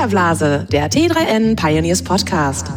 Filterblase, 0.00 0.66
der 0.72 0.90
T3N 0.90 1.56
Pioneers 1.56 2.02
Podcast. 2.02 2.72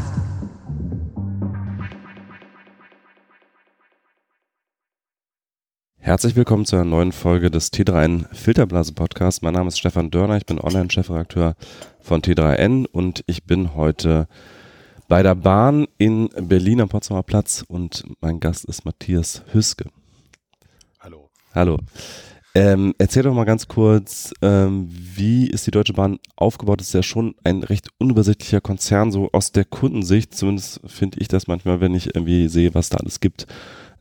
Herzlich 5.99 6.35
willkommen 6.35 6.65
zu 6.65 6.75
einer 6.75 6.83
neuen 6.83 7.13
Folge 7.13 7.49
des 7.49 7.71
T3N 7.71 8.25
Filterblase 8.33 8.91
Podcasts. 8.91 9.41
Mein 9.41 9.53
Name 9.53 9.69
ist 9.69 9.79
Stefan 9.79 10.11
Dörner, 10.11 10.35
ich 10.35 10.45
bin 10.45 10.59
Online-Chefredakteur 10.59 11.55
von 12.01 12.21
T3N 12.21 12.87
und 12.87 13.23
ich 13.25 13.45
bin 13.45 13.73
heute 13.73 14.27
bei 15.07 15.23
der 15.23 15.35
Bahn 15.35 15.87
in 15.97 16.27
Berlin 16.37 16.81
am 16.81 16.89
Potsdamer 16.89 17.23
Platz 17.23 17.63
und 17.65 18.03
mein 18.19 18.41
Gast 18.41 18.65
ist 18.65 18.83
Matthias 18.83 19.43
Hüske. 19.53 19.85
Hallo. 20.99 21.29
Hallo. 21.55 21.77
Ähm, 22.55 22.93
erzähl 22.99 23.23
doch 23.23 23.33
mal 23.33 23.45
ganz 23.45 23.67
kurz, 23.67 24.31
ähm, 24.43 24.87
wie 24.89 25.47
ist 25.47 25.65
die 25.65 25.71
Deutsche 25.71 25.93
Bahn 25.93 26.19
aufgebaut? 26.35 26.79
Das 26.79 26.87
ist 26.87 26.93
ja 26.93 27.01
schon 27.01 27.33
ein 27.43 27.63
recht 27.63 27.89
unübersichtlicher 27.97 28.61
Konzern, 28.61 29.11
so 29.11 29.29
aus 29.31 29.51
der 29.51 29.65
Kundensicht. 29.65 30.35
Zumindest 30.35 30.81
finde 30.85 31.19
ich 31.19 31.27
das 31.27 31.47
manchmal, 31.47 31.81
wenn 31.81 31.95
ich 31.95 32.13
irgendwie 32.13 32.47
sehe, 32.47 32.75
was 32.75 32.89
da 32.89 32.97
alles 32.97 33.19
gibt. 33.19 33.47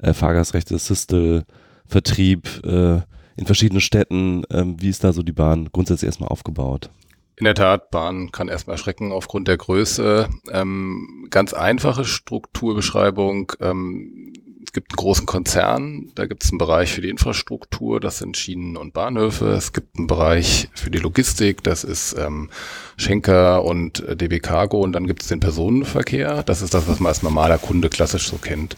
Äh, 0.03 0.13
Fahrgastrechte, 0.13 0.77
Systel, 0.77 1.45
Vertrieb 1.87 2.47
äh, 2.67 3.01
in 3.37 3.47
verschiedenen 3.47 3.81
Städten. 3.81 4.43
Ähm, 4.51 4.77
wie 4.79 4.91
ist 4.91 5.03
da 5.03 5.15
so 5.15 5.23
die 5.23 5.33
Bahn 5.33 5.71
grundsätzlich 5.73 6.09
erstmal 6.09 6.29
aufgebaut? 6.29 6.91
In 7.37 7.45
der 7.45 7.55
Tat, 7.55 7.91
Bahn 7.91 8.31
kann 8.31 8.49
erstmal 8.49 8.75
erschrecken 8.75 9.11
aufgrund 9.11 9.49
der 9.49 9.57
Größe. 9.57 10.29
Ähm, 10.51 11.27
ganz 11.31 11.55
einfache 11.55 12.05
Strukturbeschreibung. 12.05 13.53
Ähm, 13.61 14.35
es 14.65 14.73
gibt 14.73 14.93
einen 14.93 14.97
großen 14.97 15.27
Konzern, 15.27 16.11
da 16.15 16.27
gibt 16.27 16.45
es 16.45 16.51
einen 16.51 16.59
Bereich 16.59 16.93
für 16.93 17.01
die 17.01 17.09
Infrastruktur, 17.09 18.01
das 18.01 18.19
sind 18.19 18.37
Schienen 18.37 18.77
und 18.77 18.93
Bahnhöfe. 18.93 19.49
Es 19.49 19.73
gibt 19.73 19.99
einen 19.99 20.07
Bereich 20.07 20.69
für 20.75 20.91
die 20.91 20.99
Logistik, 20.99 21.63
das 21.63 21.85
ist 21.85 22.17
ähm, 22.19 22.49
Schenker 22.97 23.65
und 23.65 24.01
äh, 24.01 24.17
DB 24.17 24.41
Cargo 24.41 24.81
und 24.81 24.93
dann 24.93 25.07
gibt 25.07 25.23
es 25.23 25.29
den 25.29 25.41
Personenverkehr. 25.41 26.43
Das 26.45 26.63
ist 26.63 26.75
das, 26.75 26.87
was 26.89 27.01
man 27.01 27.09
als 27.09 27.23
normaler 27.23 27.59
Kunde 27.59 27.89
klassisch 27.89 28.29
so 28.29 28.37
kennt. 28.37 28.77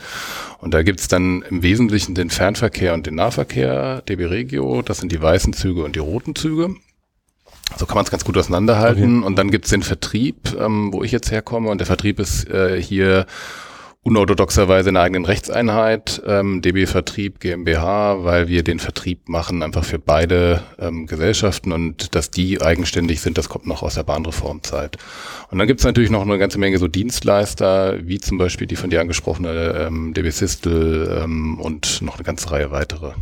Und 0.58 0.72
da 0.72 0.82
gibt 0.82 1.00
es 1.00 1.08
dann 1.08 1.42
im 1.42 1.62
Wesentlichen 1.62 2.14
den 2.14 2.30
Fernverkehr 2.30 2.94
und 2.94 3.06
den 3.06 3.16
Nahverkehr, 3.16 4.02
DB 4.02 4.26
Regio, 4.26 4.82
das 4.82 4.98
sind 4.98 5.12
die 5.12 5.20
weißen 5.20 5.52
Züge 5.52 5.84
und 5.84 5.96
die 5.96 6.00
roten 6.00 6.34
Züge. 6.34 6.74
So 7.76 7.86
kann 7.86 7.96
man 7.96 8.04
es 8.04 8.10
ganz 8.10 8.24
gut 8.24 8.36
auseinanderhalten. 8.36 9.18
Okay. 9.18 9.26
Und 9.26 9.36
dann 9.36 9.50
gibt 9.50 9.64
es 9.64 9.70
den 9.70 9.82
Vertrieb, 9.82 10.54
ähm, 10.58 10.92
wo 10.92 11.02
ich 11.02 11.12
jetzt 11.12 11.30
herkomme. 11.30 11.70
Und 11.70 11.78
der 11.78 11.86
Vertrieb 11.86 12.20
ist 12.20 12.48
äh, 12.48 12.80
hier 12.80 13.26
unorthodoxerweise 14.04 14.90
in 14.90 14.96
einer 14.96 15.04
eigenen 15.04 15.24
Rechtseinheit, 15.24 16.22
ähm, 16.26 16.60
DB 16.60 16.84
Vertrieb 16.84 17.40
GmbH, 17.40 18.22
weil 18.22 18.48
wir 18.48 18.62
den 18.62 18.78
Vertrieb 18.78 19.30
machen 19.30 19.62
einfach 19.62 19.82
für 19.82 19.98
beide 19.98 20.62
ähm, 20.78 21.06
Gesellschaften 21.06 21.72
und 21.72 22.14
dass 22.14 22.30
die 22.30 22.60
eigenständig 22.60 23.22
sind, 23.22 23.38
das 23.38 23.48
kommt 23.48 23.66
noch 23.66 23.82
aus 23.82 23.94
der 23.94 24.02
Bahnreformzeit. 24.02 24.98
Und 25.50 25.58
dann 25.58 25.66
gibt 25.66 25.80
es 25.80 25.86
natürlich 25.86 26.10
noch 26.10 26.20
eine 26.20 26.38
ganze 26.38 26.58
Menge 26.58 26.76
so 26.76 26.86
Dienstleister, 26.86 28.06
wie 28.06 28.20
zum 28.20 28.36
Beispiel 28.36 28.66
die 28.66 28.76
von 28.76 28.90
dir 28.90 29.00
angesprochene 29.00 29.86
ähm, 29.86 30.12
DB 30.12 30.28
Sistel 30.28 31.22
ähm, 31.22 31.58
und 31.58 32.02
noch 32.02 32.16
eine 32.16 32.24
ganze 32.24 32.50
Reihe 32.50 32.70
weitere. 32.70 33.12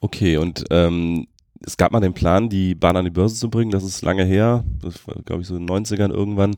Okay, 0.00 0.38
und 0.38 0.64
ähm, 0.70 1.26
es 1.60 1.76
gab 1.76 1.92
mal 1.92 2.00
den 2.00 2.14
Plan, 2.14 2.48
die 2.48 2.74
Bahn 2.74 2.96
an 2.96 3.04
die 3.04 3.10
Börse 3.10 3.34
zu 3.34 3.50
bringen, 3.50 3.70
das 3.70 3.84
ist 3.84 4.00
lange 4.02 4.24
her, 4.24 4.64
das 4.80 5.06
war 5.06 5.16
glaube 5.26 5.42
ich 5.42 5.48
so 5.48 5.56
in 5.56 5.66
den 5.66 5.84
90ern 5.84 6.10
irgendwann 6.10 6.54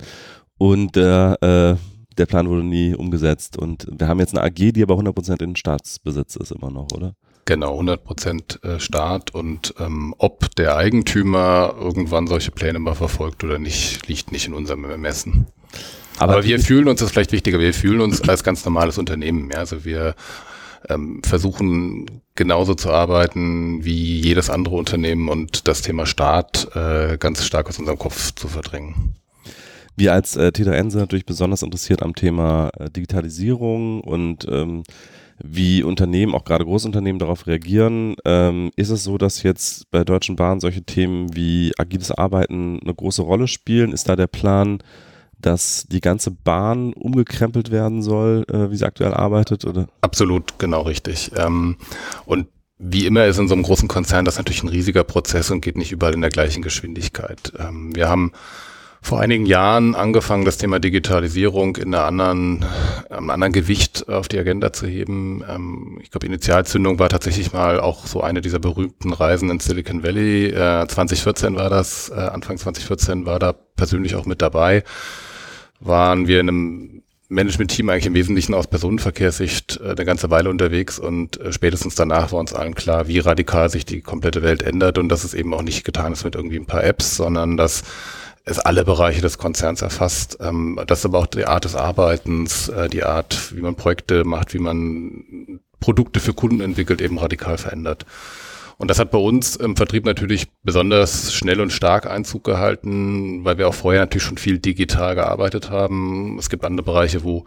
und 0.59 0.97
äh, 0.97 1.73
äh 1.73 1.77
der 2.19 2.27
Plan 2.27 2.49
wurde 2.49 2.65
nie 2.65 2.95
umgesetzt. 2.95 3.57
Und 3.57 3.87
wir 3.91 4.09
haben 4.09 4.21
jetzt 4.21 4.37
eine 4.37 4.45
AG, 4.45 4.73
die 4.73 4.83
aber 4.83 4.95
100% 4.95 5.43
in 5.43 5.57
Staatsbesitz 5.57 6.37
ist 6.37 6.53
immer 6.53 6.71
noch, 6.71 6.89
oder? 6.93 7.15
Genau, 7.45 7.81
100% 7.81 8.63
äh, 8.63 8.79
Staat 8.79 9.35
und 9.35 9.73
ähm, 9.79 10.15
ob 10.19 10.55
der 10.57 10.77
Eigentümer 10.77 11.75
irgendwann 11.81 12.27
solche 12.27 12.51
Pläne 12.51 12.79
mal 12.79 12.95
verfolgt 12.95 13.43
oder 13.43 13.59
nicht, 13.59 14.07
liegt 14.07 14.33
nicht 14.33 14.47
in 14.49 14.53
unserem 14.53 14.85
Ermessen. 14.85 15.47
Aber, 16.19 16.35
Aber 16.35 16.45
wir 16.45 16.61
fühlen 16.61 16.89
uns, 16.89 17.01
das 17.01 17.07
ist 17.07 17.13
vielleicht 17.13 17.33
wichtiger, 17.33 17.59
wir 17.59 17.73
fühlen 17.73 18.03
uns 18.03 18.29
als 18.29 18.45
ganz 18.45 18.65
normales 18.67 18.99
Unternehmen. 18.99 19.51
Ja? 19.51 19.61
Also 19.61 19.87
wir 19.87 20.15
ähm, 20.91 21.23
versuchen 21.25 22.23
genauso 22.35 22.75
zu 22.75 22.91
arbeiten 22.91 23.85
wie 23.85 24.21
jedes 24.21 24.51
andere 24.51 24.77
Unternehmen 24.77 25.29
und 25.29 25.69
das 25.69 25.81
Thema 25.81 26.05
Staat 26.05 26.69
äh, 26.75 27.17
ganz 27.19 27.45
stark 27.45 27.69
aus 27.69 27.79
unserem 27.79 27.99
Kopf 27.99 28.35
zu 28.35 28.49
verdrängen. 28.49 29.18
Wir 29.99 30.13
als 30.13 30.37
äh, 30.37 30.53
T3N 30.55 30.91
sind 30.91 31.01
natürlich 31.01 31.27
besonders 31.27 31.63
interessiert 31.63 32.03
am 32.03 32.15
Thema 32.15 32.71
äh, 32.79 32.89
Digitalisierung 32.89 34.01
und 34.01 34.47
ähm, 34.49 34.85
wie 35.43 35.83
Unternehmen, 35.83 36.37
auch 36.37 36.45
gerade 36.45 36.65
Großunternehmen, 36.65 37.19
darauf 37.19 37.49
reagieren. 37.49 38.15
Ähm, 38.25 38.71
ist 38.77 38.91
es 38.91 39.03
so, 39.03 39.19
dass 39.19 39.43
jetzt 39.43 39.91
bei 39.91 40.05
Deutschen 40.05 40.37
Bahn 40.37 40.61
solche 40.61 40.83
Themen 40.83 41.35
wie 41.35 41.73
agiles 41.79 42.13
Arbeiten 42.13 42.79
eine 42.81 42.95
große 42.95 43.23
Rolle 43.23 43.49
spielen? 43.49 43.93
Ist 43.93 44.09
da 44.09 44.15
der 44.15 44.29
Plan, 44.29 44.79
dass 45.37 45.85
die 45.89 46.01
ganze 46.01 46.31
Bahn 46.31 46.93
umgekrempelt 46.93 47.73
werden 47.73 48.01
soll, 48.01 48.45
äh, 48.53 48.71
wie 48.71 48.77
sie 48.77 48.87
aktuell 48.87 49.15
arbeitet? 49.15 49.65
Oder? 49.65 49.89
Absolut, 50.01 50.61
genau 50.61 50.83
richtig. 50.83 51.33
Ähm, 51.37 51.77
und 52.25 52.47
wie 52.79 53.07
immer 53.07 53.27
ist 53.27 53.39
in 53.39 53.49
so 53.49 53.55
einem 53.55 53.65
großen 53.65 53.89
Konzern 53.89 54.25
das 54.25 54.37
natürlich 54.37 54.63
ein 54.63 54.69
riesiger 54.69 55.03
Prozess 55.03 55.51
und 55.51 55.61
geht 55.61 55.77
nicht 55.77 55.91
überall 55.91 56.15
in 56.15 56.21
der 56.21 56.31
gleichen 56.31 56.63
Geschwindigkeit. 56.63 57.53
Ähm, 57.59 57.97
wir 57.97 58.09
haben 58.09 58.31
vor 59.01 59.21
einigen 59.21 59.47
Jahren 59.47 59.95
angefangen, 59.95 60.45
das 60.45 60.59
Thema 60.59 60.81
Digitalisierung 60.81 61.77
in 61.77 61.95
einer 61.95 62.05
anderen, 62.05 62.65
einem 63.11 63.31
anderen 63.31 63.53
Gewicht 63.53 64.09
auf 64.09 64.29
die 64.29 64.39
Agenda 64.39 64.73
zu 64.73 64.87
heben. 64.87 65.45
Ähm, 65.49 65.99
ich 66.03 66.11
glaube, 66.11 66.27
Initialzündung 66.27 66.99
war 66.99 67.09
tatsächlich 67.09 67.53
mal 67.53 67.81
auch 67.81 68.07
so 68.07 68.21
eine 68.21 68.41
dieser 68.41 68.59
berühmten 68.59 69.13
Reisen 69.13 69.51
in 69.51 69.61
Silicon 69.61 70.03
Valley. 70.03 70.47
Äh, 70.49 70.87
2014 70.87 71.57
war 71.57 71.71
das, 71.71 72.11
äh, 72.11 72.15
Anfang 72.15 72.59
2014 72.59 73.25
war 73.25 73.39
da 73.39 73.53
persönlich 73.53 74.15
auch 74.17 74.27
mit 74.27 74.43
dabei. 74.43 74.83
Waren 75.81 76.27
wir 76.27 76.41
in 76.41 76.49
einem 76.49 77.03
Management-Team 77.29 77.91
eigentlich 77.91 78.07
im 78.07 78.15
Wesentlichen 78.15 78.55
aus 78.55 78.67
Personenverkehrssicht 78.67 79.81
äh, 79.83 79.91
eine 79.91 80.05
ganze 80.05 80.31
Weile 80.31 80.49
unterwegs 80.49 80.99
und 80.99 81.39
äh, 81.41 81.53
spätestens 81.53 81.95
danach 81.95 82.33
war 82.33 82.41
uns 82.41 82.55
allen 82.55 82.75
klar, 82.75 83.07
wie 83.07 83.19
radikal 83.19 83.69
sich 83.69 83.85
die 83.85 84.01
komplette 84.01 84.43
Welt 84.43 84.63
ändert 84.63 84.99
und 84.99 85.09
dass 85.09 85.25
es 85.25 85.35
eben 85.35 85.53
auch 85.53 85.63
nicht 85.63 85.85
getan 85.85 86.13
ist 86.13 86.25
mit 86.25 86.35
irgendwie 86.35 86.59
ein 86.59 86.67
paar 86.67 86.85
Apps, 86.85 87.17
sondern 87.17 87.57
dass 87.57 87.83
es 88.49 88.59
alle 88.59 88.85
Bereiche 88.85 89.21
des 89.21 89.39
Konzerns 89.39 89.83
erfasst. 89.83 90.39
Ähm, 90.41 90.81
das 90.87 91.01
ist 91.01 91.05
aber 91.05 91.19
auch 91.19 91.27
die 91.27 91.47
Art 91.47 91.65
des 91.65 91.77
Arbeitens, 91.77 92.69
äh, 92.69 92.89
die 92.89 93.05
Art, 93.05 93.55
wie 93.55 93.61
man 93.61 93.75
Projekte 93.75 94.25
macht, 94.25 94.55
wie 94.55 94.59
man 94.59 95.61
Produkte 95.81 96.21
für 96.21 96.35
Kunden 96.35 96.61
entwickelt, 96.61 97.01
eben 97.01 97.19
radikal 97.19 97.59
verändert. 97.59 98.05
Und 98.79 98.89
das 98.91 99.01
hat 99.01 99.11
bei 99.11 99.19
uns 99.19 99.57
im 99.57 99.77
Vertrieb 99.77 100.05
natürlich 100.05 100.47
besonders 100.63 101.35
schnell 101.35 101.61
und 101.61 101.73
stark 101.73 102.09
Einzug 102.09 102.45
gehalten, 102.45 103.45
weil 103.45 103.59
wir 103.59 103.69
auch 103.69 103.75
vorher 103.75 104.01
natürlich 104.01 104.23
schon 104.23 104.39
viel 104.39 104.59
digital 104.61 105.17
gearbeitet 105.17 105.69
haben. 105.69 106.39
Es 106.39 106.49
gibt 106.49 106.65
andere 106.65 106.85
Bereiche, 106.85 107.25
wo 107.25 107.45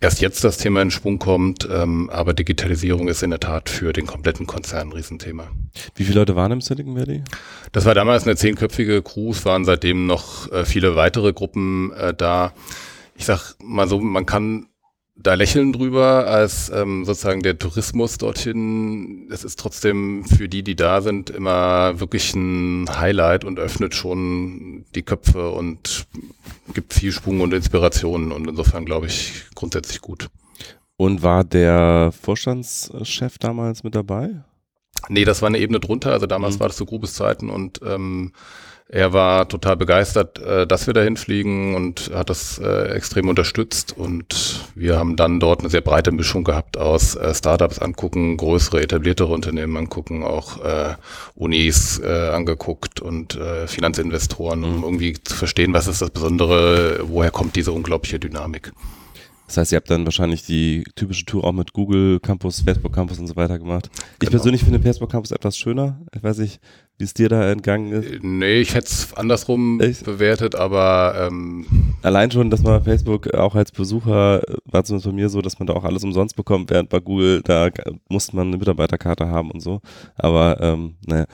erst 0.00 0.20
jetzt 0.20 0.44
das 0.44 0.58
Thema 0.58 0.82
in 0.82 0.90
Schwung 0.90 1.18
kommt, 1.18 1.68
ähm, 1.70 2.10
aber 2.10 2.34
Digitalisierung 2.34 3.08
ist 3.08 3.22
in 3.22 3.30
der 3.30 3.40
Tat 3.40 3.68
für 3.68 3.92
den 3.92 4.06
kompletten 4.06 4.46
Konzern 4.46 4.88
ein 4.88 4.92
Riesenthema. 4.92 5.48
Wie 5.94 6.04
viele 6.04 6.20
Leute 6.20 6.36
waren 6.36 6.52
im 6.52 6.60
Silicon 6.60 6.96
Valley? 6.96 7.22
Das 7.72 7.84
war 7.84 7.94
damals 7.94 8.24
eine 8.24 8.36
zehnköpfige 8.36 9.02
Crew, 9.02 9.30
es 9.30 9.44
waren 9.44 9.64
seitdem 9.64 10.06
noch 10.06 10.50
äh, 10.52 10.64
viele 10.64 10.96
weitere 10.96 11.32
Gruppen 11.32 11.92
äh, 11.92 12.14
da. 12.14 12.52
Ich 13.16 13.24
sag 13.24 13.54
mal 13.62 13.88
so, 13.88 14.00
man 14.00 14.26
kann 14.26 14.68
da 15.16 15.34
lächeln 15.34 15.72
drüber, 15.72 16.26
als 16.26 16.70
ähm, 16.70 17.04
sozusagen 17.04 17.42
der 17.42 17.58
Tourismus 17.58 18.18
dorthin. 18.18 19.28
Es 19.30 19.44
ist 19.44 19.58
trotzdem 19.58 20.24
für 20.24 20.48
die, 20.48 20.62
die 20.62 20.76
da 20.76 21.00
sind, 21.00 21.30
immer 21.30 21.98
wirklich 21.98 22.34
ein 22.34 22.86
Highlight 22.88 23.44
und 23.44 23.58
öffnet 23.58 23.94
schon 23.94 24.84
die 24.94 25.02
Köpfe 25.02 25.50
und 25.50 26.06
gibt 26.74 26.94
viel 26.94 27.12
Schwung 27.12 27.40
und 27.40 27.54
Inspiration 27.54 28.30
und 28.30 28.48
insofern 28.48 28.84
glaube 28.84 29.06
ich 29.06 29.44
grundsätzlich 29.54 30.00
gut. 30.00 30.28
Und 30.96 31.22
war 31.22 31.44
der 31.44 32.12
Vorstandschef 32.22 33.38
damals 33.38 33.84
mit 33.84 33.94
dabei? 33.94 34.44
Nee, 35.08 35.24
das 35.24 35.42
war 35.42 35.48
eine 35.48 35.58
Ebene 35.58 35.80
drunter. 35.80 36.12
Also 36.12 36.26
damals 36.26 36.56
mhm. 36.56 36.60
war 36.60 36.68
das 36.68 36.76
so 36.76 36.86
grobes 36.86 37.14
Zeiten 37.14 37.50
und 37.50 37.80
ähm, 37.84 38.32
er 38.88 39.12
war 39.12 39.48
total 39.48 39.76
begeistert, 39.76 40.38
äh, 40.38 40.66
dass 40.66 40.86
wir 40.86 40.94
dahin 40.94 41.16
fliegen 41.16 41.74
und 41.74 42.12
hat 42.14 42.30
das 42.30 42.58
äh, 42.58 42.90
extrem 42.94 43.28
unterstützt. 43.28 43.96
Und 43.96 44.60
wir 44.76 44.96
haben 44.96 45.16
dann 45.16 45.40
dort 45.40 45.60
eine 45.60 45.70
sehr 45.70 45.80
breite 45.80 46.12
Mischung 46.12 46.44
gehabt 46.44 46.76
aus 46.76 47.16
äh, 47.16 47.34
Startups 47.34 47.80
angucken, 47.80 48.36
größere, 48.36 48.80
etabliertere 48.80 49.32
Unternehmen 49.32 49.76
angucken, 49.76 50.22
auch 50.22 50.64
äh, 50.64 50.94
Unis 51.34 51.98
äh, 51.98 52.28
angeguckt 52.28 53.00
und 53.00 53.34
äh, 53.34 53.66
Finanzinvestoren, 53.66 54.62
um 54.62 54.76
mhm. 54.76 54.84
irgendwie 54.84 55.14
zu 55.14 55.34
verstehen, 55.34 55.74
was 55.74 55.88
ist 55.88 56.00
das 56.00 56.10
Besondere, 56.10 57.00
woher 57.02 57.32
kommt 57.32 57.56
diese 57.56 57.72
unglaubliche 57.72 58.20
Dynamik. 58.20 58.72
Das 59.46 59.56
heißt, 59.56 59.72
ihr 59.72 59.76
habt 59.76 59.90
dann 59.90 60.04
wahrscheinlich 60.04 60.44
die 60.44 60.84
typische 60.96 61.24
Tour 61.24 61.44
auch 61.44 61.52
mit 61.52 61.72
Google 61.72 62.18
Campus, 62.20 62.60
Facebook 62.60 62.92
Campus 62.92 63.18
und 63.18 63.26
so 63.26 63.36
weiter 63.36 63.58
gemacht. 63.58 63.90
Ich 64.14 64.20
genau. 64.20 64.30
persönlich 64.32 64.64
finde 64.64 64.80
Facebook 64.80 65.10
Campus 65.10 65.30
etwas 65.30 65.56
schöner. 65.56 66.00
Ich 66.14 66.22
weiß 66.22 66.38
nicht, 66.38 66.60
wie 66.98 67.04
es 67.04 67.14
dir 67.14 67.28
da 67.28 67.50
entgangen 67.50 67.92
ist. 67.92 68.10
Äh, 68.10 68.18
nee, 68.22 68.60
ich 68.60 68.74
hätte 68.74 68.86
es 68.86 69.14
andersrum 69.14 69.80
Echt? 69.80 70.04
bewertet, 70.04 70.54
aber 70.54 71.28
ähm 71.28 71.66
allein 72.02 72.30
schon, 72.30 72.50
dass 72.50 72.62
man 72.62 72.82
Facebook 72.82 73.32
auch 73.34 73.54
als 73.54 73.70
Besucher 73.70 74.42
war 74.64 74.84
zumindest 74.84 75.06
bei 75.06 75.12
mir 75.12 75.28
so, 75.28 75.42
dass 75.42 75.58
man 75.58 75.66
da 75.66 75.74
auch 75.74 75.84
alles 75.84 76.02
umsonst 76.02 76.34
bekommt, 76.36 76.70
während 76.70 76.88
bei 76.88 77.00
Google 77.00 77.42
da 77.42 77.70
musste 78.08 78.34
man 78.34 78.48
eine 78.48 78.58
Mitarbeiterkarte 78.58 79.28
haben 79.28 79.50
und 79.50 79.60
so. 79.60 79.80
Aber 80.16 80.60
ähm, 80.60 80.96
naja. 81.06 81.26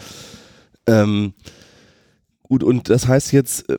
Ähm, 0.86 1.32
Gut, 2.52 2.64
und 2.64 2.90
das 2.90 3.08
heißt 3.08 3.32
jetzt, 3.32 3.70
äh, 3.70 3.78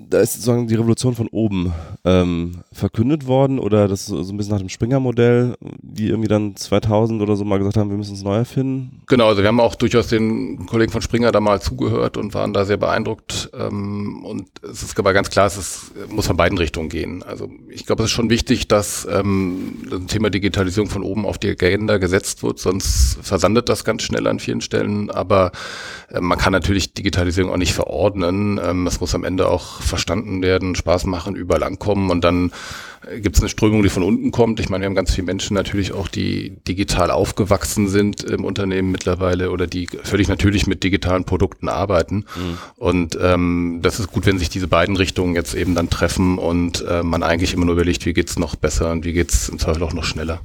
da 0.00 0.20
ist 0.20 0.34
sozusagen 0.34 0.68
die 0.68 0.74
Revolution 0.74 1.14
von 1.14 1.28
oben 1.28 1.72
ähm, 2.04 2.62
verkündet 2.72 3.26
worden 3.26 3.58
oder 3.58 3.88
das 3.88 4.06
so 4.06 4.16
ein 4.16 4.36
bisschen 4.36 4.52
nach 4.52 4.60
dem 4.60 4.68
Springer-Modell, 4.68 5.56
die 5.60 6.08
irgendwie 6.08 6.28
dann 6.28 6.54
2000 6.54 7.20
oder 7.20 7.36
so 7.36 7.44
mal 7.44 7.58
gesagt 7.58 7.76
haben, 7.76 7.90
wir 7.90 7.96
müssen 7.96 8.14
es 8.14 8.22
neu 8.22 8.36
erfinden? 8.36 9.02
Genau, 9.06 9.26
also 9.28 9.42
wir 9.42 9.48
haben 9.48 9.60
auch 9.60 9.74
durchaus 9.74 10.08
den 10.08 10.66
Kollegen 10.66 10.92
von 10.92 11.02
Springer 11.02 11.32
da 11.32 11.40
mal 11.40 11.60
zugehört 11.60 12.16
und 12.16 12.32
waren 12.34 12.52
da 12.52 12.64
sehr 12.64 12.76
beeindruckt. 12.76 13.50
Ähm, 13.58 14.24
und 14.24 14.48
es 14.62 14.82
ist 14.82 14.98
aber 14.98 15.12
ganz 15.12 15.30
klar, 15.30 15.46
es 15.46 15.92
muss 16.10 16.26
von 16.26 16.36
beiden 16.36 16.58
Richtungen 16.58 16.88
gehen. 16.88 17.22
Also 17.24 17.50
ich 17.68 17.84
glaube, 17.84 18.04
es 18.04 18.10
ist 18.10 18.14
schon 18.14 18.30
wichtig, 18.30 18.68
dass 18.68 19.06
ähm, 19.10 19.82
das 19.90 20.06
Thema 20.06 20.30
Digitalisierung 20.30 20.88
von 20.88 21.02
oben 21.02 21.26
auf 21.26 21.38
die 21.38 21.50
Agenda 21.50 21.98
gesetzt 21.98 22.42
wird, 22.42 22.58
sonst 22.58 23.18
versandet 23.22 23.68
das 23.68 23.84
ganz 23.84 24.02
schnell 24.02 24.26
an 24.28 24.38
vielen 24.38 24.60
Stellen. 24.60 25.10
Aber 25.10 25.50
äh, 26.10 26.20
man 26.20 26.38
kann 26.38 26.52
natürlich 26.52 26.94
Digitalisierung 26.94 27.50
auch 27.50 27.56
nicht 27.56 27.72
verordnen. 27.72 28.60
Ähm, 28.62 28.86
es 28.86 29.00
muss 29.00 29.14
am 29.14 29.24
Ende 29.24 29.48
auch 29.48 29.87
verstanden 29.88 30.42
werden, 30.42 30.74
Spaß 30.74 31.06
machen, 31.06 31.34
überall 31.34 31.62
ankommen 31.62 32.10
und 32.10 32.22
dann 32.24 32.52
äh, 33.06 33.20
gibt 33.20 33.36
es 33.36 33.42
eine 33.42 33.48
Strömung, 33.48 33.82
die 33.82 33.88
von 33.88 34.02
unten 34.02 34.30
kommt. 34.30 34.60
Ich 34.60 34.68
meine, 34.68 34.82
wir 34.82 34.86
haben 34.86 34.94
ganz 34.94 35.14
viele 35.14 35.26
Menschen 35.26 35.54
natürlich 35.54 35.92
auch, 35.92 36.08
die 36.08 36.56
digital 36.66 37.10
aufgewachsen 37.10 37.88
sind 37.88 38.22
im 38.24 38.44
Unternehmen 38.44 38.90
mittlerweile 38.90 39.50
oder 39.50 39.66
die 39.66 39.88
völlig 40.02 40.28
natürlich 40.28 40.66
mit 40.66 40.84
digitalen 40.84 41.24
Produkten 41.24 41.68
arbeiten. 41.68 42.16
Mhm. 42.36 42.58
Und 42.76 43.18
ähm, 43.20 43.80
das 43.82 44.00
ist 44.00 44.12
gut, 44.12 44.26
wenn 44.26 44.38
sich 44.38 44.50
diese 44.50 44.68
beiden 44.68 44.96
Richtungen 44.96 45.34
jetzt 45.34 45.54
eben 45.54 45.74
dann 45.74 45.90
treffen 45.90 46.38
und 46.38 46.84
äh, 46.86 47.02
man 47.02 47.22
eigentlich 47.22 47.54
immer 47.54 47.66
nur 47.66 47.74
überlegt, 47.74 48.06
wie 48.06 48.12
geht's 48.12 48.38
noch 48.38 48.56
besser 48.56 48.92
und 48.92 49.04
wie 49.04 49.12
geht's 49.12 49.48
im 49.48 49.58
Zweifel 49.58 49.82
auch 49.82 49.92
noch 49.92 50.04
schneller. 50.04 50.40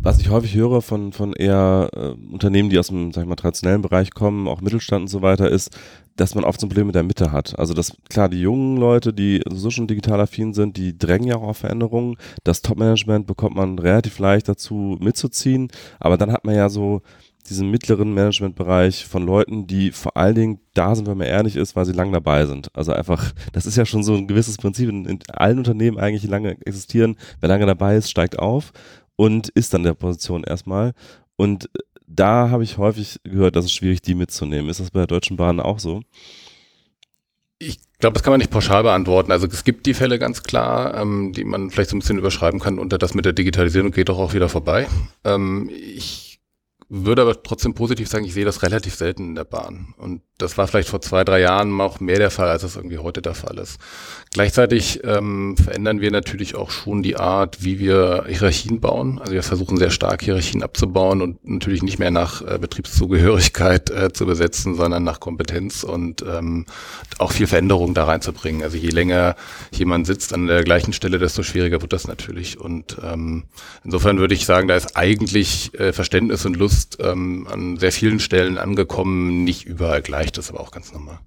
Was 0.00 0.20
ich 0.20 0.30
häufig 0.30 0.54
höre 0.54 0.80
von, 0.80 1.12
von 1.12 1.32
eher 1.32 1.90
äh, 1.92 2.32
Unternehmen, 2.32 2.70
die 2.70 2.78
aus 2.78 2.86
dem, 2.86 3.12
sag 3.12 3.22
ich 3.22 3.28
mal, 3.28 3.34
traditionellen 3.34 3.82
Bereich 3.82 4.12
kommen, 4.12 4.46
auch 4.46 4.60
Mittelstand 4.60 5.02
und 5.02 5.08
so 5.08 5.22
weiter, 5.22 5.50
ist, 5.50 5.76
dass 6.14 6.36
man 6.36 6.44
oft 6.44 6.60
so 6.60 6.66
ein 6.66 6.68
Problem 6.68 6.86
mit 6.86 6.94
der 6.94 7.02
Mitte 7.02 7.32
hat. 7.32 7.58
Also 7.58 7.74
dass 7.74 7.96
klar, 8.08 8.28
die 8.28 8.40
jungen 8.40 8.76
Leute, 8.76 9.12
die 9.12 9.42
so 9.50 9.70
schon 9.70 9.88
digital 9.88 10.20
affin 10.20 10.54
sind, 10.54 10.76
die 10.76 10.96
drängen 10.96 11.26
ja 11.26 11.36
auch 11.36 11.42
auf 11.42 11.58
Veränderungen. 11.58 12.16
Das 12.44 12.62
Top-Management 12.62 13.26
bekommt 13.26 13.56
man 13.56 13.76
relativ 13.76 14.20
leicht 14.20 14.48
dazu 14.48 14.96
mitzuziehen, 15.00 15.68
aber 15.98 16.16
dann 16.16 16.30
hat 16.30 16.44
man 16.44 16.54
ja 16.54 16.68
so 16.68 17.02
diesen 17.48 17.70
mittleren 17.70 18.12
Managementbereich 18.12 19.04
von 19.06 19.24
Leuten, 19.24 19.66
die 19.66 19.90
vor 19.90 20.16
allen 20.16 20.34
Dingen 20.34 20.60
da 20.74 20.94
sind, 20.94 21.08
wenn 21.08 21.18
man 21.18 21.26
ehrlich 21.26 21.56
ist, 21.56 21.76
weil 21.76 21.86
sie 21.86 21.92
lang 21.92 22.12
dabei 22.12 22.46
sind. 22.46 22.68
Also 22.74 22.92
einfach, 22.92 23.32
das 23.52 23.66
ist 23.66 23.76
ja 23.76 23.86
schon 23.86 24.02
so 24.02 24.14
ein 24.14 24.28
gewisses 24.28 24.58
Prinzip 24.58 24.88
in, 24.88 25.06
in 25.06 25.18
allen 25.32 25.58
Unternehmen 25.58 25.98
eigentlich, 25.98 26.22
die 26.22 26.28
lange 26.28 26.56
existieren. 26.66 27.16
Wer 27.40 27.48
lange 27.48 27.66
dabei 27.66 27.96
ist, 27.96 28.10
steigt 28.10 28.38
auf 28.38 28.72
und 29.18 29.48
ist 29.48 29.74
dann 29.74 29.82
der 29.82 29.94
Position 29.94 30.44
erstmal. 30.44 30.92
Und 31.34 31.68
da 32.06 32.50
habe 32.50 32.62
ich 32.62 32.78
häufig 32.78 33.18
gehört, 33.24 33.56
dass 33.56 33.64
es 33.64 33.72
schwierig, 33.72 34.00
die 34.00 34.14
mitzunehmen. 34.14 34.70
Ist 34.70 34.78
das 34.78 34.92
bei 34.92 35.00
der 35.00 35.08
Deutschen 35.08 35.36
Bahn 35.36 35.58
auch 35.58 35.80
so? 35.80 36.02
Ich 37.58 37.80
glaube, 37.98 38.14
das 38.14 38.22
kann 38.22 38.30
man 38.30 38.38
nicht 38.38 38.52
pauschal 38.52 38.84
beantworten. 38.84 39.32
Also 39.32 39.48
es 39.48 39.64
gibt 39.64 39.86
die 39.86 39.94
Fälle 39.94 40.20
ganz 40.20 40.44
klar, 40.44 40.96
ähm, 40.96 41.32
die 41.32 41.42
man 41.42 41.70
vielleicht 41.70 41.90
so 41.90 41.96
ein 41.96 41.98
bisschen 41.98 42.18
überschreiben 42.18 42.60
kann 42.60 42.78
unter 42.78 42.96
das 42.96 43.14
mit 43.14 43.24
der 43.24 43.32
Digitalisierung 43.32 43.90
geht 43.90 44.08
doch 44.08 44.20
auch 44.20 44.34
wieder 44.34 44.48
vorbei. 44.48 44.86
Ähm, 45.24 45.68
ich 45.72 46.27
würde 46.88 47.22
aber 47.22 47.42
trotzdem 47.42 47.74
positiv 47.74 48.08
sagen, 48.08 48.24
ich 48.24 48.32
sehe 48.32 48.46
das 48.46 48.62
relativ 48.62 48.94
selten 48.94 49.28
in 49.28 49.34
der 49.34 49.44
Bahn. 49.44 49.94
Und 49.98 50.22
das 50.38 50.56
war 50.56 50.68
vielleicht 50.68 50.88
vor 50.88 51.00
zwei, 51.00 51.24
drei 51.24 51.40
Jahren 51.40 51.78
auch 51.80 52.00
mehr 52.00 52.18
der 52.18 52.30
Fall, 52.30 52.48
als 52.48 52.62
es 52.62 52.76
irgendwie 52.76 52.98
heute 52.98 53.20
der 53.20 53.34
Fall 53.34 53.58
ist. 53.58 53.78
Gleichzeitig 54.32 55.00
ähm, 55.04 55.56
verändern 55.56 56.00
wir 56.00 56.10
natürlich 56.10 56.54
auch 56.54 56.70
schon 56.70 57.02
die 57.02 57.16
Art, 57.16 57.64
wie 57.64 57.78
wir 57.78 58.24
Hierarchien 58.28 58.80
bauen. 58.80 59.18
Also 59.18 59.32
wir 59.32 59.42
versuchen 59.42 59.76
sehr 59.76 59.90
stark 59.90 60.22
Hierarchien 60.22 60.62
abzubauen 60.62 61.22
und 61.22 61.46
natürlich 61.46 61.82
nicht 61.82 61.98
mehr 61.98 62.12
nach 62.12 62.40
äh, 62.40 62.58
Betriebszugehörigkeit 62.58 63.90
äh, 63.90 64.12
zu 64.12 64.26
besetzen, 64.26 64.76
sondern 64.76 65.02
nach 65.02 65.18
Kompetenz 65.18 65.82
und 65.82 66.22
ähm, 66.22 66.66
auch 67.18 67.32
viel 67.32 67.48
Veränderung 67.48 67.94
da 67.94 68.04
reinzubringen. 68.04 68.62
Also 68.62 68.76
je 68.76 68.90
länger 68.90 69.34
jemand 69.72 70.06
sitzt 70.06 70.32
an 70.32 70.46
der 70.46 70.62
gleichen 70.62 70.92
Stelle, 70.92 71.18
desto 71.18 71.42
schwieriger 71.42 71.82
wird 71.82 71.92
das 71.92 72.06
natürlich. 72.06 72.60
Und 72.60 72.96
ähm, 73.02 73.44
insofern 73.82 74.18
würde 74.18 74.34
ich 74.34 74.46
sagen, 74.46 74.68
da 74.68 74.76
ist 74.76 74.96
eigentlich 74.96 75.74
äh, 75.78 75.92
Verständnis 75.92 76.46
und 76.46 76.56
Lust 76.56 76.77
ähm, 77.00 77.46
an 77.50 77.76
sehr 77.76 77.92
vielen 77.92 78.20
Stellen 78.20 78.58
angekommen, 78.58 79.44
nicht 79.44 79.64
überall 79.64 80.02
gleich, 80.02 80.32
das 80.32 80.46
ist 80.46 80.50
aber 80.50 80.60
auch 80.60 80.70
ganz 80.70 80.92
normal. 80.92 81.18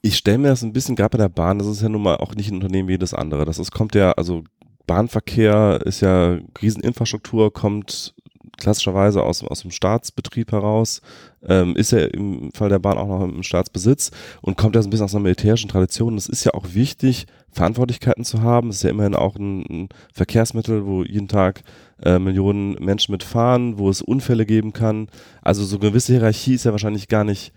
Ich 0.00 0.16
stelle 0.16 0.38
mir 0.38 0.48
das 0.48 0.62
ein 0.62 0.72
bisschen, 0.72 0.96
gerade 0.96 1.16
bei 1.16 1.22
der 1.22 1.28
Bahn, 1.28 1.58
das 1.58 1.68
ist 1.68 1.82
ja 1.82 1.88
nun 1.88 2.02
mal 2.02 2.16
auch 2.16 2.34
nicht 2.34 2.50
ein 2.50 2.56
Unternehmen 2.56 2.88
wie 2.88 2.92
jedes 2.92 3.14
andere. 3.14 3.44
Das 3.44 3.58
ist, 3.58 3.70
kommt 3.70 3.94
ja, 3.94 4.12
also 4.12 4.42
Bahnverkehr 4.86 5.80
ist 5.84 6.00
ja 6.00 6.38
Rieseninfrastruktur, 6.60 7.52
kommt 7.52 8.14
klassischerweise 8.58 9.22
aus, 9.22 9.42
aus 9.44 9.62
dem 9.62 9.70
Staatsbetrieb 9.70 10.52
heraus, 10.52 11.02
ähm, 11.48 11.76
ist 11.76 11.92
ja 11.92 12.00
im 12.00 12.52
Fall 12.52 12.68
der 12.68 12.78
Bahn 12.78 12.98
auch 12.98 13.08
noch 13.08 13.24
im 13.24 13.42
Staatsbesitz 13.42 14.10
und 14.40 14.56
kommt 14.56 14.74
ja 14.74 14.82
so 14.82 14.88
ein 14.88 14.90
bisschen 14.90 15.04
aus 15.04 15.14
einer 15.14 15.22
militärischen 15.22 15.68
Tradition. 15.68 16.16
Es 16.16 16.28
ist 16.28 16.44
ja 16.44 16.54
auch 16.54 16.74
wichtig, 16.74 17.26
Verantwortlichkeiten 17.50 18.24
zu 18.24 18.42
haben. 18.42 18.70
Es 18.70 18.76
ist 18.76 18.82
ja 18.84 18.90
immerhin 18.90 19.14
auch 19.14 19.36
ein, 19.36 19.64
ein 19.68 19.88
Verkehrsmittel, 20.12 20.86
wo 20.86 21.04
jeden 21.04 21.28
Tag 21.28 21.62
äh, 22.02 22.18
Millionen 22.18 22.74
Menschen 22.74 23.12
mitfahren, 23.12 23.78
wo 23.78 23.90
es 23.90 24.02
Unfälle 24.02 24.46
geben 24.46 24.72
kann. 24.72 25.08
Also 25.42 25.64
so 25.64 25.76
eine 25.76 25.90
gewisse 25.90 26.12
Hierarchie 26.12 26.54
ist 26.54 26.64
ja 26.64 26.72
wahrscheinlich 26.72 27.08
gar 27.08 27.24
nicht 27.24 27.52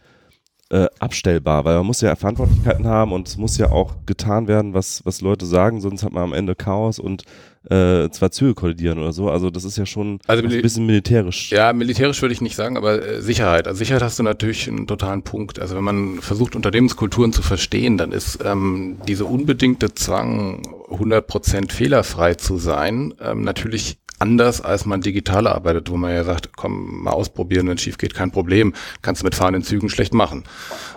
äh, 0.72 0.88
abstellbar, 1.00 1.64
weil 1.64 1.78
man 1.78 1.86
muss 1.86 2.02
ja 2.02 2.16
Verantwortlichkeiten 2.16 2.88
haben 2.88 3.12
und 3.12 3.28
es 3.28 3.38
muss 3.38 3.58
ja 3.58 3.70
auch 3.70 3.94
getan 4.08 4.48
werden, 4.48 4.74
was, 4.74 5.06
was 5.06 5.22
Leute 5.22 5.46
sagen, 5.46 5.80
sonst 5.80 6.04
hat 6.04 6.12
man 6.12 6.24
am 6.24 6.34
Ende 6.34 6.56
Chaos 6.56 6.98
und 6.98 7.24
äh, 7.70 8.10
zwei 8.10 8.30
Züge 8.30 8.56
kollidieren 8.56 8.98
oder 8.98 9.12
so. 9.12 9.30
Also 9.30 9.50
das 9.52 9.64
ist 9.64 9.78
ja 9.78 9.86
schon 9.86 10.20
also 10.26 10.44
ein 10.44 10.62
bisschen 10.62 10.86
militärisch. 10.86 11.52
Ja, 11.52 11.72
militärisch 11.74 12.22
würde 12.22 12.34
ich 12.34 12.42
nicht 12.42 12.56
sagen, 12.56 12.78
aber 12.78 13.02
äh, 13.06 13.22
Sicherheit. 13.22 13.68
Also 13.68 13.78
Sicherheit 13.78 14.02
hast 14.02 14.18
du 14.18 14.24
natürlich 14.24 14.68
einen 14.68 14.88
totalen 14.88 15.22
Punkt. 15.22 15.60
Also 15.60 15.76
wenn 15.76 15.84
man 15.84 16.20
versucht, 16.20 16.56
Unternehmenskulturen 16.56 17.32
zu 17.32 17.44
verstehen, 17.44 17.98
dann 17.98 18.12
ist 18.12 18.40
ähm, 18.44 18.98
diese 19.08 19.26
unbedingte 19.26 19.94
Zwang, 19.94 20.64
100% 20.90 21.72
fehlerfrei 21.72 22.36
zu 22.36 22.58
sein, 22.58 23.14
ähm, 23.22 23.44
natürlich 23.44 23.98
anders, 24.26 24.62
als 24.62 24.86
man 24.86 25.02
digital 25.02 25.46
arbeitet, 25.46 25.92
wo 25.92 25.98
man 25.98 26.14
ja 26.14 26.24
sagt, 26.24 26.56
komm, 26.56 27.04
mal 27.04 27.12
ausprobieren, 27.12 27.68
wenn 27.68 27.76
es 27.76 27.84
schief 27.84 28.00
geht, 28.00 28.16
kein 28.16 28.32
Problem. 28.32 28.74
Kannst 29.04 29.22
du 29.22 29.26
mit 29.26 29.36
fahrenden 29.36 29.64
Zügen 29.64 29.90
schlecht 29.90 30.14
machen. 30.14 30.44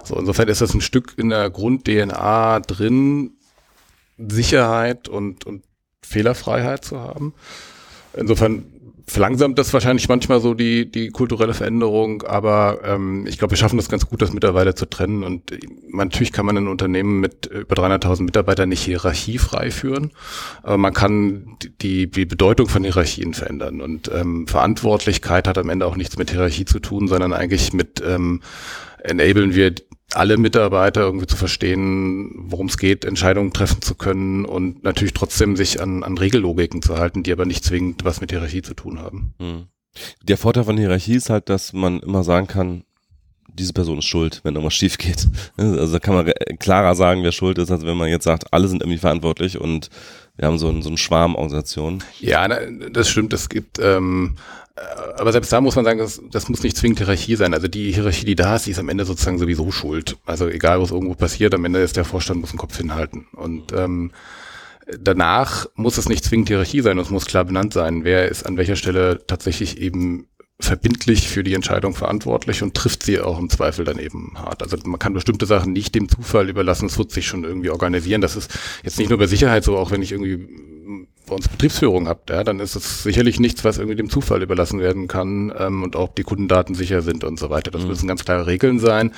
So, 0.03 0.19
insofern 0.19 0.49
ist 0.49 0.63
das 0.63 0.73
ein 0.73 0.81
Stück 0.81 1.15
in 1.19 1.29
der 1.29 1.51
Grund-DNA 1.51 2.61
drin, 2.61 3.33
Sicherheit 4.17 5.09
und, 5.09 5.45
und 5.45 5.65
Fehlerfreiheit 6.03 6.85
zu 6.85 6.99
haben. 7.01 7.35
Insofern 8.17 8.65
verlangsamt 9.09 9.59
das 9.59 9.73
wahrscheinlich 9.73 10.09
manchmal 10.09 10.41
so 10.41 10.55
die, 10.55 10.91
die 10.91 11.09
kulturelle 11.09 11.55
Veränderung, 11.55 12.23
aber 12.23 12.81
ähm, 12.85 13.27
ich 13.27 13.39
glaube, 13.39 13.53
wir 13.53 13.59
schaffen 13.59 13.77
das 13.77 13.89
ganz 13.89 14.07
gut, 14.07 14.23
das 14.23 14.33
mittlerweile 14.33 14.75
zu 14.75 14.87
trennen. 14.87 15.25
Und 15.25 15.51
äh, 15.51 15.59
natürlich 15.91 16.33
kann 16.33 16.47
man 16.47 16.57
ein 16.57 16.69
Unternehmen 16.69 17.21
mit 17.21 17.47
über 17.47 17.75
300.000 17.75 18.23
Mitarbeitern 18.23 18.69
nicht 18.69 18.83
hierarchiefrei 18.83 19.71
führen, 19.71 20.13
aber 20.63 20.79
man 20.79 20.93
kann 20.93 21.57
die, 21.81 22.11
die 22.11 22.27
Bedeutung 22.27 22.69
von 22.69 22.85
Hierarchien 22.85 23.35
verändern. 23.35 23.81
Und 23.81 24.11
ähm, 24.15 24.47
Verantwortlichkeit 24.47 25.49
hat 25.49 25.59
am 25.59 25.71
Ende 25.71 25.87
auch 25.87 25.97
nichts 25.97 26.19
mit 26.19 26.31
Hierarchie 26.31 26.67
zu 26.67 26.79
tun, 26.79 27.09
sondern 27.09 27.33
eigentlich 27.33 27.73
mit 27.73 28.03
ähm, 28.07 28.43
enablen 29.03 29.55
wir 29.55 29.75
alle 30.15 30.39
Mitarbeiter 30.39 31.03
irgendwie 31.03 31.27
zu 31.27 31.37
verstehen, 31.37 32.31
worum 32.35 32.67
es 32.67 32.79
geht, 32.79 33.05
Entscheidungen 33.05 33.53
treffen 33.53 33.83
zu 33.83 33.95
können 33.95 34.45
und 34.45 34.83
natürlich 34.83 35.13
trotzdem 35.13 35.57
sich 35.57 35.83
an, 35.83 36.03
an 36.03 36.17
Regellogiken 36.17 36.81
zu 36.81 36.97
halten, 36.97 37.23
die 37.23 37.33
aber 37.33 37.45
nicht 37.45 37.65
zwingend 37.65 38.05
was 38.05 38.21
mit 38.21 38.31
Hierarchie 38.31 38.63
zu 38.63 38.75
tun 38.75 38.99
haben. 38.99 39.35
Hm. 39.39 39.67
Der 40.23 40.39
Vorteil 40.39 40.65
von 40.65 40.79
Hierarchie 40.79 41.17
ist 41.17 41.31
halt, 41.31 41.49
dass 41.49 41.73
man 41.73 42.01
immer 42.01 42.25
sagen 42.25 42.47
kann, 42.47 42.85
diese 43.49 43.73
Person 43.73 43.99
ist 43.99 44.07
schuld, 44.07 44.41
wenn 44.45 44.55
irgendwas 44.55 44.75
schief 44.75 44.99
geht. 44.99 45.29
Also 45.57 45.93
da 45.93 45.99
kann 45.99 46.15
man 46.15 46.33
klarer 46.59 46.95
sagen, 46.95 47.23
wer 47.23 47.33
schuld 47.33 47.59
ist, 47.59 47.71
als 47.71 47.85
wenn 47.85 47.97
man 47.97 48.09
jetzt 48.09 48.25
sagt, 48.25 48.53
alle 48.53 48.69
sind 48.69 48.83
irgendwie 48.83 48.99
verantwortlich 48.99 49.61
und 49.61 49.91
wir 50.39 50.47
haben 50.47 50.59
so, 50.59 50.69
ein, 50.69 50.83
so 50.83 50.89
eine 50.89 50.99
Schwarmorganisation. 50.99 52.03
Ja, 52.21 52.49
das 52.49 53.11
stimmt. 53.11 53.33
Es 53.33 53.49
gibt 53.49 53.79
ähm, 53.81 54.37
äh, 54.77 54.81
aber 55.17 55.33
selbst 55.33 55.53
da 55.53 55.61
muss 55.61 55.77
man 55.77 55.85
sagen, 55.85 55.99
das, 55.99 56.23
das 56.31 56.49
muss 56.49 56.63
nicht 56.63 56.77
zwingend 56.77 57.01
Hierarchie 57.01 57.37
sein. 57.37 57.55
Also 57.55 57.69
die 57.69 57.93
Hierarchie, 57.93 58.25
die 58.25 58.37
da 58.37 58.57
ist, 58.57 58.67
die 58.67 58.71
ist 58.71 58.79
am 58.79 58.89
Ende 58.89 59.05
sozusagen 59.05 59.39
sowieso 59.39 59.71
schuld. 59.73 60.17
Also 60.27 60.47
egal, 60.49 60.81
was 60.81 60.93
irgendwo 60.93 61.15
passiert, 61.15 61.55
am 61.55 61.65
Ende 61.65 61.81
ist 61.81 61.97
der 61.97 62.05
Vorstand 62.05 62.41
muss 62.41 62.51
den 62.51 62.59
Kopf 62.59 62.77
hinhalten. 62.77 63.27
Und 63.33 63.73
ähm, 63.73 64.13
danach 65.01 65.67
muss 65.75 65.99
es 65.99 66.09
nicht 66.09 66.25
zwingend 66.25 66.49
Hierarchie 66.49 66.81
sein, 66.81 66.99
es 66.99 67.11
muss 67.11 67.27
klar 67.27 67.45
benannt 67.45 67.73
sein, 67.73 68.05
wer 68.05 68.29
ist 68.29 68.47
an 68.47 68.57
welcher 68.57 68.77
Stelle 68.77 69.27
tatsächlich 69.27 69.79
eben 69.79 70.29
verbindlich 70.61 71.29
für 71.29 71.45
die 71.45 71.55
Entscheidung 71.55 71.95
verantwortlich 71.95 72.63
und 72.63 72.75
trifft 72.75 73.05
sie 73.05 73.21
auch 73.21 73.39
im 73.39 73.49
Zweifel 73.49 73.85
dann 73.85 73.99
eben 73.99 74.35
hart. 74.37 74.63
Also 74.63 74.77
man 74.85 74.99
kann 74.99 75.15
bestimmte 75.15 75.47
Sachen 75.47 75.73
nicht 75.73 75.95
dem 75.95 76.09
Zufall 76.09 76.49
überlassen, 76.49 76.87
es 76.87 76.99
wird 76.99 77.13
sich 77.13 77.27
schon 77.27 77.45
irgendwie 77.45 77.71
organisieren. 77.71 78.21
Das 78.21 78.35
ist 78.35 78.51
jetzt 78.83 78.99
nicht 78.99 79.09
nur 79.09 79.19
bei 79.19 79.29
Sicherheit 79.29 79.63
so, 79.63 79.77
auch 79.77 79.93
wenn 79.93 80.03
ich 80.03 80.11
irgendwie 80.11 80.49
bei 81.27 81.35
uns 81.35 81.49
Betriebsführung 81.49 82.09
habt, 82.09 82.31
ja, 82.31 82.43
dann 82.43 82.59
ist 82.59 82.75
es 82.75 83.03
sicherlich 83.03 83.39
nichts, 83.39 83.63
was 83.63 83.79
irgendwie 83.79 83.97
dem 83.97 84.11
Zufall 84.11 84.43
überlassen 84.43 84.81
werden 84.81 85.07
kann 85.07 85.53
ähm, 85.57 85.83
und 85.83 85.95
auch 85.95 86.15
die 86.15 86.23
Kundendaten 86.23 86.75
sicher 86.75 87.03
sind 87.03 87.23
und 87.23 87.39
so 87.39 87.51
weiter. 87.51 87.71
Das 87.71 87.83
mhm. 87.83 87.89
müssen 87.89 88.09
ganz 88.09 88.25
klare 88.25 88.47
Regeln 88.47 88.81
sein 88.81 89.13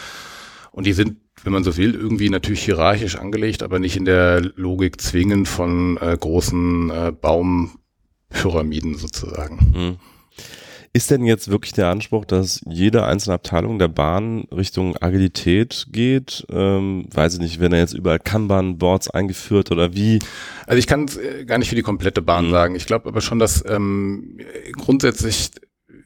und 0.73 0.87
die 0.87 0.93
sind, 0.93 1.17
wenn 1.43 1.53
man 1.53 1.65
so 1.65 1.77
will, 1.77 1.95
irgendwie 1.95 2.29
natürlich 2.29 2.63
hierarchisch 2.65 3.17
angelegt, 3.17 3.63
aber 3.63 3.79
nicht 3.79 3.97
in 3.97 4.05
der 4.05 4.41
Logik 4.41 5.01
zwingend 5.01 5.49
von 5.49 5.97
äh, 5.99 6.17
großen 6.19 6.91
äh, 6.91 7.13
Baumpyramiden 7.13 8.97
sozusagen. 8.97 9.73
Mhm. 9.75 9.97
Ist 10.93 11.13
denn 11.13 11.25
jetzt 11.25 11.49
wirklich 11.49 11.73
der 11.73 11.87
Anspruch, 11.87 12.25
dass 12.25 12.63
jede 12.67 13.05
einzelne 13.05 13.35
Abteilung 13.35 13.79
der 13.79 13.87
Bahn 13.87 14.49
Richtung 14.51 14.97
Agilität 15.01 15.87
geht? 15.93 16.45
Ähm, 16.51 17.07
weiß 17.15 17.35
ich 17.35 17.41
nicht, 17.41 17.61
wenn 17.61 17.73
er 17.73 17.79
jetzt 17.79 17.95
überall 17.95 18.19
Kanban-Boards 18.19 19.09
eingeführt 19.09 19.71
oder 19.71 19.95
wie? 19.95 20.19
Also 20.67 20.81
ich 20.81 20.89
kann 20.89 21.05
es 21.05 21.17
äh, 21.17 21.45
gar 21.45 21.59
nicht 21.59 21.69
für 21.69 21.77
die 21.77 21.83
komplette 21.83 22.23
Bahn 22.23 22.49
mhm. 22.49 22.51
sagen. 22.51 22.75
Ich 22.75 22.87
glaube 22.87 23.09
aber 23.09 23.21
schon, 23.21 23.39
dass 23.39 23.65
ähm, 23.69 24.39
grundsätzlich 24.73 25.51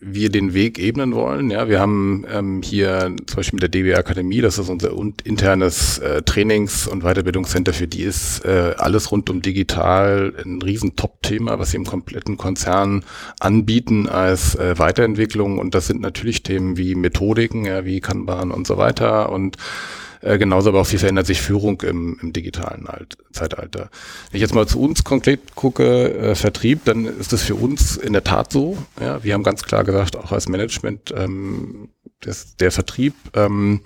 wir 0.06 0.30
den 0.30 0.54
Weg 0.54 0.78
ebnen 0.78 1.14
wollen. 1.14 1.50
Ja, 1.50 1.68
wir 1.68 1.80
haben 1.80 2.26
ähm, 2.30 2.62
hier 2.62 3.14
zum 3.26 3.36
Beispiel 3.36 3.56
mit 3.56 3.62
der 3.62 3.70
DB 3.70 3.94
Akademie, 3.94 4.40
das 4.40 4.58
ist 4.58 4.68
unser 4.68 4.90
internes 5.24 5.98
äh, 5.98 6.22
Trainings- 6.22 6.86
und 6.86 7.02
Weiterbildungscenter, 7.02 7.72
für 7.72 7.86
die 7.86 8.02
ist 8.02 8.44
äh, 8.44 8.74
alles 8.76 9.10
rund 9.10 9.30
um 9.30 9.40
digital 9.40 10.32
ein 10.44 10.60
riesen 10.60 10.96
Top-Thema, 10.96 11.58
was 11.58 11.70
sie 11.70 11.78
im 11.78 11.84
kompletten 11.84 12.36
Konzern 12.36 13.04
anbieten 13.40 14.08
als 14.08 14.54
äh, 14.56 14.78
Weiterentwicklung. 14.78 15.58
Und 15.58 15.74
das 15.74 15.86
sind 15.86 16.00
natürlich 16.00 16.42
Themen 16.42 16.76
wie 16.76 16.94
Methodiken, 16.94 17.64
ja, 17.64 17.84
wie 17.84 18.00
Kanban 18.00 18.50
und 18.50 18.66
so 18.66 18.76
weiter 18.76 19.30
und 19.30 19.56
äh, 20.24 20.38
genauso 20.38 20.70
aber 20.70 20.80
auch 20.80 20.92
wie 20.92 20.98
verändert 20.98 21.26
sich 21.26 21.40
Führung 21.40 21.82
im, 21.82 22.18
im 22.20 22.32
digitalen 22.32 22.86
Alt 22.86 23.18
Zeitalter. 23.32 23.90
Wenn 24.30 24.38
ich 24.38 24.40
jetzt 24.40 24.54
mal 24.54 24.66
zu 24.66 24.80
uns 24.80 25.04
konkret 25.04 25.54
gucke, 25.54 26.14
äh, 26.14 26.34
Vertrieb, 26.34 26.84
dann 26.86 27.04
ist 27.04 27.32
das 27.32 27.42
für 27.42 27.54
uns 27.54 27.96
in 27.96 28.14
der 28.14 28.24
Tat 28.24 28.50
so. 28.50 28.78
Ja, 29.00 29.22
wir 29.22 29.34
haben 29.34 29.42
ganz 29.42 29.62
klar 29.62 29.84
gesagt, 29.84 30.16
auch 30.16 30.32
als 30.32 30.48
Management, 30.48 31.12
ähm, 31.16 31.90
das, 32.20 32.56
der 32.56 32.72
Vertrieb, 32.72 33.14
ähm, 33.34 33.82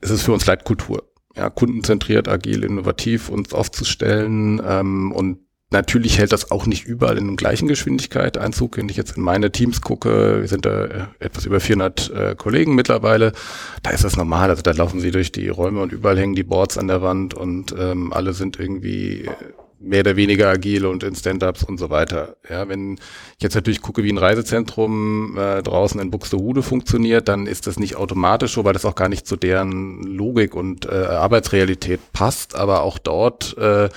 es 0.00 0.10
ist 0.10 0.22
für 0.22 0.32
uns 0.32 0.46
Leitkultur. 0.46 1.04
Ja, 1.36 1.50
kundenzentriert, 1.50 2.28
agil, 2.28 2.64
innovativ 2.64 3.28
uns 3.28 3.52
aufzustellen 3.52 4.60
ähm, 4.66 5.12
und 5.12 5.38
Natürlich 5.72 6.18
hält 6.18 6.30
das 6.30 6.52
auch 6.52 6.66
nicht 6.66 6.86
überall 6.86 7.18
in 7.18 7.36
gleichen 7.36 7.66
Geschwindigkeit 7.66 8.38
Einzug. 8.38 8.76
Wenn 8.76 8.88
ich 8.88 8.96
jetzt 8.96 9.16
in 9.16 9.22
meine 9.24 9.50
Teams 9.50 9.80
gucke, 9.80 10.40
wir 10.40 10.48
sind 10.48 10.64
da 10.64 10.84
äh, 10.84 11.06
etwas 11.18 11.44
über 11.44 11.58
400 11.58 12.10
äh, 12.10 12.34
Kollegen 12.36 12.76
mittlerweile, 12.76 13.32
da 13.82 13.90
ist 13.90 14.04
das 14.04 14.16
normal. 14.16 14.48
Also 14.50 14.62
da 14.62 14.70
laufen 14.70 15.00
sie 15.00 15.10
durch 15.10 15.32
die 15.32 15.48
Räume 15.48 15.80
und 15.80 15.90
überall 15.90 16.18
hängen 16.18 16.36
die 16.36 16.44
Boards 16.44 16.78
an 16.78 16.86
der 16.86 17.02
Wand 17.02 17.34
und 17.34 17.74
ähm, 17.76 18.12
alle 18.12 18.32
sind 18.32 18.60
irgendwie 18.60 19.22
äh, 19.22 19.30
mehr 19.78 20.00
oder 20.00 20.16
weniger 20.16 20.48
agil 20.48 20.86
und 20.86 21.02
in 21.02 21.14
Stand-ups 21.14 21.62
und 21.62 21.78
so 21.78 21.90
weiter. 21.90 22.36
Ja, 22.48 22.68
wenn 22.68 22.94
ich 22.94 23.42
jetzt 23.42 23.54
natürlich 23.54 23.82
gucke, 23.82 24.02
wie 24.04 24.10
ein 24.10 24.18
Reisezentrum 24.18 25.36
äh, 25.36 25.62
draußen 25.62 26.00
in 26.00 26.10
Buxtehude 26.10 26.62
funktioniert, 26.62 27.28
dann 27.28 27.46
ist 27.46 27.66
das 27.66 27.78
nicht 27.78 27.96
automatisch 27.96 28.54
so, 28.54 28.64
weil 28.64 28.72
das 28.72 28.84
auch 28.84 28.94
gar 28.94 29.08
nicht 29.08 29.26
zu 29.26 29.36
deren 29.36 30.02
Logik 30.02 30.54
und 30.54 30.86
äh, 30.86 30.94
Arbeitsrealität 30.94 32.00
passt. 32.12 32.56
Aber 32.56 32.82
auch 32.82 32.98
dort 32.98 33.56
äh, 33.58 33.88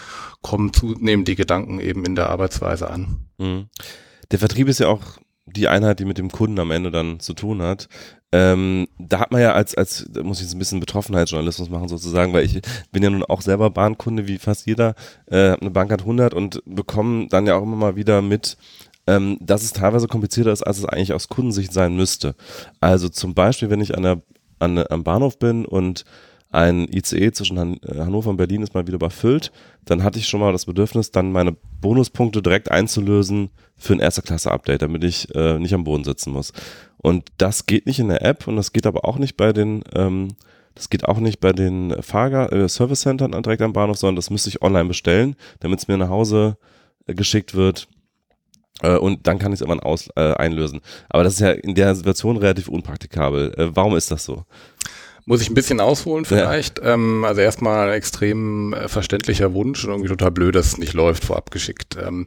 kommen 0.42 0.74
zunehmend 0.74 1.28
die 1.28 1.36
Gedanken 1.36 1.80
eben 1.80 2.06
in 2.06 2.16
der 2.16 2.30
Arbeitsweise 2.30 2.90
an. 2.90 3.28
Mhm. 3.38 3.70
Der 4.32 4.40
Vertrieb 4.40 4.68
ist 4.68 4.80
ja 4.80 4.88
auch 4.88 5.02
die 5.46 5.68
Einheit, 5.68 6.00
die 6.00 6.06
mit 6.06 6.18
dem 6.18 6.32
Kunden 6.32 6.60
am 6.60 6.72
Ende 6.72 6.92
dann 6.92 7.20
zu 7.20 7.34
tun 7.34 7.62
hat. 7.62 7.90
Ähm, 8.32 8.88
da 9.00 9.20
hat 9.20 9.32
man 9.32 9.42
ja 9.42 9.54
als, 9.54 9.74
als, 9.76 10.06
da 10.10 10.22
muss 10.22 10.38
ich 10.38 10.44
jetzt 10.44 10.54
ein 10.54 10.60
bisschen 10.60 10.80
Betroffenheitsjournalismus 10.80 11.70
machen 11.70 11.88
sozusagen, 11.88 12.32
weil 12.34 12.46
ich 12.46 12.62
bin 12.92 13.02
ja 13.02 13.10
nun 13.10 13.24
auch 13.24 13.42
selber 13.42 13.72
Bahnkunde, 13.72 14.28
wie 14.28 14.38
fast 14.38 14.68
jeder, 14.68 14.94
äh, 15.26 15.58
eine 15.60 15.72
Bankcard 15.72 16.02
100 16.02 16.34
und 16.34 16.62
bekomme 16.66 17.28
dann 17.28 17.48
ja 17.48 17.56
auch 17.56 17.64
immer 17.64 17.76
mal 17.76 17.96
wieder 17.96 18.22
mit, 18.22 18.58
ähm, 19.08 19.38
dass 19.42 19.64
es 19.64 19.74
teilweise 19.74 20.08
komplizierter 20.08 20.52
ist, 20.52 20.62
als 20.62 20.78
es 20.78 20.86
eigentlich 20.86 21.14
aus 21.14 21.30
Kundensicht 21.30 21.74
sein 21.74 21.96
müsste. 21.96 22.36
Also 22.80 23.10
zum 23.10 23.34
Beispiel, 23.34 23.72
wenn 23.72 23.82
ich 23.82 23.98
an 23.98 24.04
der, 24.04 24.22
an, 24.60 24.78
am 24.90 25.04
Bahnhof 25.04 25.40
bin 25.40 25.66
und 25.66 26.06
ein 26.52 26.88
ICE 26.92 27.32
zwischen 27.32 27.60
Han 27.60 27.80
äh, 27.84 28.00
Hannover 28.00 28.30
und 28.30 28.38
Berlin 28.38 28.62
ist 28.62 28.74
mal 28.74 28.86
wieder 28.86 28.96
überfüllt, 28.96 29.52
dann 29.86 30.04
hatte 30.04 30.20
ich 30.20 30.28
schon 30.28 30.40
mal 30.40 30.52
das 30.52 30.66
Bedürfnis, 30.66 31.12
dann 31.12 31.32
meine 31.32 31.56
Bonuspunkte 31.82 32.42
direkt 32.42 32.72
einzulösen 32.72 33.50
für 33.78 33.94
ein 33.94 34.00
erste 34.00 34.22
Klasse 34.22 34.52
Update, 34.52 34.82
damit 34.82 35.04
ich 35.04 35.34
äh, 35.36 35.60
nicht 35.60 35.74
am 35.74 35.84
Boden 35.84 36.04
sitzen 36.04 36.32
muss. 36.32 36.54
Und 37.02 37.30
das 37.38 37.66
geht 37.66 37.86
nicht 37.86 38.00
in 38.00 38.10
der 38.10 38.24
App 38.26 38.48
und 38.48 38.56
das 38.56 38.74
geht 38.74 38.86
aber 38.86 39.06
auch 39.06 39.18
nicht 39.18 39.38
bei 39.38 39.54
den, 39.54 39.84
ähm, 39.96 40.36
das 40.76 40.90
geht 40.90 41.06
auch 41.06 41.20
nicht 41.20 41.40
bei 41.40 41.54
den 41.54 41.96
Fahrger 42.02 42.52
äh, 42.52 42.68
Service 42.68 43.02
Centern 43.02 43.32
direkt 43.32 43.62
am 43.62 43.74
Bahnhof, 43.74 43.98
sondern 43.98 44.18
das 44.18 44.30
müsste 44.30 44.50
ich 44.50 44.62
online 44.62 44.86
bestellen, 44.86 45.36
damit 45.60 45.80
es 45.80 45.88
mir 45.88 45.98
nach 45.98 46.10
Hause 46.10 46.58
äh, 47.08 47.14
geschickt 47.14 47.56
wird. 47.56 47.88
Äh, 48.82 48.98
und 48.98 49.28
dann 49.28 49.40
kann 49.40 49.52
ich 49.52 49.58
es 49.58 49.62
irgendwann 49.62 49.84
aus, 49.84 50.10
äh, 50.16 50.34
einlösen. 50.34 50.82
Aber 51.10 51.24
das 51.24 51.34
ist 51.34 51.40
ja 51.40 51.52
in 51.52 51.76
der 51.76 51.96
Situation 51.96 52.38
relativ 52.38 52.68
unpraktikabel. 52.68 53.54
Äh, 53.58 53.76
warum 53.76 53.96
ist 53.96 54.12
das 54.12 54.26
so? 54.26 54.46
Muss 55.26 55.42
ich 55.42 55.50
ein 55.50 55.56
bisschen 55.56 55.80
ausholen 55.80 56.26
vielleicht. 56.26 56.80
Ja. 56.80 56.94
Ähm, 56.94 57.24
also 57.24 57.42
erstmal 57.42 57.94
extrem 57.94 58.74
äh, 58.74 58.88
verständlicher 58.88 59.54
Wunsch 59.54 59.84
und 59.86 59.92
irgendwie 59.92 60.10
total 60.10 60.32
blöd, 60.32 60.56
dass 60.56 60.68
es 60.68 60.78
nicht 60.78 60.94
läuft, 60.94 61.24
vorab 61.24 61.52
geschickt. 61.52 61.98
Ähm, 62.02 62.26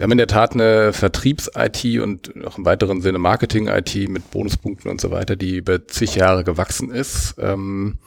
wir 0.00 0.04
haben 0.04 0.12
in 0.12 0.16
der 0.16 0.28
Tat 0.28 0.54
eine 0.54 0.94
Vertriebs-IT 0.94 2.00
und 2.00 2.32
auch 2.46 2.56
im 2.56 2.64
weiteren 2.64 3.02
Sinne 3.02 3.18
Marketing-IT 3.18 4.08
mit 4.08 4.30
Bonuspunkten 4.30 4.90
und 4.90 4.98
so 4.98 5.10
weiter, 5.10 5.36
die 5.36 5.58
über 5.58 5.86
zig 5.88 6.14
Jahre 6.14 6.42
gewachsen 6.42 6.90
ist. 6.90 7.34
Ähm, 7.38 7.98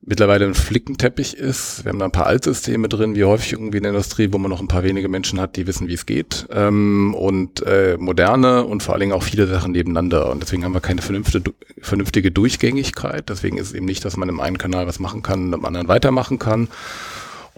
mittlerweile 0.00 0.46
ein 0.46 0.54
Flickenteppich 0.54 1.34
ist. 1.34 1.84
Wir 1.84 1.90
haben 1.90 2.00
da 2.00 2.06
ein 2.06 2.10
paar 2.10 2.26
Altsysteme 2.26 2.88
drin, 2.88 3.14
wie 3.14 3.22
häufig 3.22 3.52
irgendwie 3.52 3.76
in 3.76 3.84
der 3.84 3.92
Industrie, 3.92 4.32
wo 4.32 4.38
man 4.38 4.50
noch 4.50 4.58
ein 4.58 4.66
paar 4.66 4.82
wenige 4.82 5.08
Menschen 5.08 5.40
hat, 5.40 5.54
die 5.54 5.68
wissen, 5.68 5.86
wie 5.86 5.94
es 5.94 6.06
geht. 6.06 6.48
Ähm, 6.50 7.14
und 7.14 7.64
äh, 7.64 7.96
moderne 8.00 8.64
und 8.64 8.82
vor 8.82 8.94
allen 8.94 9.02
Dingen 9.02 9.12
auch 9.12 9.22
viele 9.22 9.46
Sachen 9.46 9.70
nebeneinander. 9.70 10.32
Und 10.32 10.42
deswegen 10.42 10.64
haben 10.64 10.74
wir 10.74 10.80
keine 10.80 11.02
vernünftige, 11.02 11.54
vernünftige 11.80 12.32
Durchgängigkeit. 12.32 13.28
Deswegen 13.28 13.58
ist 13.58 13.68
es 13.68 13.74
eben 13.74 13.86
nicht, 13.86 14.04
dass 14.04 14.16
man 14.16 14.28
im 14.28 14.40
einen 14.40 14.58
Kanal 14.58 14.88
was 14.88 14.98
machen 14.98 15.22
kann 15.22 15.44
und 15.44 15.52
im 15.52 15.64
anderen 15.64 15.86
weitermachen 15.86 16.40
kann. 16.40 16.66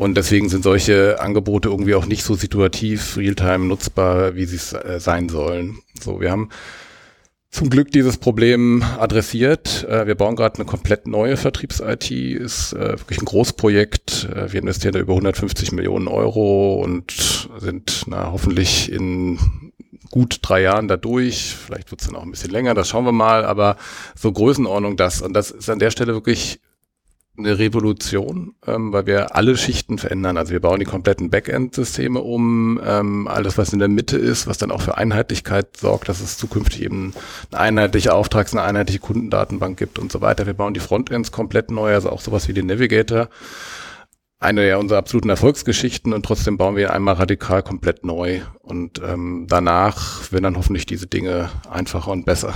Und 0.00 0.14
deswegen 0.14 0.48
sind 0.48 0.64
solche 0.64 1.20
Angebote 1.20 1.68
irgendwie 1.68 1.94
auch 1.94 2.06
nicht 2.06 2.24
so 2.24 2.34
situativ, 2.34 3.18
realtime 3.18 3.66
nutzbar, 3.66 4.34
wie 4.34 4.46
sie 4.46 4.56
es 4.56 4.72
äh, 4.72 4.98
sein 4.98 5.28
sollen. 5.28 5.80
So, 6.00 6.22
wir 6.22 6.30
haben 6.30 6.48
zum 7.50 7.68
Glück 7.68 7.92
dieses 7.92 8.16
Problem 8.16 8.82
adressiert. 8.98 9.86
Äh, 9.86 10.06
wir 10.06 10.14
bauen 10.14 10.36
gerade 10.36 10.54
eine 10.54 10.64
komplett 10.64 11.06
neue 11.06 11.36
Vertriebs-IT, 11.36 12.10
ist 12.10 12.72
äh, 12.72 12.98
wirklich 12.98 13.20
ein 13.20 13.26
Großprojekt. 13.26 14.30
Äh, 14.34 14.50
wir 14.54 14.62
investieren 14.62 14.94
da 14.94 15.00
über 15.00 15.12
150 15.12 15.72
Millionen 15.72 16.08
Euro 16.08 16.82
und 16.82 17.50
sind 17.58 18.04
na, 18.06 18.32
hoffentlich 18.32 18.90
in 18.90 19.38
gut 20.10 20.38
drei 20.40 20.62
Jahren 20.62 20.88
dadurch. 20.88 21.54
Vielleicht 21.54 21.90
wird 21.90 22.00
es 22.00 22.06
dann 22.06 22.16
auch 22.16 22.22
ein 22.22 22.30
bisschen 22.30 22.52
länger, 22.52 22.72
das 22.72 22.88
schauen 22.88 23.04
wir 23.04 23.12
mal, 23.12 23.44
aber 23.44 23.76
so 24.14 24.32
Größenordnung 24.32 24.96
das. 24.96 25.20
Und 25.20 25.34
das 25.34 25.50
ist 25.50 25.68
an 25.68 25.78
der 25.78 25.90
Stelle 25.90 26.14
wirklich 26.14 26.58
eine 27.38 27.58
Revolution, 27.58 28.54
ähm, 28.66 28.92
weil 28.92 29.06
wir 29.06 29.34
alle 29.34 29.56
Schichten 29.56 29.98
verändern. 29.98 30.36
Also 30.36 30.52
wir 30.52 30.60
bauen 30.60 30.80
die 30.80 30.84
kompletten 30.84 31.30
Backend-Systeme 31.30 32.20
um, 32.20 32.80
ähm, 32.84 33.28
alles 33.28 33.56
was 33.56 33.72
in 33.72 33.78
der 33.78 33.88
Mitte 33.88 34.18
ist, 34.18 34.46
was 34.46 34.58
dann 34.58 34.70
auch 34.70 34.82
für 34.82 34.98
Einheitlichkeit 34.98 35.76
sorgt, 35.76 36.08
dass 36.08 36.20
es 36.20 36.36
zukünftig 36.36 36.82
eben 36.82 37.14
eine 37.50 37.60
einheitliche 37.60 38.14
Auftrags-, 38.14 38.52
eine 38.52 38.62
einheitliche 38.62 39.00
Kundendatenbank 39.00 39.78
gibt 39.78 39.98
und 39.98 40.12
so 40.12 40.20
weiter. 40.20 40.46
Wir 40.46 40.54
bauen 40.54 40.74
die 40.74 40.80
Frontends 40.80 41.32
komplett 41.32 41.70
neu, 41.70 41.94
also 41.94 42.10
auch 42.10 42.20
sowas 42.20 42.48
wie 42.48 42.52
den 42.52 42.66
Navigator 42.66 43.28
eine 44.40 44.66
ja 44.66 44.78
unserer 44.78 44.98
absoluten 44.98 45.28
Erfolgsgeschichten 45.28 46.14
und 46.14 46.24
trotzdem 46.24 46.56
bauen 46.56 46.74
wir 46.74 46.94
einmal 46.94 47.14
radikal 47.14 47.62
komplett 47.62 48.04
neu 48.04 48.40
und 48.62 49.00
ähm, 49.06 49.46
danach 49.48 50.32
werden 50.32 50.44
dann 50.44 50.56
hoffentlich 50.56 50.86
diese 50.86 51.06
Dinge 51.06 51.50
einfacher 51.68 52.10
und 52.10 52.24
besser. 52.24 52.54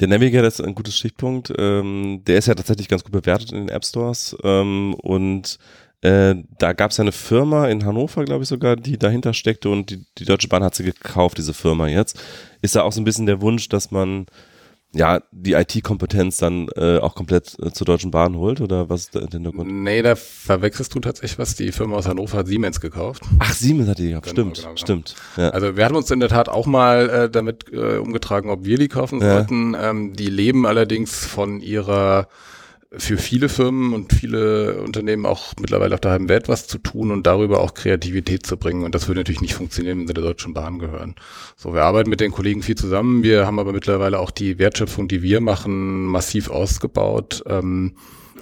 Der 0.00 0.08
Navigator 0.08 0.48
ist 0.48 0.62
ein 0.62 0.74
gutes 0.74 0.96
Stichpunkt. 0.96 1.52
Ähm, 1.56 2.22
der 2.26 2.38
ist 2.38 2.48
ja 2.48 2.54
tatsächlich 2.54 2.88
ganz 2.88 3.04
gut 3.04 3.12
bewertet 3.12 3.52
in 3.52 3.58
den 3.58 3.68
App 3.68 3.84
Stores 3.84 4.36
ähm, 4.42 4.94
und 4.94 5.58
äh, 6.00 6.34
da 6.58 6.72
gab 6.72 6.92
es 6.92 6.96
ja 6.96 7.02
eine 7.02 7.12
Firma 7.12 7.68
in 7.68 7.84
Hannover, 7.84 8.24
glaube 8.24 8.44
ich 8.44 8.48
sogar, 8.48 8.76
die 8.76 8.98
dahinter 8.98 9.34
steckte 9.34 9.68
und 9.68 9.90
die, 9.90 10.06
die 10.16 10.24
Deutsche 10.24 10.48
Bahn 10.48 10.64
hat 10.64 10.74
sie 10.74 10.84
gekauft, 10.84 11.36
diese 11.36 11.52
Firma 11.52 11.88
jetzt. 11.88 12.18
Ist 12.62 12.74
da 12.74 12.82
auch 12.82 12.92
so 12.92 13.02
ein 13.02 13.04
bisschen 13.04 13.26
der 13.26 13.42
Wunsch, 13.42 13.68
dass 13.68 13.90
man 13.90 14.26
ja, 14.94 15.20
die 15.32 15.52
IT-Kompetenz 15.52 16.38
dann 16.38 16.68
äh, 16.76 16.98
auch 16.98 17.14
komplett 17.14 17.56
äh, 17.62 17.70
zur 17.72 17.84
Deutschen 17.84 18.10
Bahn 18.10 18.36
holt 18.36 18.60
oder 18.62 18.88
was 18.88 19.02
ist 19.02 19.14
der 19.14 19.22
Hintergrund? 19.22 19.70
Nee, 19.70 20.00
da 20.00 20.16
verwechselst 20.16 20.94
du 20.94 21.00
tatsächlich 21.00 21.38
was. 21.38 21.54
Die 21.56 21.72
Firma 21.72 21.96
aus 21.96 22.08
Hannover 22.08 22.38
hat 22.38 22.46
Siemens 22.46 22.80
gekauft. 22.80 23.22
Ach, 23.38 23.52
Siemens 23.52 23.88
hat 23.88 23.98
die 23.98 24.08
gekauft, 24.08 24.34
genau, 24.34 24.54
stimmt, 24.54 24.56
genau, 24.56 24.68
genau. 24.68 24.76
stimmt. 24.76 25.14
Ja. 25.36 25.50
Also 25.50 25.76
wir 25.76 25.84
hatten 25.84 25.96
uns 25.96 26.10
in 26.10 26.20
der 26.20 26.30
Tat 26.30 26.48
auch 26.48 26.66
mal 26.66 27.10
äh, 27.10 27.30
damit 27.30 27.66
äh, 27.70 27.98
umgetragen, 27.98 28.48
ob 28.48 28.64
wir 28.64 28.78
die 28.78 28.88
kaufen 28.88 29.20
ja. 29.20 29.34
sollten. 29.34 29.76
Ähm, 29.78 30.14
die 30.14 30.30
leben 30.30 30.66
allerdings 30.66 31.26
von 31.26 31.60
ihrer 31.60 32.28
für 32.96 33.18
viele 33.18 33.50
Firmen 33.50 33.92
und 33.92 34.14
viele 34.14 34.80
Unternehmen 34.80 35.26
auch 35.26 35.52
mittlerweile 35.60 35.94
auf 35.94 36.00
der 36.00 36.12
halben 36.12 36.30
Welt 36.30 36.48
was 36.48 36.66
zu 36.66 36.78
tun 36.78 37.10
und 37.10 37.26
darüber 37.26 37.60
auch 37.60 37.74
Kreativität 37.74 38.46
zu 38.46 38.56
bringen. 38.56 38.84
Und 38.84 38.94
das 38.94 39.08
würde 39.08 39.20
natürlich 39.20 39.42
nicht 39.42 39.54
funktionieren, 39.54 40.00
wenn 40.00 40.06
sie 40.06 40.14
der 40.14 40.24
Deutschen 40.24 40.54
Bahn 40.54 40.78
gehören. 40.78 41.14
So, 41.56 41.74
wir 41.74 41.82
arbeiten 41.82 42.08
mit 42.08 42.20
den 42.20 42.32
Kollegen 42.32 42.62
viel 42.62 42.76
zusammen. 42.76 43.22
Wir 43.22 43.46
haben 43.46 43.58
aber 43.58 43.74
mittlerweile 43.74 44.18
auch 44.18 44.30
die 44.30 44.58
Wertschöpfung, 44.58 45.06
die 45.06 45.22
wir 45.22 45.40
machen, 45.42 46.06
massiv 46.06 46.48
ausgebaut. 46.48 47.42
Ähm, 47.46 47.94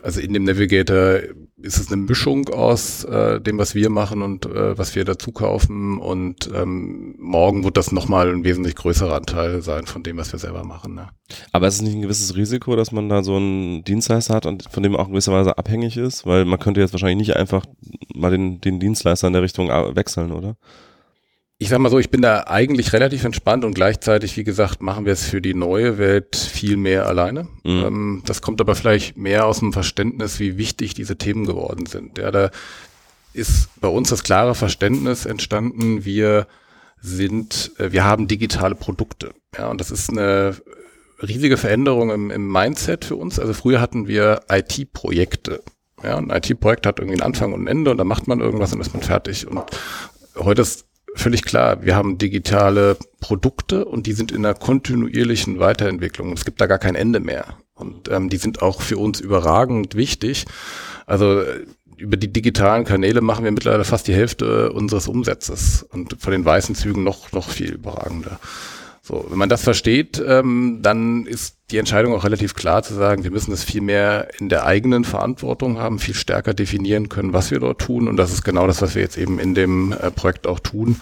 also 0.06 0.20
in 0.20 0.32
dem 0.32 0.44
Navigator 0.44 1.18
ist 1.60 1.78
es 1.78 1.90
eine 1.90 2.00
Mischung 2.00 2.48
aus 2.50 3.02
äh, 3.02 3.40
dem, 3.40 3.58
was 3.58 3.75
wir 3.75 3.90
machen 3.90 4.22
und 4.22 4.46
äh, 4.46 4.78
was 4.78 4.94
wir 4.94 5.04
dazu 5.04 5.32
kaufen. 5.32 5.98
Und 5.98 6.48
ähm, 6.54 7.16
morgen 7.18 7.64
wird 7.64 7.76
das 7.76 7.90
nochmal 7.90 8.30
ein 8.30 8.44
wesentlich 8.44 8.76
größerer 8.76 9.16
Anteil 9.16 9.62
sein 9.62 9.86
von 9.86 10.04
dem, 10.04 10.16
was 10.16 10.30
wir 10.30 10.38
selber 10.38 10.62
machen. 10.62 10.94
Ne? 10.94 11.08
Aber 11.50 11.66
ist 11.66 11.75
es 11.75 11.82
nicht 11.82 11.96
ein 11.96 12.02
gewisses 12.02 12.36
Risiko, 12.36 12.76
dass 12.76 12.92
man 12.92 13.08
da 13.08 13.25
so 13.25 13.34
einen 13.34 13.82
Dienstleister 13.82 14.34
hat 14.36 14.46
und 14.46 14.70
von 14.70 14.84
dem 14.84 14.94
auch 14.94 15.06
in 15.06 15.12
gewisser 15.12 15.32
Weise 15.32 15.58
abhängig 15.58 15.96
ist? 15.96 16.25
Weil 16.25 16.44
man 16.44 16.60
könnte 16.60 16.80
jetzt 16.80 16.92
wahrscheinlich 16.92 17.26
nicht 17.26 17.36
einfach 17.36 17.66
mal 18.14 18.30
den, 18.30 18.60
den 18.60 18.78
Dienstleister 18.78 19.26
in 19.26 19.32
der 19.32 19.42
Richtung 19.42 19.70
äh, 19.70 19.96
wechseln, 19.96 20.30
oder? 20.30 20.56
Ich 21.58 21.70
sag 21.70 21.78
mal 21.78 21.90
so, 21.90 21.98
ich 21.98 22.10
bin 22.10 22.20
da 22.20 22.44
eigentlich 22.46 22.92
relativ 22.92 23.25
entspannt 23.25 23.64
und 23.64 23.75
gleichzeitig, 23.75 24.36
wie 24.36 24.44
gesagt, 24.44 24.82
machen 24.82 25.06
wir 25.06 25.14
es 25.14 25.25
für 25.25 25.40
die 25.40 25.54
neue 25.54 25.96
Welt 25.96 26.36
viel 26.36 26.76
mehr 26.76 27.06
alleine. 27.06 27.44
Mhm. 27.64 27.84
Ähm, 27.84 28.22
das 28.26 28.42
kommt 28.42 28.60
aber 28.60 28.75
vielleicht 28.75 29.16
mehr 29.16 29.46
aus 29.46 29.60
dem 29.60 29.72
Verständnis, 29.72 30.38
wie 30.38 30.58
wichtig 30.58 30.92
diese 30.94 31.16
Themen 31.16 31.46
geworden 31.46 31.86
sind. 31.86 32.18
Ja, 32.18 32.30
da 32.30 32.50
ist 33.32 33.68
bei 33.80 33.88
uns 33.88 34.10
das 34.10 34.22
klare 34.22 34.54
Verständnis 34.54 35.25
entstanden, 35.25 36.04
wir 36.04 36.46
sind, 37.00 37.72
äh, 37.78 37.90
wir 37.90 38.04
haben 38.04 38.28
digitale 38.28 38.75
Produkte. 38.75 39.32
Ja, 39.56 39.68
und 39.68 39.80
das 39.80 39.90
ist 39.90 40.10
eine 40.10 40.56
riesige 41.22 41.56
Veränderung 41.56 42.10
im, 42.10 42.30
im 42.30 42.52
Mindset 42.52 43.06
für 43.06 43.16
uns. 43.16 43.38
Also 43.38 43.54
früher 43.54 43.80
hatten 43.80 44.08
wir 44.08 44.42
IT-Projekte. 44.50 45.62
Ja, 46.02 46.18
ein 46.18 46.28
IT-Projekt 46.28 46.86
hat 46.86 46.98
irgendwie 46.98 47.14
einen 47.14 47.26
Anfang 47.26 47.54
und 47.54 47.64
ein 47.64 47.66
Ende 47.66 47.90
und 47.90 47.96
dann 47.96 48.06
macht 48.06 48.28
man 48.28 48.40
irgendwas 48.40 48.75
und 48.75 48.80
ist 48.80 48.92
man 48.92 49.02
fertig. 49.02 49.46
Und 49.46 49.62
heute 50.36 50.60
ist 50.60 50.85
völlig 51.16 51.42
klar. 51.42 51.82
Wir 51.82 51.96
haben 51.96 52.18
digitale 52.18 52.96
Produkte 53.20 53.85
und 53.85 54.06
die 54.06 54.12
sind 54.12 54.30
in 54.32 54.44
einer 54.44 54.54
kontinuierlichen 54.54 55.58
Weiterentwicklung. 55.58 56.32
Es 56.32 56.44
gibt 56.44 56.61
da 56.61 56.66
gar 56.66 56.78
kein 56.78 56.94
Ende 56.94 57.20
mehr. 57.20 57.56
Und 57.75 58.11
ähm, 58.11 58.28
die 58.28 58.37
sind 58.37 58.62
auch 58.62 58.80
für 58.80 58.99
uns 58.99 59.20
überragend 59.20 59.94
wichtig. 59.96 60.46
Also 61.06 61.40
äh, 61.40 61.66
über 61.96 62.16
die 62.16 62.32
digitalen 62.32 62.85
Kanäle 62.85 63.20
machen 63.20 63.44
wir 63.44 63.52
mittlerweile 63.52 63.85
fast 63.85 64.06
die 64.06 64.14
Hälfte 64.14 64.73
unseres 64.73 65.08
Umsatzes 65.08 65.82
und 65.82 66.16
von 66.18 66.32
den 66.32 66.44
weißen 66.44 66.75
Zügen 66.75 67.04
noch, 67.04 67.32
noch 67.32 67.49
viel 67.49 67.73
überragender. 67.73 68.38
So, 69.06 69.25
wenn 69.28 69.38
man 69.38 69.48
das 69.48 69.62
versteht, 69.62 70.20
ähm, 70.26 70.80
dann 70.82 71.26
ist 71.26 71.58
die 71.70 71.78
Entscheidung 71.78 72.12
auch 72.12 72.25
relativ 72.25 72.54
klar 72.54 72.82
zu 72.82 72.92
sagen, 72.92 73.22
wir 73.22 73.30
müssen 73.30 73.52
es 73.52 73.62
viel 73.62 73.80
mehr 73.80 74.26
in 74.40 74.48
der 74.48 74.66
eigenen 74.66 75.04
Verantwortung 75.04 75.78
haben, 75.78 76.00
viel 76.00 76.16
stärker 76.16 76.54
definieren 76.54 77.08
können, 77.08 77.32
was 77.32 77.52
wir 77.52 77.60
dort 77.60 77.80
tun. 77.80 78.08
Und 78.08 78.16
das 78.16 78.32
ist 78.32 78.42
genau 78.42 78.66
das, 78.66 78.82
was 78.82 78.96
wir 78.96 79.02
jetzt 79.02 79.16
eben 79.16 79.38
in 79.38 79.54
dem 79.54 79.92
äh, 79.92 80.10
Projekt 80.10 80.48
auch 80.48 80.58
tun 80.58 81.00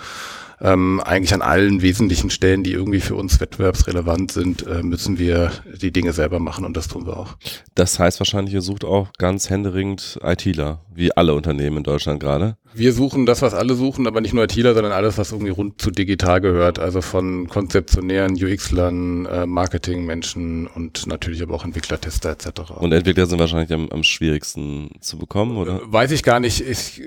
ähm, 0.64 1.00
eigentlich 1.04 1.34
an 1.34 1.42
allen 1.42 1.82
wesentlichen 1.82 2.30
Stellen, 2.30 2.62
die 2.64 2.72
irgendwie 2.72 3.00
für 3.00 3.16
uns 3.16 3.38
wettbewerbsrelevant 3.38 4.32
sind, 4.32 4.66
äh, 4.66 4.82
müssen 4.82 5.18
wir 5.18 5.52
die 5.80 5.92
Dinge 5.92 6.14
selber 6.14 6.38
machen 6.38 6.64
und 6.64 6.74
das 6.74 6.88
tun 6.88 7.06
wir 7.06 7.18
auch. 7.18 7.36
Das 7.74 7.98
heißt 7.98 8.18
wahrscheinlich, 8.18 8.54
ihr 8.54 8.62
sucht 8.62 8.84
auch 8.84 9.12
ganz 9.18 9.50
händeringend 9.50 10.18
ITler, 10.22 10.80
wie 10.94 11.14
alle 11.14 11.34
Unternehmen 11.34 11.78
in 11.78 11.82
Deutschland 11.82 12.18
gerade. 12.18 12.56
Wir 12.72 12.94
suchen 12.94 13.26
das, 13.26 13.42
was 13.42 13.52
alle 13.52 13.74
suchen, 13.74 14.06
aber 14.06 14.22
nicht 14.22 14.32
nur 14.32 14.44
ITler, 14.44 14.72
sondern 14.72 14.92
alles, 14.92 15.18
was 15.18 15.32
irgendwie 15.32 15.52
rund 15.52 15.80
zu 15.80 15.90
digital 15.90 16.40
gehört. 16.40 16.78
Also 16.78 17.02
von 17.02 17.46
konzeptionären 17.46 18.34
UX-Lern, 18.34 19.26
äh, 19.26 19.46
Marketingmenschen 19.46 20.66
und 20.66 21.06
natürlich 21.06 21.42
aber 21.42 21.54
auch 21.54 21.64
Entwickler, 21.64 22.00
Tester 22.00 22.30
etc. 22.30 22.70
Und 22.78 22.92
Entwickler 22.92 23.26
sind 23.26 23.38
wahrscheinlich 23.38 23.72
am, 23.72 23.90
am 23.90 24.02
schwierigsten 24.02 24.90
zu 25.00 25.18
bekommen, 25.18 25.58
oder? 25.58 25.80
Weiß 25.84 26.10
ich 26.10 26.22
gar 26.22 26.40
nicht. 26.40 26.66
Ich, 26.66 27.02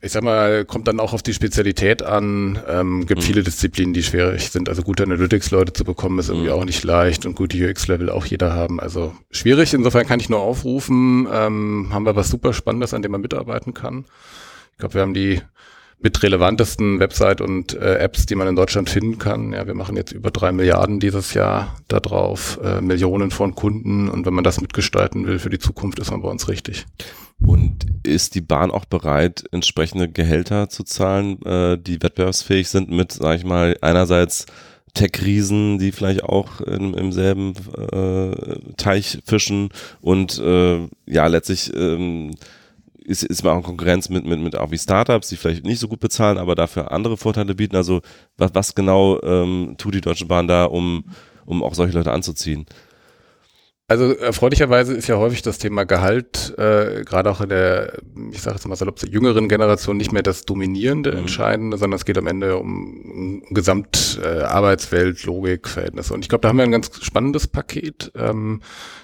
ich 0.00 0.12
sag 0.12 0.22
mal, 0.22 0.64
kommt 0.64 0.88
dann 0.88 1.00
auch 1.00 1.12
auf 1.12 1.22
die 1.22 1.34
Spezialität 1.34 2.02
an. 2.02 2.58
Ähm, 2.68 3.06
gibt 3.06 3.20
mhm. 3.20 3.24
viele 3.24 3.42
Disziplinen, 3.42 3.92
die 3.92 4.02
schwierig 4.02 4.50
sind. 4.50 4.68
Also 4.68 4.82
gute 4.82 5.02
Analytics-Leute 5.02 5.72
zu 5.72 5.84
bekommen, 5.84 6.18
ist 6.18 6.28
irgendwie 6.28 6.48
mhm. 6.48 6.54
auch 6.54 6.64
nicht 6.64 6.84
leicht 6.84 7.26
und 7.26 7.34
gute 7.34 7.56
UX-Level 7.56 8.10
auch 8.10 8.24
jeder 8.26 8.54
haben. 8.54 8.80
Also 8.80 9.14
schwierig. 9.30 9.74
Insofern 9.74 10.06
kann 10.06 10.20
ich 10.20 10.28
nur 10.28 10.40
aufrufen. 10.40 11.28
Ähm, 11.32 11.88
haben 11.92 12.06
wir 12.06 12.16
was 12.16 12.28
super 12.28 12.52
Spannendes, 12.52 12.94
an 12.94 13.02
dem 13.02 13.12
man 13.12 13.20
mitarbeiten 13.20 13.74
kann. 13.74 14.04
Ich 14.72 14.78
glaube, 14.78 14.94
wir 14.94 15.02
haben 15.02 15.14
die 15.14 15.40
mit 16.02 16.22
relevantesten 16.22 16.98
Website 16.98 17.40
und 17.40 17.74
äh, 17.74 17.96
Apps, 17.96 18.26
die 18.26 18.34
man 18.34 18.48
in 18.48 18.56
Deutschland 18.56 18.88
finden 18.88 19.18
kann. 19.18 19.52
Ja, 19.52 19.66
wir 19.66 19.74
machen 19.74 19.96
jetzt 19.96 20.12
über 20.12 20.30
drei 20.30 20.50
Milliarden 20.50 20.98
dieses 20.98 21.34
Jahr 21.34 21.76
da 21.88 22.00
drauf, 22.00 22.58
äh, 22.64 22.80
Millionen 22.80 23.30
von 23.30 23.54
Kunden 23.54 24.08
und 24.08 24.24
wenn 24.24 24.34
man 24.34 24.44
das 24.44 24.60
mitgestalten 24.60 25.26
will 25.26 25.38
für 25.38 25.50
die 25.50 25.58
Zukunft, 25.58 25.98
ist 25.98 26.10
man 26.10 26.22
bei 26.22 26.28
uns 26.28 26.48
richtig. 26.48 26.86
Und 27.46 27.86
ist 28.02 28.34
die 28.34 28.40
Bahn 28.40 28.70
auch 28.70 28.84
bereit, 28.84 29.44
entsprechende 29.50 30.08
Gehälter 30.08 30.68
zu 30.68 30.84
zahlen, 30.84 31.42
äh, 31.42 31.78
die 31.78 32.02
wettbewerbsfähig 32.02 32.68
sind 32.68 32.90
mit, 32.90 33.12
sag 33.12 33.36
ich 33.36 33.44
mal, 33.44 33.76
einerseits 33.80 34.46
Tech-Riesen, 34.94 35.78
die 35.78 35.92
vielleicht 35.92 36.24
auch 36.24 36.60
in, 36.60 36.94
im 36.94 37.12
selben 37.12 37.54
äh, 37.92 38.74
Teich 38.76 39.18
fischen 39.24 39.70
und 40.00 40.38
äh, 40.38 40.88
ja, 41.06 41.26
letztlich 41.26 41.72
ähm, 41.74 42.32
ist, 43.04 43.22
ist 43.22 43.42
man 43.42 43.54
auch 43.54 43.58
in 43.58 43.64
Konkurrenz 43.64 44.08
mit, 44.08 44.24
mit, 44.24 44.40
mit 44.40 44.56
auch 44.56 44.70
wie 44.70 44.78
Startups, 44.78 45.28
die 45.28 45.36
vielleicht 45.36 45.64
nicht 45.64 45.80
so 45.80 45.88
gut 45.88 46.00
bezahlen, 46.00 46.38
aber 46.38 46.54
dafür 46.54 46.92
andere 46.92 47.16
Vorteile 47.16 47.54
bieten. 47.54 47.76
Also 47.76 48.02
was, 48.36 48.54
was 48.54 48.74
genau 48.74 49.20
ähm, 49.22 49.74
tut 49.78 49.94
die 49.94 50.00
Deutsche 50.00 50.26
Bahn 50.26 50.46
da, 50.46 50.64
um, 50.64 51.04
um 51.44 51.62
auch 51.62 51.74
solche 51.74 51.96
Leute 51.96 52.12
anzuziehen? 52.12 52.66
Also 53.90 54.12
erfreulicherweise 54.12 54.94
ist 54.94 55.08
ja 55.08 55.16
häufig 55.16 55.42
das 55.42 55.58
Thema 55.58 55.82
Gehalt, 55.82 56.54
äh, 56.58 57.02
gerade 57.02 57.28
auch 57.28 57.40
in 57.40 57.48
der, 57.48 57.94
ich 58.30 58.40
sage 58.40 58.54
jetzt 58.54 58.68
mal 58.68 58.76
salopp, 58.76 59.02
jüngeren 59.02 59.48
Generation 59.48 59.96
nicht 59.96 60.12
mehr 60.12 60.22
das 60.22 60.44
dominierende, 60.44 61.10
mhm. 61.10 61.18
entscheidende, 61.18 61.76
sondern 61.76 61.96
es 61.96 62.04
geht 62.04 62.16
am 62.16 62.28
Ende 62.28 62.56
um, 62.56 63.42
um 63.42 63.42
Gesamt 63.50 64.20
äh, 64.22 64.42
Arbeitswelt, 64.42 65.24
Logik, 65.24 65.66
Verhältnisse. 65.66 66.14
Und 66.14 66.20
ich 66.20 66.28
glaube, 66.28 66.42
da 66.42 66.50
haben 66.50 66.58
wir 66.58 66.62
ein 66.62 66.70
ganz 66.70 67.04
spannendes 67.04 67.48
Paket. 67.48 68.12
Ähm, 68.14 68.60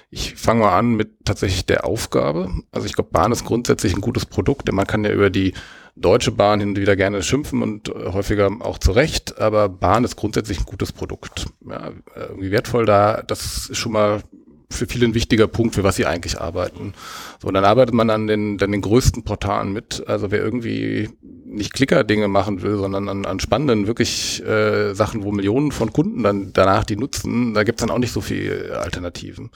ich 0.09 0.35
fange 0.35 0.61
mal 0.61 0.77
an 0.77 0.95
mit 0.95 1.25
tatsächlich 1.25 1.65
der 1.65 1.83
Aufgabe. 1.83 2.49
Also 2.71 2.87
ich 2.87 2.93
glaube, 2.93 3.09
Bahn 3.11 3.33
ist 3.33 3.43
grundsätzlich 3.43 3.93
ein 3.93 3.99
gutes 3.99 4.25
Produkt, 4.25 4.69
denn 4.69 4.75
man 4.75 4.87
kann 4.87 5.03
ja 5.03 5.11
über 5.11 5.29
die 5.29 5.53
Deutsche 5.97 6.31
Bahn 6.31 6.61
hin 6.61 6.69
und 6.69 6.79
wieder 6.79 6.95
gerne 6.95 7.21
schimpfen 7.23 7.61
und 7.61 7.89
äh, 7.89 8.13
häufiger 8.13 8.49
auch 8.61 8.77
zu 8.77 8.93
Recht, 8.93 9.37
aber 9.37 9.67
Bahn 9.67 10.05
ist 10.05 10.15
grundsätzlich 10.15 10.59
ein 10.59 10.65
gutes 10.65 10.93
Produkt. 10.93 11.47
Ja, 11.67 11.91
irgendwie 12.29 12.51
wertvoll 12.51 12.85
da, 12.85 13.21
das 13.21 13.67
ist 13.69 13.77
schon 13.77 13.91
mal 13.91 14.21
für 14.69 14.85
viele 14.85 15.05
ein 15.05 15.13
wichtiger 15.13 15.47
Punkt, 15.47 15.75
für 15.75 15.83
was 15.83 15.95
sie 15.95 16.05
eigentlich 16.05 16.39
arbeiten. 16.39 16.93
So, 17.41 17.49
dann 17.51 17.63
arbeitet 17.63 17.93
man 17.93 18.09
an 18.09 18.27
den, 18.27 18.57
dann 18.57 18.71
den 18.71 18.81
größten 18.81 19.23
Portalen 19.23 19.71
mit. 19.71 20.03
Also 20.07 20.31
wer 20.31 20.43
irgendwie 20.43 21.09
nicht 21.21 21.73
Klicker-Dinge 21.73 22.27
machen 22.27 22.61
will, 22.61 22.77
sondern 22.77 23.07
an, 23.07 23.25
an 23.25 23.39
spannenden, 23.39 23.87
wirklich 23.87 24.43
äh, 24.45 24.93
Sachen, 24.93 25.23
wo 25.23 25.31
Millionen 25.31 25.71
von 25.71 25.93
Kunden 25.93 26.23
dann 26.23 26.51
danach 26.53 26.83
die 26.83 26.97
nutzen, 26.97 27.53
da 27.53 27.63
gibt's 27.63 27.81
dann 27.81 27.89
auch 27.89 27.99
nicht 27.99 28.11
so 28.11 28.21
viel 28.21 28.71
Alternativen. 28.73 29.51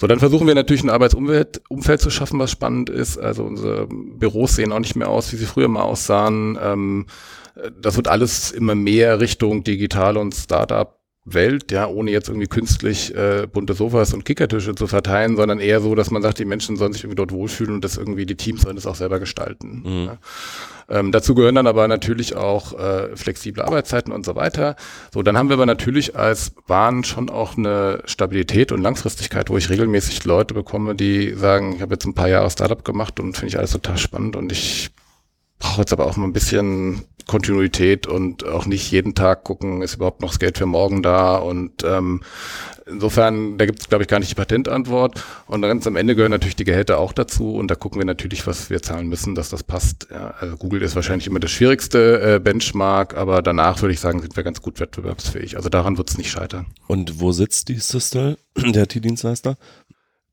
So, 0.00 0.06
dann 0.06 0.20
versuchen 0.20 0.46
wir 0.46 0.54
natürlich 0.54 0.84
ein 0.84 0.90
Arbeitsumfeld 0.90 1.60
Umfeld 1.68 2.00
zu 2.00 2.10
schaffen, 2.10 2.38
was 2.38 2.52
spannend 2.52 2.88
ist. 2.88 3.18
Also 3.18 3.42
unsere 3.42 3.88
Büros 3.88 4.54
sehen 4.54 4.70
auch 4.70 4.78
nicht 4.78 4.94
mehr 4.94 5.08
aus, 5.08 5.32
wie 5.32 5.36
sie 5.36 5.46
früher 5.46 5.66
mal 5.66 5.82
aussahen. 5.82 6.56
Ähm, 6.62 7.06
das 7.80 7.96
wird 7.96 8.06
alles 8.06 8.52
immer 8.52 8.76
mehr 8.76 9.20
Richtung 9.20 9.64
digital 9.64 10.16
und 10.16 10.36
Startup 10.36 10.97
Welt, 11.34 11.70
ja, 11.72 11.86
ohne 11.86 12.10
jetzt 12.10 12.28
irgendwie 12.28 12.46
künstlich 12.46 13.14
äh, 13.14 13.46
bunte 13.46 13.74
Sofas 13.74 14.14
und 14.14 14.24
Kickertische 14.24 14.74
zu 14.74 14.86
verteilen, 14.86 15.36
sondern 15.36 15.58
eher 15.58 15.80
so, 15.80 15.94
dass 15.94 16.10
man 16.10 16.22
sagt, 16.22 16.38
die 16.38 16.44
Menschen 16.44 16.76
sollen 16.76 16.92
sich 16.92 17.02
irgendwie 17.02 17.16
dort 17.16 17.32
wohlfühlen 17.32 17.74
und 17.74 17.84
das 17.84 17.96
irgendwie 17.96 18.26
die 18.26 18.36
Teams 18.36 18.62
sollen 18.62 18.76
das 18.76 18.86
auch 18.86 18.94
selber 18.94 19.20
gestalten. 19.20 19.82
Mhm. 19.84 20.06
Ja. 20.06 20.18
Ähm, 20.90 21.12
dazu 21.12 21.34
gehören 21.34 21.54
dann 21.54 21.66
aber 21.66 21.86
natürlich 21.86 22.34
auch 22.34 22.78
äh, 22.78 23.14
flexible 23.14 23.62
Arbeitszeiten 23.62 24.12
und 24.12 24.24
so 24.24 24.36
weiter. 24.36 24.76
So, 25.12 25.22
dann 25.22 25.36
haben 25.36 25.50
wir 25.50 25.54
aber 25.54 25.66
natürlich 25.66 26.16
als 26.16 26.52
Bahn 26.66 27.04
schon 27.04 27.28
auch 27.28 27.58
eine 27.58 28.02
Stabilität 28.06 28.72
und 28.72 28.80
Langfristigkeit, 28.80 29.50
wo 29.50 29.58
ich 29.58 29.68
regelmäßig 29.68 30.24
Leute 30.24 30.54
bekomme, 30.54 30.94
die 30.94 31.34
sagen, 31.34 31.74
ich 31.76 31.82
habe 31.82 31.94
jetzt 31.94 32.06
ein 32.06 32.14
paar 32.14 32.28
Jahre 32.28 32.50
Startup 32.50 32.82
gemacht 32.82 33.20
und 33.20 33.34
finde 33.34 33.48
ich 33.48 33.58
alles 33.58 33.72
total 33.72 33.98
spannend 33.98 34.34
und 34.34 34.50
ich 34.50 34.90
brauche 35.58 35.80
jetzt 35.80 35.92
aber 35.92 36.06
auch 36.06 36.16
mal 36.16 36.24
ein 36.24 36.32
bisschen 36.32 37.04
Kontinuität 37.28 38.08
und 38.08 38.44
auch 38.44 38.66
nicht 38.66 38.90
jeden 38.90 39.14
Tag 39.14 39.44
gucken, 39.44 39.82
ist 39.82 39.94
überhaupt 39.94 40.22
noch 40.22 40.30
das 40.30 40.40
Geld 40.40 40.58
für 40.58 40.66
morgen 40.66 41.02
da 41.02 41.36
und 41.36 41.84
ähm, 41.84 42.22
insofern, 42.86 43.58
da 43.58 43.66
gibt 43.66 43.80
es 43.80 43.88
glaube 43.88 44.02
ich 44.02 44.08
gar 44.08 44.18
nicht 44.18 44.30
die 44.30 44.34
Patentantwort 44.34 45.22
und 45.46 45.62
ganz 45.62 45.86
am 45.86 45.94
Ende 45.94 46.16
gehören 46.16 46.32
natürlich 46.32 46.56
die 46.56 46.64
Gehälter 46.64 46.98
auch 46.98 47.12
dazu 47.12 47.54
und 47.54 47.70
da 47.70 47.74
gucken 47.74 48.00
wir 48.00 48.06
natürlich, 48.06 48.46
was 48.46 48.70
wir 48.70 48.82
zahlen 48.82 49.08
müssen, 49.08 49.34
dass 49.34 49.50
das 49.50 49.62
passt. 49.62 50.08
Ja, 50.10 50.34
also 50.40 50.56
Google 50.56 50.82
ist 50.82 50.96
wahrscheinlich 50.96 51.26
immer 51.26 51.38
das 51.38 51.50
schwierigste 51.50 52.36
äh, 52.36 52.40
Benchmark, 52.40 53.14
aber 53.16 53.42
danach 53.42 53.82
würde 53.82 53.92
ich 53.92 54.00
sagen, 54.00 54.20
sind 54.20 54.34
wir 54.34 54.42
ganz 54.42 54.62
gut 54.62 54.80
wettbewerbsfähig. 54.80 55.56
Also 55.56 55.68
daran 55.68 55.98
wird 55.98 56.10
es 56.10 56.18
nicht 56.18 56.30
scheitern. 56.30 56.66
Und 56.86 57.20
wo 57.20 57.32
sitzt 57.32 57.68
die 57.68 57.78
Systel, 57.78 58.38
der 58.56 58.84
IT-Dienstleister? 58.84 59.58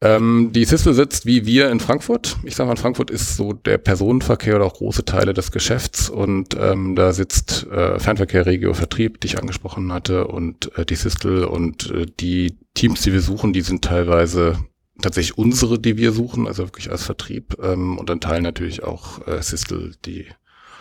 Ähm, 0.06 0.52
die 0.52 0.66
Sissel 0.66 0.94
sitzt 0.94 1.26
wie 1.26 1.48
wir 1.48 1.72
in 1.72 1.80
Frankfurt. 1.80 2.38
Ich 2.44 2.56
sage 2.56 2.68
mal, 2.68 2.76
Frankfurt 2.76 3.10
ist 3.10 3.38
so 3.38 3.54
der 3.54 3.80
Personenverkehr 3.80 4.56
oder 4.56 4.66
auch 4.66 4.76
große 4.76 5.04
Teile 5.04 5.34
des 5.34 5.52
Geschäfts. 5.52 6.10
Und 6.10 6.56
ähm, 6.60 6.96
da 6.96 7.12
sitzt 7.12 7.66
äh, 7.72 7.98
Fernverkehr, 7.98 8.46
Regio, 8.46 8.76
Vertrieb, 8.76 9.20
die 9.22 9.28
ich 9.28 9.40
angesprochen 9.40 9.92
hatte 9.92 10.28
und 10.28 10.78
äh, 10.78 10.86
die 10.86 10.96
Sissel. 10.96 11.46
Und 11.46 11.90
äh, 11.90 12.06
die 12.20 12.56
Teams, 12.76 13.02
die 13.02 13.14
wir 13.14 13.22
suchen, 13.22 13.52
die 13.52 13.62
sind 13.62 13.84
teilweise 13.84 14.60
tatsächlich 15.02 15.40
unsere, 15.40 15.80
die 15.80 15.98
wir 15.98 16.12
suchen, 16.12 16.46
also 16.46 16.66
wirklich 16.66 16.92
als 16.92 17.04
Vertrieb. 17.04 17.58
Ähm, 17.64 17.98
und 17.98 18.08
dann 18.08 18.22
Teil 18.22 18.44
natürlich 18.44 18.84
auch 18.84 19.28
äh, 19.28 19.42
Sissel, 19.42 19.96
die 20.06 20.28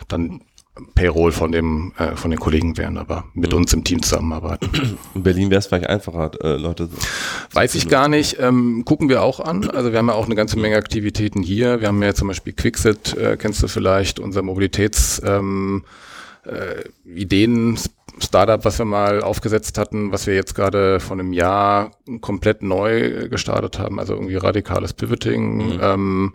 dann 0.07 0.41
Payroll 0.93 1.31
von 1.31 1.51
dem 1.51 1.93
äh, 1.97 2.15
von 2.15 2.31
den 2.31 2.39
Kollegen 2.39 2.77
wären, 2.77 2.97
aber 2.97 3.25
mit 3.33 3.51
mhm. 3.51 3.59
uns 3.59 3.73
im 3.73 3.83
Team 3.83 4.01
zusammenarbeiten. 4.03 4.69
In 5.15 5.23
Berlin 5.23 5.49
wäre 5.49 5.59
es 5.59 5.67
vielleicht 5.67 5.87
einfacher, 5.87 6.31
äh, 6.43 6.57
Leute. 6.57 6.89
Weiß 7.53 7.75
ich 7.75 7.87
gar 7.87 8.09
nicht. 8.09 8.37
Ähm, 8.39 8.83
gucken 8.83 9.07
wir 9.07 9.23
auch 9.23 9.39
an. 9.39 9.69
Also 9.69 9.91
wir 9.91 9.99
haben 9.99 10.09
ja 10.09 10.15
auch 10.15 10.25
eine 10.25 10.35
ganze 10.35 10.59
Menge 10.59 10.75
Aktivitäten 10.75 11.41
hier. 11.41 11.79
Wir 11.79 11.87
haben 11.87 12.03
ja 12.03 12.13
zum 12.13 12.27
Beispiel 12.27 12.53
Quickset, 12.53 13.15
äh, 13.17 13.37
kennst 13.37 13.63
du 13.63 13.67
vielleicht, 13.67 14.19
unser 14.19 14.41
Mobilitäts 14.41 15.21
ähm, 15.25 15.85
äh, 16.45 16.83
Ideen 17.09 17.77
Startup, 18.19 18.63
was 18.63 18.77
wir 18.77 18.85
mal 18.85 19.21
aufgesetzt 19.21 19.77
hatten, 19.77 20.11
was 20.11 20.27
wir 20.27 20.35
jetzt 20.35 20.55
gerade 20.55 20.99
von 20.99 21.19
einem 21.19 21.33
Jahr 21.33 21.91
komplett 22.21 22.63
neu 22.63 23.27
gestartet 23.29 23.79
haben, 23.79 23.99
also 23.99 24.13
irgendwie 24.13 24.35
radikales 24.35 24.93
Pivoting. 24.93 25.75
Mhm. 25.75 25.79
Ähm, 25.81 26.33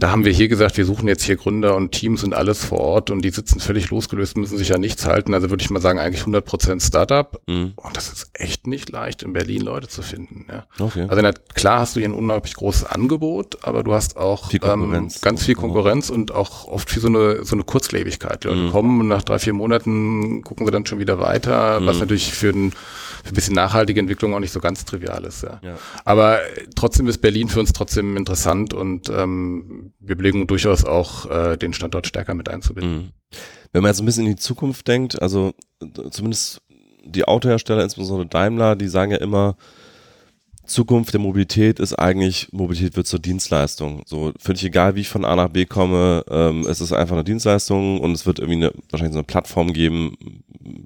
da 0.00 0.12
haben 0.12 0.24
wir 0.24 0.32
hier 0.32 0.46
gesagt, 0.46 0.76
wir 0.76 0.84
suchen 0.84 1.08
jetzt 1.08 1.24
hier 1.24 1.34
Gründer 1.34 1.74
und 1.74 1.90
Teams 1.90 2.22
und 2.22 2.32
alles 2.32 2.64
vor 2.64 2.78
Ort 2.78 3.10
und 3.10 3.22
die 3.22 3.30
sitzen 3.30 3.58
völlig 3.58 3.90
losgelöst, 3.90 4.36
müssen 4.36 4.56
sich 4.56 4.68
ja 4.68 4.78
nichts 4.78 5.04
halten. 5.06 5.34
Also 5.34 5.50
würde 5.50 5.62
ich 5.62 5.70
mal 5.70 5.80
sagen, 5.80 5.98
eigentlich 5.98 6.20
100 6.20 6.44
Prozent 6.44 6.82
Startup. 6.82 7.40
Mhm. 7.48 7.72
Und 7.74 7.96
das 7.96 8.12
ist 8.12 8.30
echt 8.32 8.68
nicht 8.68 8.90
leicht, 8.90 9.24
in 9.24 9.32
Berlin 9.32 9.62
Leute 9.62 9.88
zu 9.88 10.02
finden. 10.02 10.46
Ja. 10.48 10.66
Okay. 10.78 11.06
Also 11.08 11.20
na, 11.20 11.32
klar 11.32 11.80
hast 11.80 11.96
du 11.96 12.00
hier 12.00 12.08
ein 12.08 12.14
unglaublich 12.14 12.54
großes 12.54 12.84
Angebot, 12.84 13.58
aber 13.62 13.82
du 13.82 13.92
hast 13.92 14.16
auch 14.16 14.50
viel 14.50 14.60
ähm, 14.62 15.08
ganz 15.20 15.44
viel 15.44 15.56
Konkurrenz 15.56 16.10
und 16.10 16.30
auch 16.30 16.68
oft 16.68 16.88
viel 16.88 17.02
so 17.02 17.08
eine, 17.08 17.44
so 17.44 17.56
eine 17.56 17.64
Kurzlebigkeit. 17.64 18.44
Die 18.44 18.48
Leute 18.48 18.60
mhm. 18.60 18.70
kommen 18.70 19.00
und 19.00 19.08
nach 19.08 19.22
drei, 19.22 19.40
vier 19.40 19.52
Monaten 19.52 20.42
gucken 20.44 20.64
sie 20.64 20.70
dann 20.70 20.86
schon 20.86 21.00
wieder 21.00 21.18
weiter, 21.18 21.80
mhm. 21.80 21.86
was 21.86 21.98
natürlich 21.98 22.32
für 22.32 22.50
ein 22.50 22.72
für 23.24 23.32
ein 23.32 23.34
bisschen 23.34 23.54
nachhaltige 23.54 24.00
Entwicklung 24.00 24.32
auch 24.34 24.40
nicht 24.40 24.52
so 24.52 24.60
ganz 24.60 24.84
trivial 24.84 25.24
ist. 25.24 25.42
Ja. 25.42 25.60
ja. 25.62 25.76
Aber 26.04 26.38
trotzdem 26.76 27.08
ist 27.08 27.18
Berlin 27.18 27.48
für 27.48 27.60
uns 27.60 27.72
trotzdem 27.72 28.16
interessant 28.16 28.74
und 28.74 29.10
ähm, 29.10 29.87
wir 30.00 30.16
belegen 30.16 30.46
durchaus 30.46 30.84
auch 30.84 31.30
äh, 31.30 31.56
den 31.56 31.72
Standort 31.72 32.06
stärker 32.06 32.34
mit 32.34 32.48
einzubinden. 32.48 32.96
Mhm. 32.96 33.12
Wenn 33.72 33.82
man 33.82 33.90
jetzt 33.90 34.00
ein 34.00 34.06
bisschen 34.06 34.26
in 34.26 34.32
die 34.32 34.42
Zukunft 34.42 34.88
denkt, 34.88 35.20
also 35.20 35.52
zumindest 36.10 36.62
die 37.04 37.24
Autohersteller, 37.26 37.82
insbesondere 37.82 38.28
Daimler, 38.28 38.76
die 38.76 38.88
sagen 38.88 39.12
ja 39.12 39.18
immer, 39.18 39.56
Zukunft 40.68 41.14
der 41.14 41.20
Mobilität 41.20 41.80
ist 41.80 41.94
eigentlich, 41.94 42.52
Mobilität 42.52 42.96
wird 42.96 43.06
zur 43.06 43.18
Dienstleistung. 43.18 44.02
So 44.06 44.32
völlig 44.38 44.64
egal, 44.64 44.94
wie 44.94 45.00
ich 45.00 45.08
von 45.08 45.24
A 45.24 45.34
nach 45.34 45.48
B 45.48 45.64
komme, 45.64 46.24
ähm, 46.30 46.66
es 46.68 46.80
ist 46.80 46.92
einfach 46.92 47.14
eine 47.14 47.24
Dienstleistung 47.24 48.00
und 48.00 48.12
es 48.12 48.26
wird 48.26 48.38
irgendwie 48.38 48.66
eine, 48.66 48.72
wahrscheinlich 48.90 49.14
so 49.14 49.18
eine 49.18 49.26
Plattform 49.26 49.72
geben, 49.72 50.16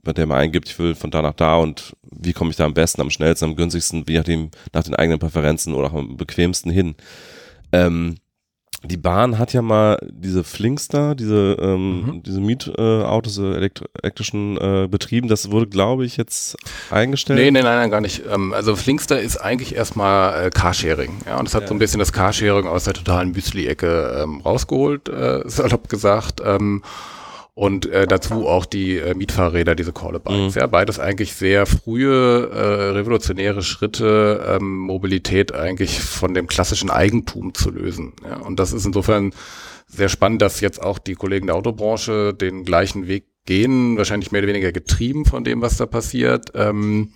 bei 0.02 0.12
der 0.12 0.26
man 0.26 0.38
eingibt, 0.38 0.68
ich 0.68 0.78
will 0.78 0.94
von 0.94 1.10
da 1.10 1.20
nach 1.20 1.34
da 1.34 1.56
und 1.56 1.96
wie 2.10 2.32
komme 2.32 2.50
ich 2.50 2.56
da 2.56 2.64
am 2.64 2.74
besten, 2.74 3.00
am 3.00 3.10
schnellsten, 3.10 3.46
am 3.46 3.56
günstigsten, 3.56 4.06
wie 4.06 4.16
nachdem, 4.16 4.50
nach 4.72 4.84
den 4.84 4.94
eigenen 4.94 5.18
Präferenzen 5.18 5.74
oder 5.74 5.92
am 5.92 6.16
bequemsten 6.16 6.70
hin. 6.70 6.94
Ähm, 7.72 8.16
die 8.84 8.96
Bahn 8.96 9.38
hat 9.38 9.52
ja 9.52 9.62
mal 9.62 9.98
diese 10.10 10.44
Flinkster, 10.44 11.14
diese, 11.14 11.56
ähm, 11.60 12.06
mhm. 12.06 12.22
diese 12.22 12.40
Mietautos, 12.40 13.38
äh, 13.38 13.70
elektrischen 14.02 14.56
äh, 14.56 14.88
Betrieben, 14.90 15.28
das 15.28 15.50
wurde, 15.50 15.68
glaube 15.68 16.04
ich, 16.04 16.16
jetzt 16.16 16.56
eingestellt. 16.90 17.38
Nee, 17.38 17.50
nee, 17.50 17.62
nein, 17.62 17.76
nein, 17.76 17.90
gar 17.90 18.00
nicht. 18.00 18.22
Ähm, 18.30 18.52
also 18.52 18.74
Flinkster 18.74 19.20
ist 19.20 19.36
eigentlich 19.36 19.74
erstmal 19.74 20.46
äh, 20.46 20.50
Carsharing. 20.50 21.18
Ja, 21.26 21.38
und 21.38 21.48
es 21.48 21.54
hat 21.54 21.62
ja. 21.62 21.68
so 21.68 21.74
ein 21.74 21.78
bisschen 21.78 22.00
das 22.00 22.12
Carsharing 22.12 22.66
aus 22.66 22.84
der 22.84 22.94
totalen 22.94 23.32
Müsli-Ecke 23.32 24.22
ähm, 24.22 24.40
rausgeholt, 24.40 25.08
äh, 25.08 25.42
salopp 25.46 25.88
gesagt. 25.88 26.40
Ähm, 26.44 26.82
und 27.54 27.86
äh, 27.86 28.06
dazu 28.06 28.48
auch 28.48 28.64
die 28.64 28.96
äh, 28.96 29.14
Mietfahrräder, 29.14 29.74
diese 29.74 29.92
Callabikes. 29.92 30.54
Mhm. 30.54 30.60
Ja, 30.60 30.66
beides 30.66 30.98
eigentlich 30.98 31.34
sehr 31.34 31.66
frühe 31.66 32.48
äh, 32.50 32.90
revolutionäre 32.92 33.62
Schritte, 33.62 34.44
ähm, 34.48 34.78
Mobilität 34.78 35.54
eigentlich 35.54 36.00
von 36.00 36.32
dem 36.32 36.46
klassischen 36.46 36.90
Eigentum 36.90 37.52
zu 37.54 37.70
lösen. 37.70 38.14
Ja, 38.24 38.38
und 38.38 38.58
das 38.58 38.72
ist 38.72 38.86
insofern 38.86 39.34
sehr 39.86 40.08
spannend, 40.08 40.40
dass 40.40 40.60
jetzt 40.60 40.82
auch 40.82 40.98
die 40.98 41.14
Kollegen 41.14 41.46
der 41.46 41.56
Autobranche 41.56 42.32
den 42.32 42.64
gleichen 42.64 43.06
Weg 43.06 43.26
gehen, 43.44 43.98
wahrscheinlich 43.98 44.32
mehr 44.32 44.40
oder 44.40 44.48
weniger 44.48 44.72
getrieben 44.72 45.26
von 45.26 45.44
dem, 45.44 45.60
was 45.60 45.76
da 45.76 45.84
passiert. 45.84 46.52
Ähm, 46.54 47.12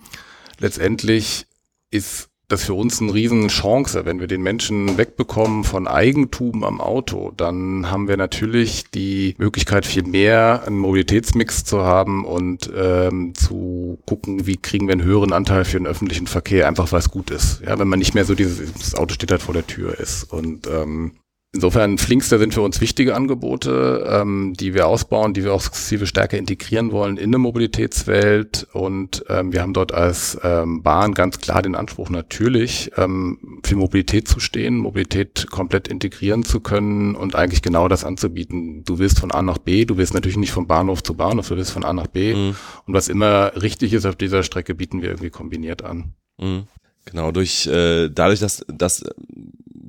letztendlich 0.58 1.46
ist 1.90 2.28
das 2.48 2.64
für 2.64 2.74
uns 2.74 3.00
eine 3.00 3.12
riesen 3.12 3.48
Chance. 3.48 4.04
Wenn 4.04 4.20
wir 4.20 4.26
den 4.26 4.42
Menschen 4.42 4.98
wegbekommen 4.98 5.64
von 5.64 5.88
Eigentum 5.88 6.64
am 6.64 6.80
Auto, 6.80 7.32
dann 7.36 7.90
haben 7.90 8.08
wir 8.08 8.16
natürlich 8.16 8.90
die 8.90 9.34
Möglichkeit, 9.38 9.84
viel 9.86 10.04
mehr 10.04 10.62
einen 10.66 10.78
Mobilitätsmix 10.78 11.64
zu 11.64 11.82
haben 11.82 12.24
und 12.24 12.70
ähm, 12.76 13.34
zu 13.34 13.98
gucken, 14.06 14.46
wie 14.46 14.56
kriegen 14.56 14.86
wir 14.86 14.92
einen 14.92 15.04
höheren 15.04 15.32
Anteil 15.32 15.64
für 15.64 15.78
den 15.78 15.86
öffentlichen 15.86 16.26
Verkehr, 16.26 16.68
einfach 16.68 16.92
weil 16.92 17.00
es 17.00 17.10
gut 17.10 17.30
ist. 17.30 17.60
Ja, 17.66 17.78
wenn 17.78 17.88
man 17.88 17.98
nicht 17.98 18.14
mehr 18.14 18.24
so 18.24 18.34
dieses 18.34 18.72
das 18.72 18.94
Auto 18.94 19.14
steht 19.14 19.30
halt 19.30 19.42
vor 19.42 19.54
der 19.54 19.66
Tür 19.66 19.98
ist. 19.98 20.24
Und 20.24 20.66
ähm, 20.68 21.12
Insofern 21.56 21.96
Flinkster 21.96 22.38
sind 22.38 22.52
für 22.52 22.60
uns 22.60 22.82
wichtige 22.82 23.14
Angebote, 23.14 24.06
ähm, 24.06 24.52
die 24.60 24.74
wir 24.74 24.86
ausbauen, 24.86 25.32
die 25.32 25.42
wir 25.42 25.54
auch 25.54 25.62
sukzessive 25.62 26.06
stärker 26.06 26.36
integrieren 26.36 26.92
wollen 26.92 27.16
in 27.16 27.30
eine 27.30 27.38
Mobilitätswelt. 27.38 28.66
Und 28.74 29.24
ähm, 29.30 29.54
wir 29.54 29.62
haben 29.62 29.72
dort 29.72 29.94
als 29.94 30.38
ähm, 30.42 30.82
Bahn 30.82 31.14
ganz 31.14 31.40
klar 31.40 31.62
den 31.62 31.74
Anspruch, 31.74 32.10
natürlich 32.10 32.90
ähm, 32.98 33.60
für 33.64 33.74
Mobilität 33.74 34.28
zu 34.28 34.38
stehen, 34.38 34.76
Mobilität 34.76 35.46
komplett 35.50 35.88
integrieren 35.88 36.44
zu 36.44 36.60
können 36.60 37.16
und 37.16 37.36
eigentlich 37.36 37.62
genau 37.62 37.88
das 37.88 38.04
anzubieten. 38.04 38.84
Du 38.84 38.98
willst 38.98 39.18
von 39.18 39.30
A 39.30 39.40
nach 39.40 39.56
B, 39.56 39.86
du 39.86 39.96
willst 39.96 40.12
natürlich 40.12 40.36
nicht 40.36 40.52
von 40.52 40.66
Bahnhof 40.66 41.02
zu 41.02 41.14
Bahnhof, 41.14 41.48
du 41.48 41.56
willst 41.56 41.70
von 41.70 41.84
A 41.84 41.94
nach 41.94 42.06
B. 42.06 42.34
Mhm. 42.34 42.56
Und 42.84 42.92
was 42.92 43.08
immer 43.08 43.52
richtig 43.62 43.94
ist 43.94 44.04
auf 44.04 44.16
dieser 44.16 44.42
Strecke, 44.42 44.74
bieten 44.74 45.00
wir 45.00 45.08
irgendwie 45.08 45.30
kombiniert 45.30 45.82
an. 45.82 46.12
Mhm. 46.36 46.64
Genau, 47.06 47.30
durch 47.30 47.66
äh, 47.66 48.10
dadurch, 48.10 48.40
dass, 48.40 48.66
dass 48.68 49.04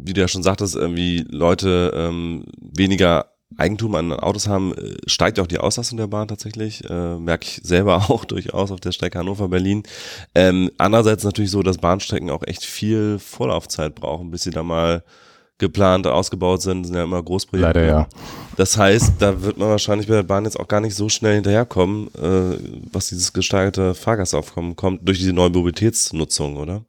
wie 0.08 0.14
du 0.14 0.22
ja 0.22 0.28
schon 0.28 0.44
sagtest, 0.44 0.76
irgendwie 0.76 1.26
Leute 1.30 1.92
ähm, 1.96 2.46
weniger 2.60 3.28
Eigentum 3.56 3.96
an 3.96 4.12
Autos 4.12 4.48
haben, 4.48 4.74
äh, 4.74 4.96
steigt 5.06 5.40
auch 5.40 5.48
die 5.48 5.58
Auslastung 5.58 5.98
der 5.98 6.08
Bahn 6.08 6.28
tatsächlich. 6.28 6.88
Äh, 6.90 7.18
merke 7.18 7.46
ich 7.46 7.62
selber 7.64 7.96
auch 8.10 8.26
durchaus 8.26 8.72
auf 8.72 8.80
der 8.80 8.92
Strecke 8.92 9.20
Hannover-Berlin. 9.20 9.84
Ähm, 10.36 10.70
andererseits 10.78 11.24
natürlich 11.24 11.52
so, 11.52 11.64
dass 11.64 11.78
Bahnstrecken 11.78 12.30
auch 12.30 12.44
echt 12.46 12.66
viel 12.66 13.20
Vorlaufzeit 13.20 13.96
brauchen, 13.96 14.32
bis 14.32 14.44
sie 14.44 14.52
da 14.52 14.64
mal 14.64 15.04
geplant, 15.60 16.06
ausgebaut 16.06 16.62
sind, 16.62 16.84
sind 16.84 16.96
ja 16.96 17.04
immer 17.04 17.24
Großprojekte. 17.24 17.68
Leider 17.68 17.86
ja. 17.86 18.08
Das 18.58 18.78
heißt, 18.78 19.14
da 19.20 19.42
wird 19.42 19.58
man 19.58 19.70
wahrscheinlich 19.70 20.08
bei 20.08 20.16
der 20.16 20.24
Bahn 20.24 20.46
jetzt 20.46 20.60
auch 20.60 20.68
gar 20.68 20.82
nicht 20.82 20.96
so 20.96 21.10
schnell 21.10 21.36
hinterherkommen, 21.36 22.08
äh, 22.16 22.58
was 22.92 23.10
dieses 23.10 23.34
gesteigerte 23.34 23.96
Fahrgastaufkommen 23.96 24.76
kommt, 24.76 25.08
durch 25.08 25.20
diese 25.20 25.34
neue 25.34 25.50
Mobilitätsnutzung, 25.50 26.58
oder? 26.58 26.84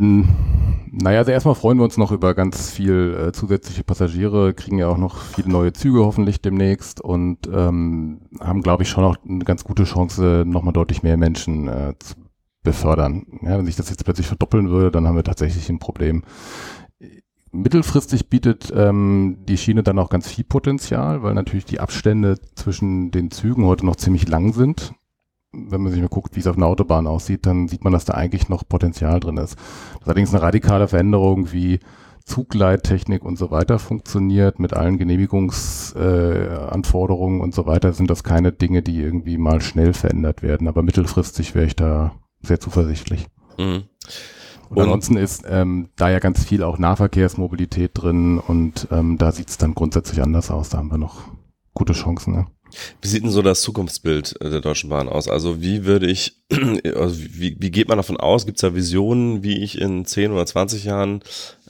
Hm, 0.00 0.26
naja, 0.92 1.18
also 1.18 1.30
erstmal 1.30 1.54
freuen 1.54 1.76
wir 1.76 1.84
uns 1.84 1.98
noch 1.98 2.10
über 2.10 2.34
ganz 2.34 2.70
viel 2.70 3.14
äh, 3.28 3.32
zusätzliche 3.32 3.84
Passagiere, 3.84 4.54
kriegen 4.54 4.78
ja 4.78 4.88
auch 4.88 4.96
noch 4.96 5.18
viele 5.18 5.50
neue 5.50 5.74
Züge 5.74 6.00
hoffentlich 6.00 6.40
demnächst 6.40 7.02
und 7.02 7.46
ähm, 7.52 8.22
haben, 8.40 8.62
glaube 8.62 8.82
ich, 8.82 8.88
schon 8.88 9.04
auch 9.04 9.16
eine 9.28 9.44
ganz 9.44 9.62
gute 9.62 9.84
Chance, 9.84 10.44
nochmal 10.46 10.72
deutlich 10.72 11.02
mehr 11.02 11.18
Menschen 11.18 11.68
äh, 11.68 11.92
zu 11.98 12.14
befördern. 12.62 13.26
Ja, 13.42 13.58
wenn 13.58 13.66
sich 13.66 13.76
das 13.76 13.90
jetzt 13.90 14.04
plötzlich 14.04 14.26
verdoppeln 14.26 14.70
würde, 14.70 14.90
dann 14.90 15.06
haben 15.06 15.16
wir 15.16 15.24
tatsächlich 15.24 15.68
ein 15.68 15.78
Problem. 15.78 16.24
Mittelfristig 17.52 18.30
bietet 18.30 18.72
ähm, 18.74 19.38
die 19.46 19.58
Schiene 19.58 19.82
dann 19.82 19.98
auch 19.98 20.08
ganz 20.08 20.28
viel 20.28 20.44
Potenzial, 20.44 21.22
weil 21.22 21.34
natürlich 21.34 21.66
die 21.66 21.80
Abstände 21.80 22.38
zwischen 22.54 23.10
den 23.10 23.30
Zügen 23.30 23.66
heute 23.66 23.84
noch 23.84 23.96
ziemlich 23.96 24.28
lang 24.28 24.54
sind 24.54 24.94
wenn 25.52 25.82
man 25.82 25.92
sich 25.92 26.00
mal 26.00 26.08
guckt, 26.08 26.36
wie 26.36 26.40
es 26.40 26.46
auf 26.46 26.56
einer 26.56 26.66
Autobahn 26.66 27.06
aussieht, 27.06 27.44
dann 27.46 27.68
sieht 27.68 27.84
man, 27.84 27.92
dass 27.92 28.04
da 28.04 28.14
eigentlich 28.14 28.48
noch 28.48 28.68
Potenzial 28.68 29.20
drin 29.20 29.36
ist. 29.36 29.56
Das 29.56 30.00
ist 30.00 30.06
allerdings 30.06 30.32
eine 30.32 30.42
radikale 30.42 30.88
Veränderung, 30.88 31.52
wie 31.52 31.80
Zugleittechnik 32.24 33.24
und 33.24 33.36
so 33.36 33.50
weiter 33.50 33.80
funktioniert, 33.80 34.60
mit 34.60 34.74
allen 34.74 34.98
Genehmigungsanforderungen 34.98 37.40
äh, 37.40 37.42
und 37.42 37.54
so 37.54 37.66
weiter, 37.66 37.92
sind 37.92 38.10
das 38.10 38.22
keine 38.22 38.52
Dinge, 38.52 38.82
die 38.82 39.00
irgendwie 39.00 39.38
mal 39.38 39.60
schnell 39.60 39.92
verändert 39.92 40.42
werden. 40.42 40.68
Aber 40.68 40.82
mittelfristig 40.82 41.56
wäre 41.56 41.66
ich 41.66 41.74
da 41.74 42.12
sehr 42.40 42.60
zuversichtlich. 42.60 43.26
Mhm. 43.58 43.86
Und, 44.68 44.76
und 44.76 44.84
ansonsten 44.84 45.16
ist 45.16 45.42
ähm, 45.48 45.88
da 45.96 46.10
ja 46.10 46.20
ganz 46.20 46.44
viel 46.44 46.62
auch 46.62 46.78
Nahverkehrsmobilität 46.78 47.90
drin 47.94 48.38
und 48.38 48.86
ähm, 48.92 49.18
da 49.18 49.32
sieht 49.32 49.48
es 49.48 49.58
dann 49.58 49.74
grundsätzlich 49.74 50.22
anders 50.22 50.52
aus. 50.52 50.68
Da 50.68 50.78
haben 50.78 50.92
wir 50.92 50.98
noch 50.98 51.22
gute 51.74 51.92
Chancen. 51.92 52.34
Ne? 52.34 52.46
Wie 53.00 53.08
sieht 53.08 53.22
denn 53.22 53.30
so 53.30 53.42
das 53.42 53.62
Zukunftsbild 53.62 54.40
äh, 54.40 54.50
der 54.50 54.60
Deutschen 54.60 54.90
Bahn 54.90 55.08
aus? 55.08 55.28
Also 55.28 55.60
wie 55.60 55.84
würde 55.84 56.06
ich, 56.06 56.40
also 56.96 57.16
wie, 57.18 57.56
wie 57.58 57.70
geht 57.70 57.88
man 57.88 57.96
davon 57.96 58.18
aus? 58.18 58.46
Gibt 58.46 58.58
es 58.58 58.62
da 58.62 58.74
Visionen, 58.74 59.42
wie 59.42 59.62
ich 59.62 59.80
in 59.80 60.04
10 60.04 60.32
oder 60.32 60.46
20 60.46 60.84
Jahren 60.84 61.22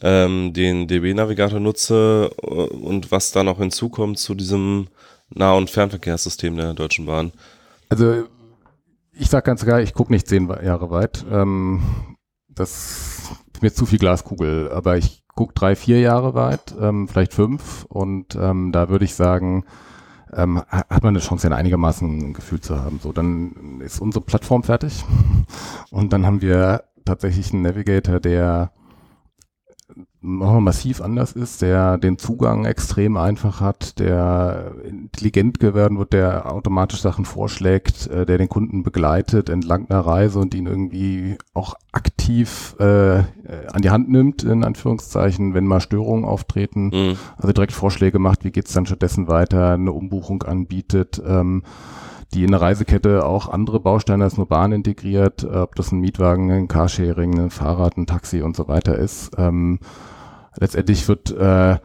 ähm, 0.02 0.52
den 0.52 0.88
DB-Navigator 0.88 1.60
nutze 1.60 2.30
äh, 2.42 2.46
und 2.46 3.10
was 3.10 3.32
da 3.32 3.42
noch 3.42 3.58
hinzukommt 3.58 4.18
zu 4.18 4.34
diesem 4.34 4.88
Nah- 5.30 5.54
und 5.54 5.70
Fernverkehrssystem 5.70 6.56
der 6.56 6.74
Deutschen 6.74 7.06
Bahn? 7.06 7.32
Also 7.88 8.24
ich 9.12 9.28
sag 9.28 9.44
ganz 9.44 9.64
klar, 9.64 9.80
ich 9.80 9.94
gucke 9.94 10.12
nicht 10.12 10.26
zehn 10.26 10.48
Jahre 10.48 10.90
weit. 10.90 11.24
Ähm, 11.30 11.82
das 12.48 13.30
ist 13.54 13.62
mir 13.62 13.72
zu 13.72 13.86
viel 13.86 13.98
Glaskugel, 13.98 14.70
aber 14.72 14.96
ich 14.96 15.22
gucke 15.34 15.54
drei, 15.54 15.76
vier 15.76 16.00
Jahre 16.00 16.34
weit, 16.34 16.74
ähm, 16.80 17.08
vielleicht 17.08 17.32
fünf 17.32 17.84
und 17.88 18.34
ähm, 18.34 18.72
da 18.72 18.88
würde 18.88 19.04
ich 19.04 19.14
sagen, 19.14 19.64
ähm, 20.34 20.62
hat 20.70 21.02
man 21.02 21.14
eine 21.14 21.20
Chance, 21.20 21.46
ein 21.46 21.52
einigermaßen 21.52 22.30
ein 22.30 22.32
Gefühl 22.32 22.60
zu 22.60 22.80
haben. 22.80 23.00
So, 23.02 23.12
dann 23.12 23.80
ist 23.80 24.00
unsere 24.00 24.24
Plattform 24.24 24.62
fertig 24.62 25.04
und 25.90 26.12
dann 26.12 26.26
haben 26.26 26.42
wir 26.42 26.84
tatsächlich 27.04 27.52
einen 27.52 27.62
Navigator, 27.62 28.20
der 28.20 28.72
massiv 30.22 31.00
anders 31.00 31.32
ist, 31.32 31.62
der 31.62 31.96
den 31.96 32.18
Zugang 32.18 32.66
extrem 32.66 33.16
einfach 33.16 33.60
hat, 33.60 33.98
der 33.98 34.72
intelligent 34.84 35.62
werden 35.62 35.98
wird, 35.98 36.12
der 36.12 36.52
automatisch 36.52 37.00
Sachen 37.00 37.24
vorschlägt, 37.24 38.06
äh, 38.08 38.26
der 38.26 38.36
den 38.36 38.48
Kunden 38.48 38.82
begleitet 38.82 39.48
entlang 39.48 39.88
der 39.88 40.00
Reise 40.00 40.38
und 40.38 40.54
ihn 40.54 40.66
irgendwie 40.66 41.38
auch 41.54 41.74
aktiv 41.92 42.76
äh, 42.78 43.22
an 43.72 43.82
die 43.82 43.90
Hand 43.90 44.10
nimmt, 44.10 44.42
in 44.42 44.62
Anführungszeichen, 44.62 45.54
wenn 45.54 45.66
mal 45.66 45.80
Störungen 45.80 46.24
auftreten. 46.24 46.90
Mhm. 46.92 47.16
Also 47.36 47.52
direkt 47.52 47.72
Vorschläge 47.72 48.18
macht, 48.18 48.44
wie 48.44 48.50
geht's 48.50 48.74
dann 48.74 48.86
stattdessen 48.86 49.26
weiter, 49.26 49.72
eine 49.72 49.92
Umbuchung 49.92 50.42
anbietet. 50.42 51.20
Ähm, 51.26 51.62
die 52.32 52.44
in 52.44 52.50
der 52.50 52.60
Reisekette 52.60 53.24
auch 53.24 53.48
andere 53.48 53.80
Bausteine 53.80 54.24
als 54.24 54.36
nur 54.36 54.46
Bahn 54.46 54.72
integriert, 54.72 55.44
ob 55.44 55.74
das 55.74 55.92
ein 55.92 56.00
Mietwagen, 56.00 56.50
ein 56.50 56.68
Carsharing, 56.68 57.38
ein 57.38 57.50
Fahrrad, 57.50 57.96
ein 57.96 58.06
Taxi 58.06 58.42
und 58.42 58.56
so 58.56 58.68
weiter 58.68 58.96
ist. 58.96 59.32
Ähm, 59.36 59.80
letztendlich 60.58 61.08
wird 61.08 61.30
äh, 61.32 61.78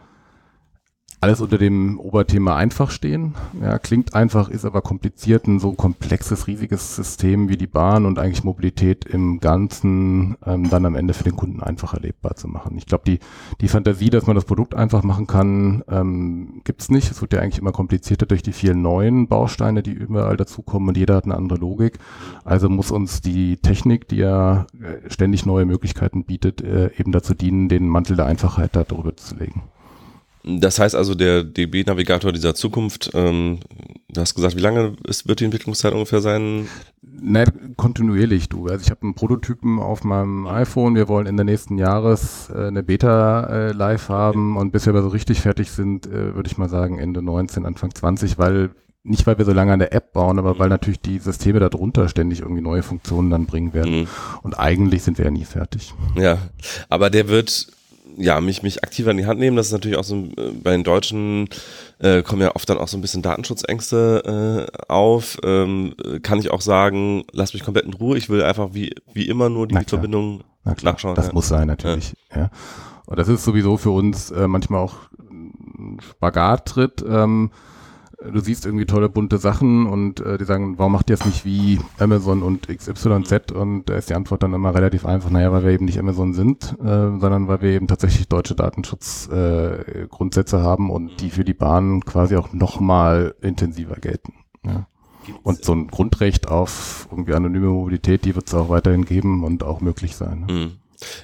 alles 1.21 1.41
unter 1.41 1.57
dem 1.57 1.99
Oberthema 1.99 2.55
einfach 2.55 2.91
stehen. 2.91 3.33
Ja, 3.61 3.79
klingt 3.79 4.13
einfach, 4.13 4.49
ist 4.49 4.65
aber 4.65 4.81
kompliziert, 4.81 5.47
ein 5.47 5.59
so 5.59 5.71
komplexes, 5.71 6.47
riesiges 6.47 6.95
System 6.95 7.49
wie 7.49 7.57
die 7.57 7.67
Bahn 7.67 8.05
und 8.05 8.19
eigentlich 8.19 8.43
Mobilität 8.43 9.05
im 9.05 9.39
Ganzen 9.39 10.37
ähm, 10.45 10.69
dann 10.69 10.85
am 10.85 10.95
Ende 10.95 11.13
für 11.13 11.23
den 11.23 11.35
Kunden 11.35 11.61
einfach 11.61 11.93
erlebbar 11.93 12.35
zu 12.35 12.47
machen. 12.47 12.77
Ich 12.77 12.85
glaube, 12.85 13.03
die, 13.07 13.19
die 13.61 13.67
Fantasie, 13.67 14.09
dass 14.09 14.27
man 14.27 14.35
das 14.35 14.45
Produkt 14.45 14.75
einfach 14.75 15.03
machen 15.03 15.27
kann, 15.27 15.83
ähm, 15.89 16.61
gibt 16.63 16.89
nicht. 16.89 17.09
Es 17.09 17.21
wird 17.21 17.33
ja 17.33 17.39
eigentlich 17.39 17.59
immer 17.59 17.71
komplizierter 17.71 18.25
durch 18.25 18.43
die 18.43 18.53
vielen 18.53 18.81
neuen 18.81 19.27
Bausteine, 19.27 19.81
die 19.81 19.91
überall 19.91 20.37
dazukommen 20.37 20.89
und 20.89 20.97
jeder 20.97 21.15
hat 21.15 21.25
eine 21.25 21.35
andere 21.35 21.59
Logik. 21.59 21.99
Also 22.43 22.69
muss 22.69 22.91
uns 22.91 23.21
die 23.21 23.57
Technik, 23.57 24.07
die 24.07 24.17
ja 24.17 24.67
äh, 24.79 25.09
ständig 25.09 25.45
neue 25.45 25.65
Möglichkeiten 25.65 26.25
bietet, 26.25 26.61
äh, 26.61 26.91
eben 26.97 27.11
dazu 27.11 27.33
dienen, 27.33 27.69
den 27.69 27.87
Mantel 27.87 28.15
der 28.15 28.25
Einfachheit 28.25 28.75
darüber 28.75 29.15
zu 29.15 29.35
legen. 29.35 29.63
Das 30.47 30.77
heißt 30.77 30.93
also, 30.93 31.15
der 31.15 31.43
DB-Navigator 31.43 32.31
dieser 32.31 32.53
Zukunft, 32.53 33.09
ähm, 33.15 33.59
du 34.09 34.21
hast 34.21 34.35
gesagt, 34.35 34.55
wie 34.55 34.61
lange 34.61 34.95
ist, 35.07 35.27
wird 35.27 35.39
die 35.39 35.45
Entwicklungszeit 35.45 35.93
ungefähr 35.93 36.21
sein? 36.21 36.67
Nein, 37.01 37.73
kontinuierlich, 37.77 38.47
du. 38.47 38.67
Also 38.67 38.83
ich 38.83 38.91
habe 38.91 39.01
einen 39.01 39.15
Prototypen 39.15 39.79
auf 39.79 40.03
meinem 40.03 40.45
iPhone. 40.45 40.93
Wir 40.93 41.07
wollen 41.07 41.25
in 41.25 41.35
der 41.35 41.45
nächsten 41.45 41.79
Jahres 41.79 42.51
äh, 42.53 42.67
eine 42.67 42.83
Beta 42.83 43.45
äh, 43.45 43.71
live 43.71 44.09
haben 44.09 44.57
und 44.57 44.71
bis 44.71 44.85
wir 44.85 44.93
aber 44.93 45.01
so 45.01 45.07
richtig 45.07 45.41
fertig 45.41 45.71
sind, 45.71 46.05
äh, 46.05 46.35
würde 46.35 46.47
ich 46.47 46.59
mal 46.59 46.69
sagen 46.69 46.99
Ende 46.99 47.23
19, 47.23 47.65
Anfang 47.65 47.95
20, 47.95 48.37
weil 48.37 48.69
nicht 49.03 49.25
weil 49.27 49.37
wir 49.37 49.45
so 49.45 49.53
lange 49.53 49.71
an 49.73 49.79
der 49.79 49.93
App 49.93 50.13
bauen, 50.13 50.39
aber 50.39 50.57
weil 50.59 50.69
natürlich 50.69 50.99
die 50.99 51.19
Systeme 51.19 51.59
darunter 51.59 52.09
ständig 52.09 52.41
irgendwie 52.41 52.61
neue 52.61 52.83
Funktionen 52.83 53.29
dann 53.29 53.45
bringen 53.45 53.73
werden. 53.73 54.01
Mhm. 54.01 54.07
Und 54.41 54.59
eigentlich 54.59 55.03
sind 55.03 55.17
wir 55.17 55.25
ja 55.25 55.31
nie 55.31 55.45
fertig. 55.45 55.93
Ja, 56.15 56.39
aber 56.89 57.09
der 57.09 57.27
wird 57.29 57.67
ja, 58.17 58.39
mich, 58.41 58.63
mich 58.63 58.83
aktiver 58.83 59.11
in 59.11 59.17
die 59.17 59.25
Hand 59.25 59.39
nehmen. 59.39 59.57
Das 59.57 59.67
ist 59.67 59.71
natürlich 59.71 59.97
auch 59.97 60.03
so, 60.03 60.15
äh, 60.15 60.51
bei 60.63 60.71
den 60.71 60.83
Deutschen 60.83 61.49
äh, 61.99 62.21
kommen 62.23 62.41
ja 62.41 62.55
oft 62.55 62.69
dann 62.69 62.77
auch 62.77 62.87
so 62.87 62.97
ein 62.97 63.01
bisschen 63.01 63.21
Datenschutzängste 63.21 64.67
äh, 64.71 64.91
auf. 64.91 65.37
Ähm, 65.43 65.95
kann 66.23 66.39
ich 66.39 66.51
auch 66.51 66.61
sagen, 66.61 67.25
lass 67.31 67.53
mich 67.53 67.63
komplett 67.63 67.85
in 67.85 67.93
Ruhe. 67.93 68.17
Ich 68.17 68.29
will 68.29 68.43
einfach 68.43 68.69
wie, 68.73 68.93
wie 69.13 69.27
immer 69.27 69.49
nur 69.49 69.67
die 69.67 69.77
Verbindung 69.85 70.43
nachschauen. 70.63 71.15
Das 71.15 71.27
ja. 71.27 71.33
muss 71.33 71.47
sein, 71.47 71.67
natürlich. 71.67 72.13
Ja. 72.31 72.37
ja. 72.37 72.49
Und 73.05 73.19
das 73.19 73.27
ist 73.27 73.43
sowieso 73.43 73.77
für 73.77 73.91
uns 73.91 74.31
äh, 74.31 74.47
manchmal 74.47 74.81
auch 74.81 74.95
ein 75.19 75.99
Spagattritt. 76.01 77.03
Ähm, 77.07 77.51
du 78.21 78.39
siehst 78.39 78.65
irgendwie 78.65 78.85
tolle 78.85 79.09
bunte 79.09 79.37
Sachen 79.37 79.87
und 79.87 80.19
äh, 80.19 80.37
die 80.37 80.45
sagen, 80.45 80.77
warum 80.77 80.93
macht 80.93 81.09
ihr 81.09 81.15
es 81.15 81.25
nicht 81.25 81.45
wie 81.45 81.79
Amazon 81.99 82.43
und 82.43 82.67
XYZ? 82.67 83.51
Und 83.51 83.89
da 83.89 83.95
ist 83.95 84.09
die 84.09 84.15
Antwort 84.15 84.43
dann 84.43 84.53
immer 84.53 84.73
relativ 84.73 85.05
einfach, 85.05 85.29
naja, 85.29 85.51
weil 85.51 85.63
wir 85.63 85.71
eben 85.71 85.85
nicht 85.85 85.99
Amazon 85.99 86.33
sind, 86.33 86.75
äh, 86.79 86.83
sondern 86.83 87.47
weil 87.47 87.61
wir 87.61 87.71
eben 87.71 87.87
tatsächlich 87.87 88.27
deutsche 88.27 88.55
Datenschutzgrundsätze 88.55 90.57
äh, 90.57 90.61
haben 90.61 90.89
und 90.89 91.21
die 91.21 91.29
für 91.29 91.43
die 91.43 91.53
Bahn 91.53 92.03
quasi 92.05 92.35
auch 92.35 92.53
nochmal 92.53 93.35
intensiver 93.41 93.95
gelten. 93.95 94.33
Ja. 94.65 94.87
Und 95.41 95.65
so 95.65 95.73
ein 95.73 95.87
Grundrecht 95.87 96.47
auf 96.47 97.07
irgendwie 97.11 97.33
anonyme 97.33 97.67
Mobilität, 97.67 98.25
die 98.25 98.35
wird 98.35 98.47
es 98.47 98.53
auch 98.53 98.69
weiterhin 98.69 99.05
geben 99.05 99.43
und 99.43 99.63
auch 99.63 99.81
möglich 99.81 100.15
sein. 100.15 100.45
Mhm. 100.49 100.71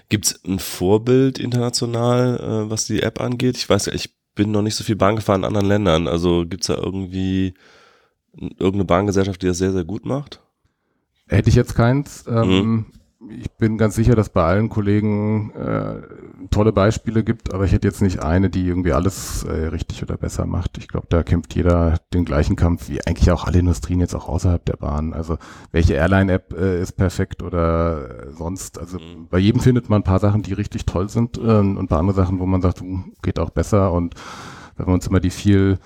Gibt 0.10 0.26
es 0.26 0.44
ein 0.46 0.60
Vorbild 0.60 1.40
international, 1.40 2.40
äh, 2.40 2.70
was 2.70 2.86
die 2.86 3.04
App 3.04 3.22
angeht? 3.22 3.58
Ich 3.58 3.70
weiß 3.70 3.86
ja, 3.86 3.94
ich 3.94 4.14
bin 4.36 4.52
noch 4.52 4.62
nicht 4.62 4.76
so 4.76 4.84
viel 4.84 4.96
Bahn 4.96 5.16
gefahren 5.16 5.42
in 5.42 5.46
anderen 5.46 5.68
Ländern. 5.68 6.08
Also 6.08 6.46
gibt 6.46 6.64
es 6.64 6.68
da 6.68 6.76
irgendwie 6.76 7.54
irgendeine 8.34 8.86
Bahngesellschaft, 8.86 9.42
die 9.42 9.48
das 9.48 9.58
sehr, 9.58 9.72
sehr 9.72 9.84
gut 9.84 10.06
macht? 10.06 10.42
Hätte 11.28 11.50
ich 11.50 11.56
jetzt 11.56 11.76
keins. 11.76 12.26
Ähm, 12.28 12.50
mhm 12.50 12.86
ich 13.30 13.52
bin 13.52 13.78
ganz 13.78 13.96
sicher, 13.96 14.16
dass 14.16 14.30
bei 14.30 14.44
allen 14.44 14.70
Kollegen 14.70 15.52
äh, 15.52 16.02
tolle 16.50 16.72
Beispiele 16.72 17.24
gibt, 17.24 17.54
aber 17.54 17.66
ich 17.66 17.72
hätte 17.72 17.88
jetzt 17.88 18.02
nicht 18.02 18.24
eine, 18.24 18.50
die 18.50 18.68
irgendwie 18.68 18.94
alles 18.94 19.44
äh, 19.44 19.68
richtig 19.68 20.02
oder 20.02 20.18
besser 20.18 20.46
macht. 20.46 20.78
Ich 20.80 20.88
glaube, 20.88 21.08
da 21.10 21.22
kämpft 21.22 21.54
jeder 21.56 22.00
den 22.14 22.26
gleichen 22.26 22.56
Kampf 22.56 22.90
wie 22.90 23.06
eigentlich 23.06 23.32
auch 23.32 23.46
alle 23.46 23.60
Industrien 23.60 24.00
jetzt 24.00 24.16
auch 24.16 24.28
außerhalb 24.28 24.66
der 24.66 24.78
Bahn. 24.78 25.14
Also 25.14 25.38
welche 25.72 25.94
Airline-App 25.94 26.54
äh, 26.58 26.82
ist 26.82 26.94
perfekt 26.94 27.44
oder 27.44 28.32
sonst. 28.32 28.80
Also 28.80 28.98
mhm. 28.98 29.28
bei 29.30 29.38
jedem 29.38 29.62
findet 29.62 29.90
man 29.90 30.02
ein 30.02 30.06
paar 30.06 30.20
Sachen, 30.20 30.42
die 30.42 30.54
richtig 30.54 30.86
toll 30.86 31.10
sind 31.10 31.38
äh, 31.38 31.42
und 31.42 31.78
ein 31.78 31.88
paar 31.88 32.00
andere 32.00 32.16
Sachen, 32.16 32.40
wo 32.40 32.46
man 32.46 32.62
sagt, 32.62 32.82
uh, 32.82 33.00
geht 33.22 33.40
auch 33.40 33.52
besser. 33.52 33.92
Und 33.92 34.16
wenn 34.78 34.88
wir 34.88 34.94
uns 34.94 35.08
immer 35.08 35.20
die 35.20 35.30
viel 35.30 35.78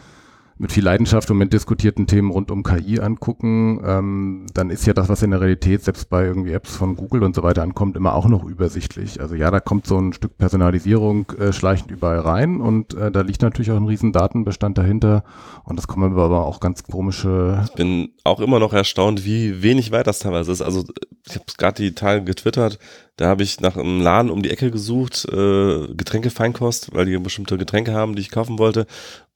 mit 0.57 0.71
viel 0.71 0.83
Leidenschaft 0.83 1.29
und 1.29 1.37
mit 1.37 1.51
diskutierten 1.51 2.07
Themen 2.07 2.31
rund 2.31 2.49
um 2.49 2.63
KI 2.63 2.99
angucken, 2.99 3.81
ähm, 3.85 4.45
dann 4.53 4.69
ist 4.69 4.85
ja 4.85 4.93
das, 4.93 5.09
was 5.09 5.21
in 5.21 5.31
der 5.31 5.41
Realität 5.41 5.83
selbst 5.83 6.09
bei 6.09 6.23
irgendwie 6.23 6.53
Apps 6.53 6.75
von 6.75 6.95
Google 6.95 7.23
und 7.23 7.35
so 7.35 7.43
weiter 7.43 7.61
ankommt, 7.61 7.97
immer 7.97 8.15
auch 8.15 8.27
noch 8.27 8.45
übersichtlich. 8.45 9.19
Also 9.19 9.35
ja, 9.35 9.51
da 9.51 9.59
kommt 9.59 9.85
so 9.85 9.99
ein 9.99 10.13
Stück 10.13 10.37
Personalisierung 10.37 11.29
äh, 11.31 11.51
schleichend 11.51 11.91
überall 11.91 12.19
rein 12.19 12.61
und 12.61 12.93
äh, 12.93 13.11
da 13.11 13.21
liegt 13.21 13.41
natürlich 13.41 13.71
auch 13.71 13.75
ein 13.75 13.85
riesen 13.85 14.13
Datenbestand 14.13 14.77
dahinter 14.77 15.25
und 15.65 15.77
das 15.77 15.87
kommen 15.87 16.13
aber 16.13 16.45
auch 16.45 16.61
ganz 16.61 16.83
komische. 16.83 17.61
Ich 17.65 17.73
bin 17.73 18.13
auch 18.23 18.39
immer 18.39 18.59
noch 18.59 18.71
erstaunt, 18.71 19.25
wie 19.25 19.61
wenig 19.61 19.91
weit 19.91 20.07
das 20.07 20.19
teilweise 20.19 20.53
ist. 20.53 20.61
Also 20.61 20.85
ich 21.27 21.35
habe 21.35 21.45
gerade 21.57 21.83
die 21.83 21.95
Tage 21.95 22.23
getwittert, 22.23 22.79
da 23.17 23.27
habe 23.27 23.43
ich 23.43 23.61
nach 23.61 23.77
einem 23.77 24.01
Laden 24.01 24.29
um 24.29 24.41
die 24.43 24.51
Ecke 24.51 24.71
gesucht, 24.71 25.25
äh, 25.31 25.87
Getränkefeinkost, 25.93 26.93
weil 26.93 27.05
die 27.05 27.17
bestimmte 27.17 27.57
Getränke 27.57 27.93
haben, 27.93 28.15
die 28.15 28.21
ich 28.21 28.31
kaufen 28.31 28.59
wollte. 28.59 28.87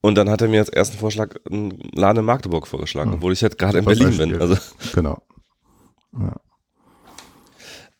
Und 0.01 0.15
dann 0.15 0.29
hat 0.29 0.41
er 0.41 0.49
mir 0.49 0.59
als 0.59 0.69
ersten 0.69 0.97
Vorschlag 0.97 1.35
einen 1.49 1.79
Laden 1.93 2.19
in 2.19 2.25
Magdeburg 2.25 2.67
vorgeschlagen, 2.67 3.13
obwohl 3.13 3.33
ich 3.33 3.41
jetzt 3.41 3.57
gerade 3.57 3.79
in 3.79 3.85
Berlin 3.85 4.17
bin. 4.17 4.41
Also. 4.41 4.57
Genau. 4.93 5.21
Ja. 6.13 6.35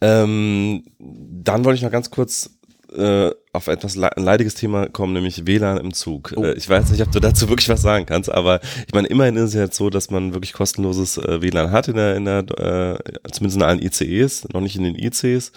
Ähm, 0.01 0.83
dann 0.99 1.65
wollte 1.65 1.77
ich 1.77 1.83
noch 1.83 1.91
ganz 1.91 2.09
kurz 2.09 2.58
äh, 2.95 3.32
auf 3.54 3.67
etwas 3.67 3.95
le 3.95 4.10
leidiges 4.15 4.56
Thema 4.56 4.88
kommen, 4.88 5.13
nämlich 5.13 5.45
WLAN 5.45 5.78
im 5.78 5.93
Zug. 5.93 6.34
Oh. 6.36 6.43
Äh, 6.43 6.54
ich 6.54 6.69
weiß 6.69 6.91
nicht, 6.91 7.02
ob 7.02 7.12
du 7.12 7.19
dazu 7.19 7.49
wirklich 7.49 7.69
was 7.69 7.82
sagen 7.82 8.06
kannst, 8.06 8.32
aber 8.32 8.60
ich 8.88 8.93
meine, 8.93 9.08
immerhin 9.08 9.36
ist 9.36 9.49
es 9.49 9.54
jetzt 9.54 9.78
so, 9.78 9.89
dass 9.89 10.12
man 10.12 10.34
wirklich 10.34 10.54
kostenloses 10.54 11.17
äh, 11.17 11.41
WLAN 11.41 11.71
hat 11.71 11.88
in 11.88 11.95
der, 11.95 12.15
in 12.15 12.25
der 12.25 12.39
äh, 12.39 13.32
zumindest 13.32 13.58
in 13.58 13.63
allen 13.63 13.82
ICEs, 13.82 14.47
noch 14.54 14.62
nicht 14.62 14.75
in 14.75 14.84
den 14.84 14.95
ICs. 14.95 15.52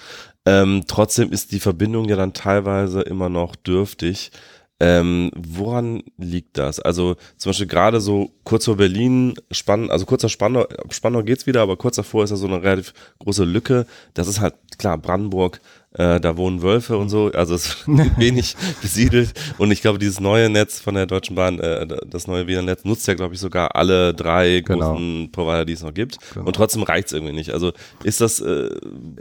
Ähm, 0.45 0.85
trotzdem 0.89 1.31
ist 1.31 1.53
die 1.53 1.61
Verbindung 1.61 2.09
ja 2.09 2.17
dann 2.17 2.33
teilweise 2.33 3.03
immer 3.03 3.29
noch 3.29 3.55
dürftig. 3.57 4.33
Ähm, 4.81 5.31
woran 5.37 6.03
liegt 6.19 6.59
das? 6.59 6.81
Also 6.81 7.15
zum 7.37 7.51
Beispiel 7.51 7.69
gerade 7.69 8.01
so 8.01 8.33
kurz 8.43 8.65
vor 8.65 8.77
Berlin, 8.77 9.35
Spann, 9.53 9.91
also 9.91 10.07
kurzer 10.07 10.29
Spannung, 10.29 10.65
Spannung 10.91 11.25
geht's 11.25 11.47
wieder, 11.47 11.61
aber 11.63 11.77
kurz 11.77 11.95
davor 11.95 12.25
ist 12.25 12.31
ja 12.31 12.37
so 12.37 12.49
eine 12.49 12.65
relativ 12.65 12.93
große 13.21 13.45
Lücke. 13.45 13.87
Das 14.15 14.27
ist 14.27 14.41
halt 14.41 14.55
klar 14.79 14.99
Brandenburg, 14.99 15.61
äh, 15.95 16.21
da 16.21 16.37
wohnen 16.37 16.63
Wölfe 16.63 16.97
und 16.97 17.09
so, 17.09 17.31
also 17.33 17.55
es 17.55 17.67
ist 17.87 17.89
wenig 18.19 18.57
besiedelt. 18.81 19.33
Und 19.59 19.71
ich 19.71 19.83
glaube, 19.83 19.99
dieses 19.99 20.21
neue 20.21 20.49
Netz 20.49 20.81
von 20.81 20.95
der 20.95 21.07
Deutschen 21.07 21.37
Bahn, 21.37 21.59
äh, 21.59 21.87
das 22.07 22.27
neue 22.27 22.47
WLAN-Netz 22.47 22.85
nutzt 22.85 23.07
ja, 23.07 23.15
glaube 23.15 23.35
ich, 23.35 23.41
sogar 23.41 23.77
alle 23.77 24.15
drei 24.15 24.61
genau. 24.61 24.93
großen 24.93 25.31
Provider, 25.33 25.65
die 25.65 25.75
es 25.75 25.83
noch 25.83 25.95
gibt. 25.95 26.19
Genau. 26.35 26.47
Und 26.47 26.57
trotzdem 26.57 26.83
reicht 26.83 27.09
es 27.09 27.13
irgendwie 27.13 27.35
nicht. 27.35 27.53
Also 27.53 27.73
ist 28.05 28.21
das. 28.21 28.41
Äh, 28.41 28.71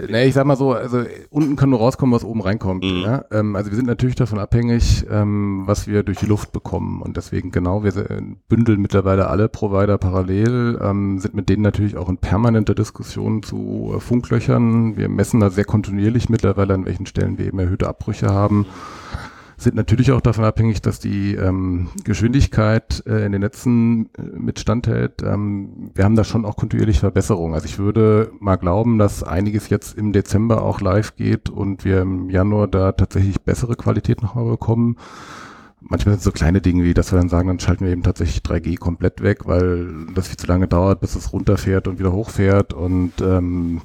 nee, 0.10 0.26
ich 0.26 0.34
sag 0.34 0.46
mal 0.46 0.56
so, 0.56 0.74
also 0.74 1.04
unten 1.30 1.56
kann 1.56 1.70
nur 1.70 1.80
rauskommen, 1.80 2.16
was 2.16 2.24
oben 2.24 2.42
reinkommt. 2.42 2.84
Mhm. 2.84 3.02
Ja? 3.02 3.26
Ähm, 3.32 3.56
also 3.56 3.70
wir 3.70 3.76
sind 3.76 3.88
natürlich 3.88 4.16
davon 4.16 4.40
abhängig, 4.40 5.06
ähm, 5.10 5.64
was 5.66 5.88
wir 5.88 6.04
durch 6.04 6.20
die 6.20 6.26
Luft 6.26 6.52
bekommen. 6.52 7.02
Und 7.02 7.18
deswegen 7.18 7.52
genau, 7.52 7.84
wir 7.84 7.92
bündeln 8.48 8.82
mittlerweile 8.82 9.28
alle 9.28 9.50
Provider 9.50 9.98
parallel, 9.98 10.80
ähm, 10.82 11.20
sind 11.20 11.34
mit 11.34 11.50
denen 11.50 11.64
natürlich 11.64 11.98
auch 11.98 12.10
in 12.10 12.18
permanenter 12.18 12.76
Diskussion 12.76 13.44
zu 13.44 13.94
äh, 13.96 14.00
Funklöchern. 14.00 14.96
Wir 14.96 15.10
messen 15.10 15.40
da 15.40 15.50
sehr 15.50 15.66
kontinuierlich 15.66 16.30
mittlerweile 16.30 16.61
mittlerweile, 16.62 16.74
an 16.74 16.86
welchen 16.86 17.06
Stellen 17.06 17.38
wir 17.38 17.48
eben 17.48 17.60
erhöhte 17.60 17.88
Abbrüche 17.88 18.30
haben. 18.30 18.66
Sind 19.58 19.76
natürlich 19.76 20.12
auch 20.12 20.22
davon 20.22 20.44
abhängig, 20.44 20.82
dass 20.82 21.00
die 21.00 21.36
ähm, 21.36 21.90
Geschwindigkeit 22.04 23.04
äh, 23.06 23.26
in 23.26 23.32
den 23.32 23.42
Netzen 23.42 24.10
äh, 24.18 24.24
mit 24.36 24.60
standhält. 24.60 25.22
Ähm, 25.22 25.92
wir 25.94 26.04
haben 26.04 26.16
da 26.16 26.24
schon 26.24 26.46
auch 26.46 26.56
kontinuierlich 26.56 27.00
Verbesserungen. 27.00 27.54
Also 27.54 27.68
ich 27.68 27.78
würde 27.78 28.32
mal 28.40 28.56
glauben, 28.56 28.98
dass 28.98 29.22
einiges 29.22 29.70
jetzt 29.70 29.96
im 29.96 30.14
Dezember 30.14 30.64
auch 30.64 30.82
live 30.82 31.16
geht 31.16 31.52
und 31.52 31.86
wir 31.86 32.02
im 32.02 32.32
Januar 32.32 32.68
da 32.68 32.92
tatsächlich 32.92 33.40
bessere 33.42 33.76
Qualität 33.76 34.24
nochmal 34.24 34.46
bekommen. 34.46 34.98
Manchmal 35.80 36.14
sind 36.14 36.20
es 36.20 36.26
so 36.26 36.32
kleine 36.32 36.62
Dinge 36.62 36.84
wie, 36.84 36.96
dass 36.96 37.12
wir 37.12 37.20
dann 37.20 37.30
sagen, 37.30 37.48
dann 37.48 37.60
schalten 37.60 37.86
wir 37.86 37.92
eben 37.92 38.04
tatsächlich 38.04 38.42
3G 38.42 38.80
komplett 38.80 39.22
weg, 39.22 39.46
weil 39.46 40.08
das 40.16 40.28
viel 40.28 40.38
zu 40.38 40.48
lange 40.48 40.68
dauert, 40.68 41.02
bis 41.02 41.16
es 41.16 41.34
runterfährt 41.34 41.88
und 41.88 42.00
wieder 42.00 42.14
hochfährt 42.14 42.74
und 42.74 43.14
ähm, 43.22 43.82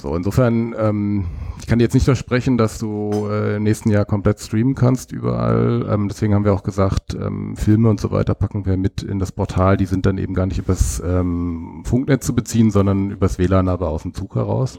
so, 0.00 0.16
insofern, 0.16 0.74
ähm, 0.78 1.26
ich 1.60 1.66
kann 1.66 1.78
dir 1.78 1.84
jetzt 1.84 1.94
nicht 1.94 2.04
versprechen, 2.04 2.56
dass 2.56 2.78
du 2.78 3.28
äh, 3.30 3.56
im 3.56 3.62
nächsten 3.62 3.90
Jahr 3.90 4.04
komplett 4.04 4.40
streamen 4.40 4.74
kannst 4.74 5.12
überall. 5.12 5.86
Ähm, 5.90 6.08
deswegen 6.08 6.34
haben 6.34 6.44
wir 6.44 6.54
auch 6.54 6.62
gesagt, 6.62 7.14
ähm, 7.14 7.56
Filme 7.56 7.88
und 7.90 8.00
so 8.00 8.10
weiter 8.10 8.34
packen 8.34 8.64
wir 8.64 8.76
mit 8.76 9.02
in 9.02 9.18
das 9.18 9.32
Portal. 9.32 9.76
Die 9.76 9.86
sind 9.86 10.06
dann 10.06 10.18
eben 10.18 10.34
gar 10.34 10.46
nicht 10.46 10.58
übers 10.58 11.02
ähm, 11.04 11.82
Funknetz 11.84 12.26
zu 12.26 12.34
beziehen, 12.34 12.70
sondern 12.70 13.10
übers 13.10 13.38
WLAN 13.38 13.68
aber 13.68 13.88
aus 13.88 14.02
dem 14.02 14.14
Zug 14.14 14.34
heraus. 14.36 14.78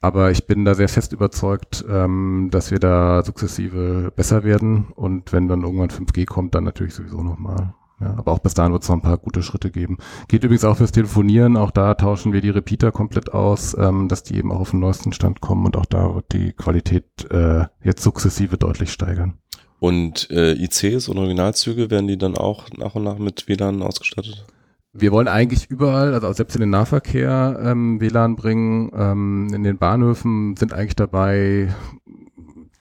Aber 0.00 0.30
ich 0.30 0.46
bin 0.46 0.66
da 0.66 0.74
sehr 0.74 0.90
fest 0.90 1.14
überzeugt, 1.14 1.82
ähm, 1.88 2.48
dass 2.50 2.70
wir 2.70 2.78
da 2.78 3.22
sukzessive 3.22 4.12
besser 4.14 4.44
werden. 4.44 4.88
Und 4.94 5.32
wenn 5.32 5.48
dann 5.48 5.62
irgendwann 5.62 5.88
5G 5.88 6.26
kommt, 6.26 6.54
dann 6.54 6.64
natürlich 6.64 6.94
sowieso 6.94 7.22
nochmal. 7.22 7.72
Ja, 8.04 8.14
aber 8.18 8.32
auch 8.32 8.38
bis 8.38 8.52
dahin 8.52 8.72
wird 8.72 8.82
es 8.82 8.88
noch 8.88 8.96
ein 8.96 9.02
paar 9.02 9.16
gute 9.16 9.42
Schritte 9.42 9.70
geben. 9.70 9.96
Geht 10.28 10.44
übrigens 10.44 10.64
auch 10.64 10.76
fürs 10.76 10.92
Telefonieren. 10.92 11.56
Auch 11.56 11.70
da 11.70 11.94
tauschen 11.94 12.34
wir 12.34 12.42
die 12.42 12.50
Repeater 12.50 12.92
komplett 12.92 13.32
aus, 13.32 13.74
ähm, 13.78 14.08
dass 14.08 14.22
die 14.22 14.36
eben 14.36 14.52
auch 14.52 14.60
auf 14.60 14.70
den 14.72 14.80
neuesten 14.80 15.12
Stand 15.12 15.40
kommen 15.40 15.64
und 15.64 15.76
auch 15.76 15.86
da 15.86 16.14
wird 16.14 16.32
die 16.32 16.52
Qualität 16.52 17.04
äh, 17.30 17.64
jetzt 17.82 18.02
sukzessive 18.02 18.58
deutlich 18.58 18.92
steigern. 18.92 19.38
Und 19.78 20.30
äh, 20.30 20.52
ICs 20.52 21.08
und 21.08 21.16
Originalzüge 21.16 21.90
werden 21.90 22.06
die 22.06 22.18
dann 22.18 22.36
auch 22.36 22.68
nach 22.76 22.94
und 22.94 23.04
nach 23.04 23.18
mit 23.18 23.48
WLAN 23.48 23.82
ausgestattet? 23.82 24.44
Wir 24.92 25.10
wollen 25.10 25.26
eigentlich 25.26 25.70
überall, 25.70 26.14
also 26.14 26.32
selbst 26.32 26.54
in 26.54 26.60
den 26.60 26.70
Nahverkehr 26.70 27.58
ähm, 27.62 28.00
WLAN 28.00 28.36
bringen. 28.36 28.92
Ähm, 28.94 29.48
in 29.52 29.64
den 29.64 29.78
Bahnhöfen 29.78 30.56
sind 30.56 30.72
eigentlich 30.72 30.94
dabei, 30.94 31.74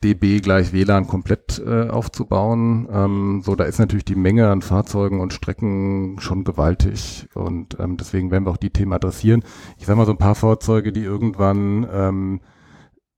DB 0.04 0.40
gleich 0.42 0.74
WLAN 0.74 1.08
komplett 1.08 1.62
äh, 1.66 1.90
aufzubauen. 1.90 2.88
Ähm, 2.92 3.42
so, 3.44 3.56
da 3.56 3.64
ist 3.64 3.80
natürlich 3.80 4.06
die 4.06 4.16
Menge 4.16 4.50
an 4.50 4.62
Fahrzeugen 4.62 5.22
und 5.22 5.34
Strecken 5.34 6.18
schon 6.20 6.44
gewaltig 6.44 7.28
und 7.34 7.80
ähm, 7.80 7.98
deswegen 7.98 8.32
werden 8.32 8.46
wir 8.46 8.52
auch 8.52 8.58
die 8.58 8.72
Themen 8.72 8.94
adressieren. 8.94 9.44
Ich 9.78 9.86
sag 9.86 9.96
mal 9.96 10.06
so 10.06 10.12
ein 10.12 10.18
paar 10.18 10.36
Fahrzeuge, 10.36 10.92
die 10.92 11.04
irgendwann 11.04 11.88
ähm, 11.92 12.42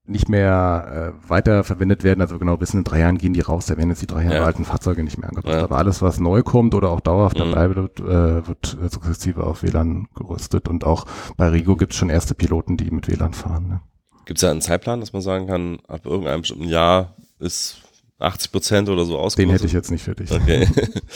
nicht 0.08 0.30
mehr 0.30 1.14
äh, 1.26 1.30
weiter 1.30 1.64
verwendet 1.64 2.04
werden, 2.04 2.22
also 2.22 2.38
genau 2.38 2.62
wissen, 2.62 2.80
in 2.80 2.84
drei 2.84 3.00
Jahren 3.00 3.18
gehen 3.18 3.34
die 3.34 3.42
raus, 3.42 3.66
da 3.66 3.76
werden 3.76 3.90
jetzt 3.90 4.04
die 4.04 4.08
drei 4.08 4.24
Jahre 4.24 4.36
ja. 4.36 4.46
alten 4.46 4.66
Fahrzeuge 4.66 5.04
nicht 5.04 5.18
mehr 5.18 5.30
angepasst. 5.30 5.56
Ja. 5.56 5.64
Aber 5.64 5.78
alles, 5.78 6.02
was 6.02 6.20
neu 6.20 6.44
kommt 6.44 6.76
oder 6.76 6.92
auch 6.92 7.00
dauerhaft 7.00 7.40
mhm. 7.40 7.52
dabei 7.52 7.76
wird, 7.76 8.00
äh, 8.00 8.48
wird 8.48 8.78
sukzessive 8.90 9.44
auf 9.44 9.64
WLAN 9.64 10.08
gerüstet 10.16 10.68
und 10.68 10.84
auch 10.84 11.06
bei 11.38 11.50
Rigo 11.50 11.76
gibt 11.76 11.94
es 11.94 11.98
schon 11.98 12.10
erste 12.10 12.36
Piloten, 12.36 12.78
die 12.78 12.92
mit 12.92 13.08
WLAN 13.08 13.34
fahren. 13.34 13.68
Ne? 13.68 13.82
Gibt 14.26 14.40
es 14.40 14.42
da 14.42 14.52
einen 14.52 14.62
Zeitplan, 14.62 15.00
dass 15.00 15.14
man 15.14 15.22
sagen 15.22 15.48
kann, 15.48 15.80
ab 15.88 16.06
irgendeinem 16.06 16.42
bestimmten 16.42 16.68
Jahr 16.68 17.16
ist 17.40 17.82
80 18.20 18.52
Prozent 18.52 18.90
oder 18.90 19.06
so 19.06 19.18
ausgerüstet? 19.18 19.40
Den 19.40 19.50
hätte 19.52 19.66
ich 19.66 19.74
jetzt 19.74 19.92
nicht 19.92 20.04
für 20.04 20.16
dich. 20.16 20.32
Okay. 20.32 20.68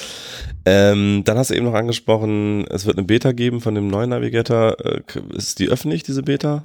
ähm, 0.65 1.23
dann 1.25 1.37
hast 1.37 1.49
du 1.49 1.55
eben 1.55 1.65
noch 1.65 1.73
angesprochen, 1.73 2.65
es 2.67 2.85
wird 2.85 2.97
eine 2.97 3.07
Beta 3.07 3.31
geben 3.31 3.61
von 3.61 3.73
dem 3.73 3.87
neuen 3.87 4.11
Navigator. 4.11 4.79
Äh, 4.79 5.01
ist 5.33 5.59
die 5.59 5.69
öffentlich, 5.69 6.03
diese 6.03 6.23
Beta? 6.23 6.61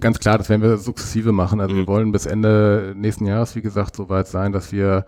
Ganz 0.00 0.18
klar, 0.18 0.38
das 0.38 0.48
werden 0.48 0.62
wir 0.62 0.76
sukzessive 0.78 1.32
machen. 1.32 1.60
Also 1.60 1.74
mhm. 1.74 1.78
wir 1.78 1.86
wollen 1.86 2.12
bis 2.12 2.26
Ende 2.26 2.94
nächsten 2.96 3.26
Jahres, 3.26 3.54
wie 3.54 3.62
gesagt, 3.62 3.96
soweit 3.96 4.26
sein, 4.28 4.52
dass 4.52 4.72
wir 4.72 5.04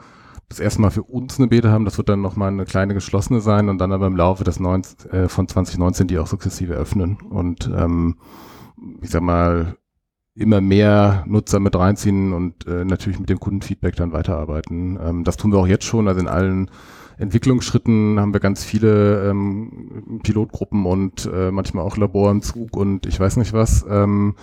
das 0.49 0.61
erste 0.61 0.81
Mal 0.81 0.91
für 0.91 1.05
uns 1.05 1.39
eine 1.39 1.49
Beta 1.49 1.71
haben. 1.71 1.85
Das 1.85 1.97
wird 1.97 2.09
dann 2.09 2.21
nochmal 2.21 2.49
eine 2.49 2.65
kleine 2.65 2.95
geschlossene 2.95 3.41
sein 3.41 3.69
und 3.69 3.79
dann 3.79 3.93
aber 3.93 4.07
im 4.07 4.17
Laufe 4.17 4.45
des 4.45 4.61
19, 4.61 5.11
äh, 5.11 5.29
von 5.29 5.49
2019 5.49 6.09
die 6.09 6.19
auch 6.19 6.27
sukzessive 6.27 6.75
öffnen. 6.75 7.19
Und 7.31 7.71
ähm, 7.75 8.17
ich 9.01 9.11
sag 9.11 9.23
mal, 9.23 9.77
immer 10.41 10.61
mehr 10.61 11.25
Nutzer 11.27 11.61
mit 11.61 11.77
reinziehen 11.77 12.33
und 12.33 12.67
äh, 12.67 12.85
natürlich 12.85 13.19
mit 13.19 13.29
dem 13.29 13.39
Kundenfeedback 13.39 13.97
dann 13.97 14.13
weiterarbeiten. 14.13 14.99
Ähm, 15.03 15.25
das 15.25 15.37
tun 15.37 15.53
wir 15.53 15.59
auch 15.59 15.67
jetzt 15.67 15.85
schon. 15.85 16.09
Also 16.09 16.21
in 16.21 16.29
allen 16.29 16.71
Entwicklungsschritten 17.19 18.19
haben 18.19 18.33
wir 18.33 18.41
ganz 18.41 18.65
viele 18.65 19.29
ähm, 19.29 20.21
Pilotgruppen 20.23 20.87
und 20.87 21.31
äh, 21.33 21.51
manchmal 21.51 21.85
auch 21.85 21.99
Labor 21.99 22.31
im 22.31 22.41
Zug 22.41 22.77
und 22.77 23.07
ich 23.07 23.21
weiß 23.21 23.37
nicht 23.37 23.53
was. 23.53 23.85
Ähm, 23.89 24.35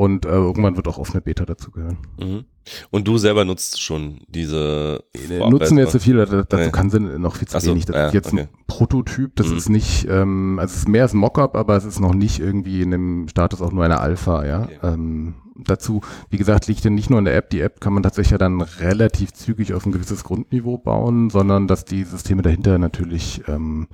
und 0.00 0.24
äh, 0.24 0.30
irgendwann 0.30 0.76
wird 0.76 0.88
auch 0.88 0.96
offene 0.96 1.20
Beta 1.20 1.44
dazugehören. 1.44 1.98
Mhm. 2.18 2.44
Und 2.88 3.06
du 3.06 3.18
selber 3.18 3.44
nutzt 3.44 3.82
schon 3.82 4.20
diese 4.28 5.04
Nutzen 5.28 5.76
wir 5.76 5.84
jetzt 5.84 5.92
so 5.92 5.98
viel, 5.98 6.16
dazu 6.16 6.56
nee. 6.56 6.70
kann 6.70 6.88
sie 6.88 7.00
noch 7.00 7.36
viel 7.36 7.46
zu 7.46 7.60
so, 7.60 7.70
wenig. 7.70 7.84
Das 7.84 7.96
ja, 7.96 8.06
ist 8.06 8.14
jetzt 8.14 8.32
okay. 8.32 8.40
ein 8.44 8.48
Prototyp, 8.66 9.36
das 9.36 9.48
mhm. 9.48 9.56
ist 9.58 9.68
nicht, 9.68 10.08
ähm, 10.08 10.58
also 10.58 10.72
es 10.72 10.78
ist 10.78 10.88
mehr 10.88 11.02
als 11.02 11.12
ein 11.12 11.18
Mockup, 11.18 11.54
aber 11.54 11.76
es 11.76 11.84
ist 11.84 12.00
noch 12.00 12.14
nicht 12.14 12.40
irgendwie 12.40 12.80
in 12.80 12.92
dem 12.92 13.28
Status 13.28 13.60
auch 13.60 13.72
nur 13.72 13.84
eine 13.84 14.00
Alpha, 14.00 14.46
ja. 14.46 14.62
Okay. 14.62 14.78
Ähm, 14.82 15.34
dazu, 15.54 16.00
wie 16.30 16.38
gesagt, 16.38 16.66
liegt 16.66 16.82
ja 16.82 16.88
nicht 16.88 17.10
nur 17.10 17.18
in 17.18 17.26
der 17.26 17.36
App. 17.36 17.50
Die 17.50 17.60
App 17.60 17.82
kann 17.82 17.92
man 17.92 18.02
tatsächlich 18.02 18.30
ja 18.30 18.38
dann 18.38 18.62
relativ 18.62 19.34
zügig 19.34 19.74
auf 19.74 19.84
ein 19.84 19.92
gewisses 19.92 20.24
Grundniveau 20.24 20.78
bauen, 20.78 21.28
sondern 21.28 21.68
dass 21.68 21.84
die 21.84 22.04
Systeme 22.04 22.40
dahinter 22.40 22.78
natürlich 22.78 23.42
ähm, 23.48 23.86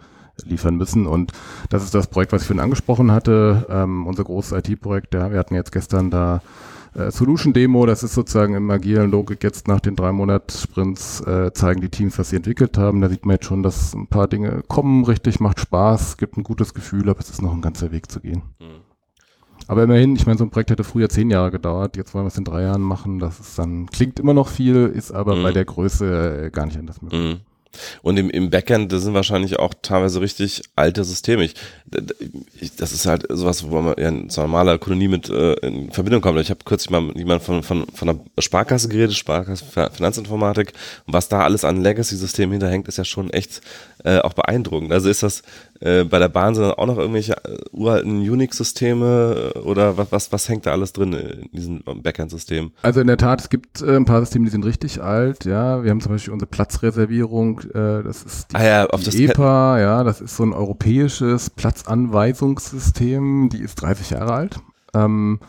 liefern 0.45 0.77
müssen. 0.77 1.07
Und 1.07 1.33
das 1.71 1.83
ist 1.83 1.95
das 1.95 2.09
Projekt, 2.09 2.33
was 2.33 2.43
ich 2.43 2.49
vorhin 2.49 2.63
angesprochen 2.63 3.13
hatte, 3.13 3.67
ähm, 3.71 4.07
unser 4.07 4.25
großes 4.25 4.53
IT-Projekt. 4.53 5.15
Ja, 5.15 5.31
wir 5.31 5.39
hatten 5.39 5.55
jetzt 5.55 5.73
gestern 5.73 6.11
da 6.11 6.43
äh, 6.95 7.11
Solution 7.11 7.53
Demo, 7.53 7.87
das 7.87 8.03
ist 8.03 8.15
sozusagen 8.15 8.55
im 8.55 8.71
agilen 8.71 9.11
Logik 9.11 9.43
jetzt 9.43 9.69
nach 9.69 9.81
den 9.81 9.97
drei 9.97 10.13
Monats 10.13 10.63
Sprints 10.63 11.21
äh, 11.21 11.53
zeigen 11.53 11.81
die 11.81 11.89
Teams, 11.89 12.19
was 12.19 12.31
sie 12.31 12.37
entwickelt 12.37 12.79
haben. 12.79 13.01
Da 13.01 13.09
sieht 13.09 13.27
man 13.27 13.35
jetzt 13.35 13.47
schon, 13.47 13.63
dass 13.63 13.95
ein 13.95 14.07
paar 14.07 14.29
Dinge 14.29 14.63
kommen 14.69 15.05
richtig, 15.05 15.41
macht 15.41 15.61
Spaß, 15.61 16.17
gibt 16.17 16.37
ein 16.37 16.45
gutes 16.45 16.75
Gefühl, 16.75 17.09
aber 17.09 17.21
es 17.21 17.31
ist 17.31 17.43
noch 17.43 17.53
ein 17.53 17.63
ganzer 17.63 17.93
Weg 17.93 18.11
zu 18.11 18.21
gehen. 18.21 18.43
Mhm. 18.59 18.87
Aber 19.69 19.83
immerhin, 19.83 20.15
ich 20.15 20.27
meine, 20.27 20.39
so 20.39 20.45
ein 20.45 20.51
Projekt 20.51 20.71
hätte 20.71 20.85
früher 20.85 21.09
zehn 21.09 21.29
Jahre 21.29 21.51
gedauert, 21.51 21.97
jetzt 21.97 22.15
wollen 22.15 22.25
wir 22.25 22.29
es 22.29 22.39
in 22.39 22.45
drei 22.45 22.63
Jahren 22.63 22.83
machen. 22.83 23.19
Das 23.19 23.41
ist 23.41 23.59
dann, 23.59 23.87
klingt 23.87 24.21
immer 24.21 24.35
noch 24.35 24.49
viel, 24.49 24.87
ist 24.87 25.13
aber 25.13 25.37
mhm. 25.37 25.43
bei 25.43 25.53
der 25.53 25.65
Größe 25.65 26.47
äh, 26.47 26.51
gar 26.51 26.67
nicht 26.67 26.79
anders 26.79 27.03
möglich. 27.03 27.35
Mhm. 27.35 27.56
Und 28.03 28.19
im, 28.19 28.31
im 28.31 28.51
Backend, 28.51 28.93
das 28.93 29.03
sind 29.03 29.15
wahrscheinlich 29.15 29.59
auch 29.59 29.75
teilweise 29.83 30.21
richtig 30.21 30.63
alte 30.77 31.05
Systeme. 31.05 31.45
Ich, 31.45 31.55
das 32.77 32.93
ist 32.93 33.07
halt 33.07 33.27
sowas, 33.29 33.69
wo 33.71 33.81
man 33.81 33.95
ja 33.99 34.13
so 34.29 34.43
normaler 34.43 34.79
Kunde 34.79 34.99
nie 34.99 35.09
mit 35.09 35.29
äh, 35.29 35.55
in 35.67 35.91
Verbindung 35.91 36.21
kommt. 36.21 36.41
Ich 36.41 36.51
habe 36.51 36.61
kürzlich 36.65 36.91
mal 36.91 37.01
mit 37.01 37.17
jemandem 37.17 37.45
von, 37.45 37.63
von, 37.63 37.87
von 37.93 38.09
einer 38.09 38.19
Sparkasse 38.39 38.89
geredet, 38.89 39.15
Sparkasse 39.15 39.65
Finanzinformatik. 39.93 40.73
Was 41.07 41.29
da 41.29 41.41
alles 41.41 41.65
an 41.65 41.83
Legacy-Systemen 41.83 42.53
hinterhängt, 42.53 42.89
ist 42.89 42.99
ja 42.99 43.05
schon 43.05 43.31
echt 43.31 43.61
äh, 44.05 44.19
auch 44.19 44.35
beeindruckend. 44.35 44.93
Also 44.93 45.09
ist 45.09 45.23
das 45.23 45.43
äh, 45.81 46.05
bei 46.05 46.19
der 46.19 46.29
Bahn 46.29 46.55
sind 46.55 46.65
auch 46.65 46.87
noch 46.87 46.99
irgendwelche 46.99 47.37
äh, 47.45 47.59
uralten 47.73 48.21
Unix-Systeme 48.21 49.53
äh, 49.55 49.59
oder 49.59 49.97
was, 49.97 50.13
was, 50.13 50.33
was 50.33 50.49
hängt 50.49 50.67
da 50.67 50.73
alles 50.73 50.93
drin 50.93 51.13
in 51.13 51.51
diesem 51.53 51.83
Backend-System? 51.85 52.73
Also 52.83 53.01
in 53.01 53.07
der 53.07 53.17
Tat, 53.17 53.41
es 53.41 53.49
gibt 53.49 53.83
äh, 53.83 53.97
ein 53.97 54.05
paar 54.05 54.21
Systeme, 54.21 54.45
die 54.47 54.51
sind 54.51 54.65
richtig 54.65 55.03
alt, 55.03 55.45
ja. 55.45 55.83
Wir 55.83 55.91
haben 55.91 56.01
zum 56.01 56.13
Beispiel 56.13 56.33
unsere 56.33 56.51
Platzreservierung, 56.51 57.61
äh, 57.75 58.03
das 58.03 58.23
ist 58.23 58.53
die, 58.53 58.57
ah 58.57 58.65
ja, 58.65 58.87
auf 58.87 59.01
die 59.01 59.07
das 59.07 59.15
EPA, 59.15 59.81
ja, 59.81 60.05
das 60.05 60.21
ist 60.21 60.37
so 60.37 60.45
ein 60.45 60.53
europäisches 60.53 61.51
Platzanweisungssystem, 61.51 63.49
die 63.51 63.61
ist 63.61 63.77
30 63.77 64.11
Jahre 64.11 64.33
alt. 64.33 64.57
Ähm, 64.95 65.41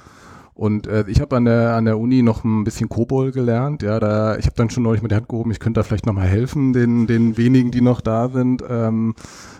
und 0.57 0.87
äh, 0.87 1.05
ich 1.07 1.21
habe 1.21 1.35
an 1.35 1.45
der 1.45 1.75
an 1.75 1.85
der 1.85 1.99
Uni 1.99 2.23
noch 2.23 2.43
ein 2.43 2.63
bisschen 2.63 2.89
Kobol 2.89 3.31
gelernt. 3.31 3.83
Ja, 3.83 3.99
da 3.99 4.37
ich 4.37 4.47
habe 4.47 4.55
dann 4.55 4.71
schon 4.71 4.81
neulich 4.81 5.03
mit 5.03 5.11
der 5.11 5.19
Hand 5.19 5.29
gehoben, 5.29 5.51
ich 5.51 5.59
könnte 5.59 5.79
da 5.79 5.83
vielleicht 5.83 6.07
noch 6.07 6.13
mal 6.13 6.25
helfen 6.25 6.73
den 6.73 7.05
den 7.05 7.37
wenigen, 7.37 7.69
die 7.69 7.81
noch 7.81 8.01
da 8.01 8.29
sind. 8.29 8.63
Ähm, 8.67 9.13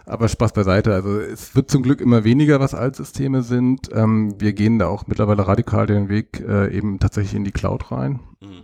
aber 0.08 0.28
Spaß 0.28 0.54
beiseite. 0.54 0.94
Also 0.94 1.20
es 1.20 1.56
wird 1.56 1.70
zum 1.70 1.84
Glück 1.84 2.02
immer 2.02 2.24
weniger, 2.24 2.60
was 2.60 2.74
Altsysteme 2.74 3.44
sind. 3.44 3.90
Ähm, 3.94 4.40
wir 4.40 4.54
gehen 4.54 4.80
da 4.80 4.88
auch 4.88 5.08
mittlerweile 5.08 5.48
radikal 5.48 5.86
den 5.86 6.10
Weg 6.10 6.40
äh, 6.40 6.76
eben 6.76 7.00
tatsächlich 7.00 7.36
in 7.36 7.44
die 7.44 7.52
Cloud 7.52 7.92
rein. 7.92 8.22
Mhm. 8.42 8.64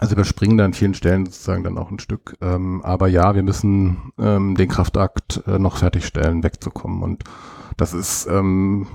Also 0.00 0.14
überspringen 0.14 0.58
da 0.58 0.64
an 0.64 0.74
vielen 0.74 0.94
Stellen 0.94 1.26
sozusagen 1.26 1.62
dann 1.64 1.78
auch 1.78 1.90
ein 1.90 1.98
Stück. 1.98 2.36
Ähm, 2.40 2.82
aber 2.84 3.08
ja, 3.08 3.34
wir 3.34 3.42
müssen 3.42 4.12
ähm, 4.18 4.56
den 4.56 4.68
Kraftakt 4.68 5.42
äh, 5.46 5.58
noch 5.58 5.76
fertigstellen, 5.78 6.42
wegzukommen. 6.42 7.02
Und 7.02 7.24
das 7.76 7.94
ist 7.94 8.26
ähm, 8.26 8.86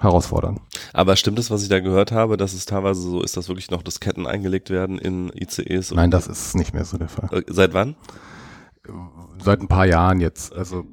herausfordern. 0.00 0.60
Aber 0.92 1.16
stimmt 1.16 1.38
es, 1.38 1.50
was 1.50 1.62
ich 1.62 1.68
da 1.68 1.80
gehört 1.80 2.12
habe, 2.12 2.36
dass 2.36 2.52
es 2.52 2.66
teilweise 2.66 3.00
so 3.00 3.22
ist, 3.22 3.36
dass 3.36 3.48
wirklich 3.48 3.70
noch 3.70 3.82
Disketten 3.82 4.26
eingelegt 4.26 4.70
werden 4.70 4.98
in 4.98 5.32
ICEs? 5.34 5.92
Nein, 5.92 6.10
das 6.10 6.26
ist 6.26 6.54
nicht 6.54 6.74
mehr 6.74 6.84
so 6.84 6.98
der 6.98 7.08
Fall. 7.08 7.28
Äh, 7.32 7.42
seit 7.48 7.72
wann? 7.74 7.96
Seit 9.42 9.60
ein 9.60 9.68
paar 9.68 9.86
Jahren 9.86 10.20
jetzt. 10.20 10.54
Also 10.54 10.84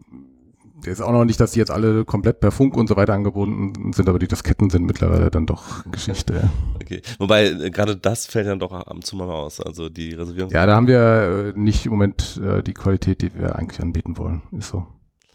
der 0.85 0.93
ist 0.93 1.01
auch 1.01 1.11
noch 1.11 1.25
nicht, 1.25 1.39
dass 1.39 1.51
die 1.51 1.59
jetzt 1.59 1.71
alle 1.71 2.05
komplett 2.05 2.39
per 2.39 2.51
Funk 2.51 2.77
und 2.77 2.87
so 2.87 2.95
weiter 2.95 3.13
angebunden 3.13 3.93
sind, 3.93 4.07
aber 4.07 4.19
die 4.19 4.27
Disketten 4.27 4.69
sind 4.69 4.85
mittlerweile 4.85 5.31
dann 5.31 5.45
doch 5.45 5.83
Geschichte. 5.91 6.49
Okay. 6.85 7.01
Wobei 7.17 7.45
äh, 7.47 7.71
gerade 7.71 7.97
das 7.97 8.27
fällt 8.27 8.45
dann 8.45 8.59
doch 8.59 8.71
ab 8.71 8.93
und 8.93 9.03
zu 9.03 9.15
mal 9.15 9.27
aus. 9.27 9.59
Also 9.59 9.89
die 9.89 10.13
Reservierung. 10.13 10.51
Ja, 10.51 10.67
da 10.67 10.75
haben 10.75 10.85
wir 10.85 11.53
äh, 11.55 11.59
nicht 11.59 11.87
im 11.87 11.93
Moment 11.93 12.39
äh, 12.45 12.61
die 12.61 12.75
Qualität, 12.75 13.23
die 13.23 13.33
wir 13.33 13.55
eigentlich 13.55 13.81
anbieten 13.81 14.19
wollen. 14.19 14.43
Ist 14.51 14.67
so 14.67 14.85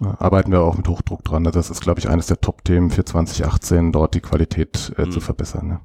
arbeiten 0.00 0.50
wir 0.50 0.60
auch 0.60 0.76
mit 0.76 0.88
Hochdruck 0.88 1.24
dran. 1.24 1.46
Also 1.46 1.58
das 1.58 1.70
ist, 1.70 1.80
glaube 1.80 2.00
ich, 2.00 2.08
eines 2.08 2.26
der 2.26 2.40
Top-Themen 2.40 2.90
für 2.90 3.04
2018, 3.04 3.92
dort 3.92 4.14
die 4.14 4.20
Qualität 4.20 4.92
äh, 4.96 5.06
mhm. 5.06 5.10
zu 5.10 5.20
verbessern. 5.20 5.68
Ne? 5.68 5.80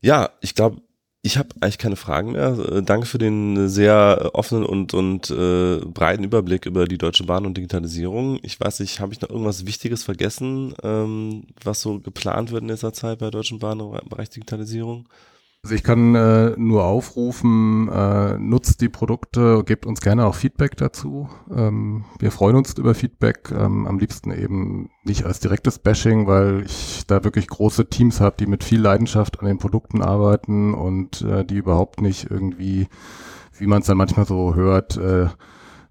Ja, 0.00 0.30
ich 0.40 0.54
glaube, 0.54 0.80
ich 1.22 1.36
habe 1.36 1.50
eigentlich 1.60 1.78
keine 1.78 1.96
Fragen 1.96 2.32
mehr. 2.32 2.58
Äh, 2.58 2.82
danke 2.82 3.06
für 3.06 3.18
den 3.18 3.68
sehr 3.68 4.30
offenen 4.32 4.64
und, 4.64 4.94
und 4.94 5.30
äh, 5.30 5.80
breiten 5.84 6.24
Überblick 6.24 6.64
über 6.66 6.86
die 6.86 6.98
Deutsche 6.98 7.24
Bahn 7.24 7.44
und 7.44 7.56
Digitalisierung. 7.56 8.38
Ich 8.42 8.58
weiß 8.58 8.80
nicht, 8.80 9.00
habe 9.00 9.12
ich 9.12 9.20
noch 9.20 9.28
irgendwas 9.30 9.66
Wichtiges 9.66 10.02
vergessen, 10.02 10.74
ähm, 10.82 11.44
was 11.62 11.82
so 11.82 12.00
geplant 12.00 12.52
wird 12.52 12.62
in 12.62 12.68
dieser 12.68 12.92
Zeit 12.94 13.18
bei 13.18 13.26
der 13.26 13.32
Deutschen 13.32 13.58
Bahn 13.58 13.80
im 13.80 14.08
Bereich 14.08 14.30
Digitalisierung? 14.30 15.06
Also 15.62 15.74
ich 15.74 15.82
kann 15.82 16.14
äh, 16.14 16.54
nur 16.56 16.84
aufrufen, 16.84 17.88
äh, 17.88 18.38
nutzt 18.38 18.80
die 18.80 18.88
Produkte, 18.88 19.62
gebt 19.64 19.84
uns 19.84 20.00
gerne 20.00 20.24
auch 20.24 20.34
Feedback 20.34 20.74
dazu. 20.78 21.28
Ähm, 21.54 22.06
wir 22.18 22.30
freuen 22.30 22.56
uns 22.56 22.72
über 22.78 22.94
Feedback, 22.94 23.50
ähm, 23.50 23.86
am 23.86 23.98
liebsten 23.98 24.30
eben 24.30 24.88
nicht 25.04 25.26
als 25.26 25.38
direktes 25.40 25.78
Bashing, 25.78 26.26
weil 26.26 26.62
ich 26.64 27.04
da 27.06 27.24
wirklich 27.24 27.46
große 27.46 27.90
Teams 27.90 28.22
habe, 28.22 28.36
die 28.40 28.46
mit 28.46 28.64
viel 28.64 28.80
Leidenschaft 28.80 29.40
an 29.40 29.46
den 29.46 29.58
Produkten 29.58 30.00
arbeiten 30.00 30.72
und 30.72 31.20
äh, 31.22 31.44
die 31.44 31.56
überhaupt 31.56 32.00
nicht 32.00 32.30
irgendwie, 32.30 32.88
wie 33.58 33.66
man 33.66 33.82
es 33.82 33.86
dann 33.86 33.98
manchmal 33.98 34.24
so 34.24 34.54
hört, 34.54 34.96
äh, 34.96 35.26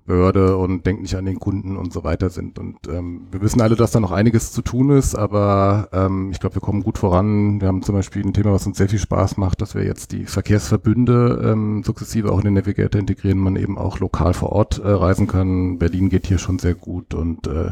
Behörde 0.10 0.57
und 0.57 0.88
denkt 0.88 1.03
nicht 1.03 1.16
an 1.16 1.26
den 1.26 1.39
Kunden 1.39 1.78
und 1.78 1.93
so 1.93 2.03
weiter 2.03 2.32
sind. 2.32 2.57
Und 2.57 2.88
ähm, 2.88 3.28
wir 3.32 3.41
wissen 3.41 3.62
alle, 3.62 3.76
dass 3.76 3.91
da 3.91 3.99
noch 3.99 4.12
einiges 4.12 4.51
zu 4.51 4.64
tun 4.64 4.89
ist, 4.89 5.16
aber 5.16 5.88
ähm, 5.93 6.32
ich 6.32 6.39
glaube, 6.39 6.55
wir 6.55 6.62
kommen 6.62 6.82
gut 6.82 6.97
voran. 6.97 7.62
Wir 7.62 7.68
haben 7.68 7.84
zum 7.84 7.93
Beispiel 7.93 8.26
ein 8.26 8.34
Thema, 8.34 8.51
was 8.51 8.66
uns 8.66 8.80
sehr 8.80 8.89
viel 8.89 8.97
Spaß 8.97 9.38
macht, 9.38 9.62
dass 9.62 9.76
wir 9.76 9.84
jetzt 9.84 10.12
die 10.12 10.26
Verkehrsverbünde 10.26 11.51
ähm, 11.51 11.84
sukzessive 11.84 12.32
auch 12.32 12.39
in 12.39 12.45
den 12.45 12.55
Navigator 12.55 12.99
integrieren, 12.99 13.38
man 13.38 13.55
eben 13.55 13.78
auch 13.78 13.99
lokal 13.99 14.34
vor 14.34 14.51
Ort 14.51 14.80
äh, 14.80 14.89
reisen 14.89 15.28
kann. 15.28 15.78
Berlin 15.78 16.10
geht 16.10 16.26
hier 16.26 16.39
schon 16.39 16.57
sehr 16.57 16.74
gut 16.74 17.14
und 17.14 17.45
äh, 17.45 17.72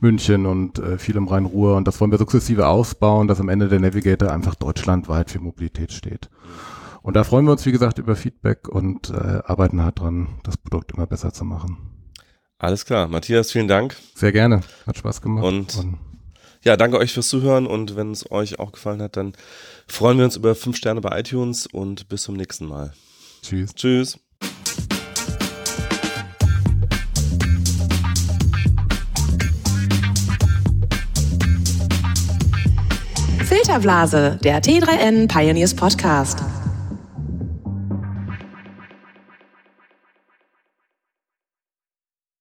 München 0.00 0.46
und 0.46 0.78
äh, 0.78 0.96
viel 0.96 1.16
im 1.16 1.28
Rhein-Ruhr. 1.28 1.76
Und 1.76 1.86
das 1.86 2.00
wollen 2.00 2.10
wir 2.10 2.18
sukzessive 2.18 2.66
ausbauen, 2.66 3.28
dass 3.28 3.40
am 3.40 3.50
Ende 3.50 3.68
der 3.68 3.80
Navigator 3.80 4.32
einfach 4.32 4.54
deutschlandweit 4.54 5.30
für 5.30 5.40
Mobilität 5.40 5.92
steht. 5.92 6.30
Und 7.08 7.14
da 7.14 7.24
freuen 7.24 7.46
wir 7.46 7.52
uns, 7.52 7.64
wie 7.64 7.72
gesagt, 7.72 7.96
über 7.96 8.16
Feedback 8.16 8.68
und 8.68 9.08
äh, 9.08 9.40
arbeiten 9.42 9.82
hart 9.82 10.00
dran, 10.00 10.28
das 10.42 10.58
Produkt 10.58 10.92
immer 10.92 11.06
besser 11.06 11.32
zu 11.32 11.42
machen. 11.46 11.78
Alles 12.58 12.84
klar. 12.84 13.08
Matthias, 13.08 13.50
vielen 13.50 13.66
Dank. 13.66 13.96
Sehr 14.14 14.30
gerne. 14.30 14.60
Hat 14.86 14.98
Spaß 14.98 15.22
gemacht. 15.22 15.42
Und, 15.42 15.74
und 15.78 15.98
ja, 16.62 16.76
danke 16.76 16.98
euch 16.98 17.14
fürs 17.14 17.30
Zuhören 17.30 17.66
und 17.66 17.96
wenn 17.96 18.10
es 18.10 18.30
euch 18.30 18.58
auch 18.58 18.72
gefallen 18.72 19.00
hat, 19.00 19.16
dann 19.16 19.32
freuen 19.86 20.18
wir 20.18 20.26
uns 20.26 20.36
über 20.36 20.54
fünf 20.54 20.76
Sterne 20.76 21.00
bei 21.00 21.18
iTunes 21.18 21.66
und 21.66 22.10
bis 22.10 22.24
zum 22.24 22.36
nächsten 22.36 22.66
Mal. 22.66 22.92
Tschüss. 23.40 23.74
Tschüss. 23.74 24.18
Filterblase, 33.46 34.38
der 34.44 34.62
T3N 34.62 35.26
Pioneers 35.26 35.72
Podcast. 35.72 36.44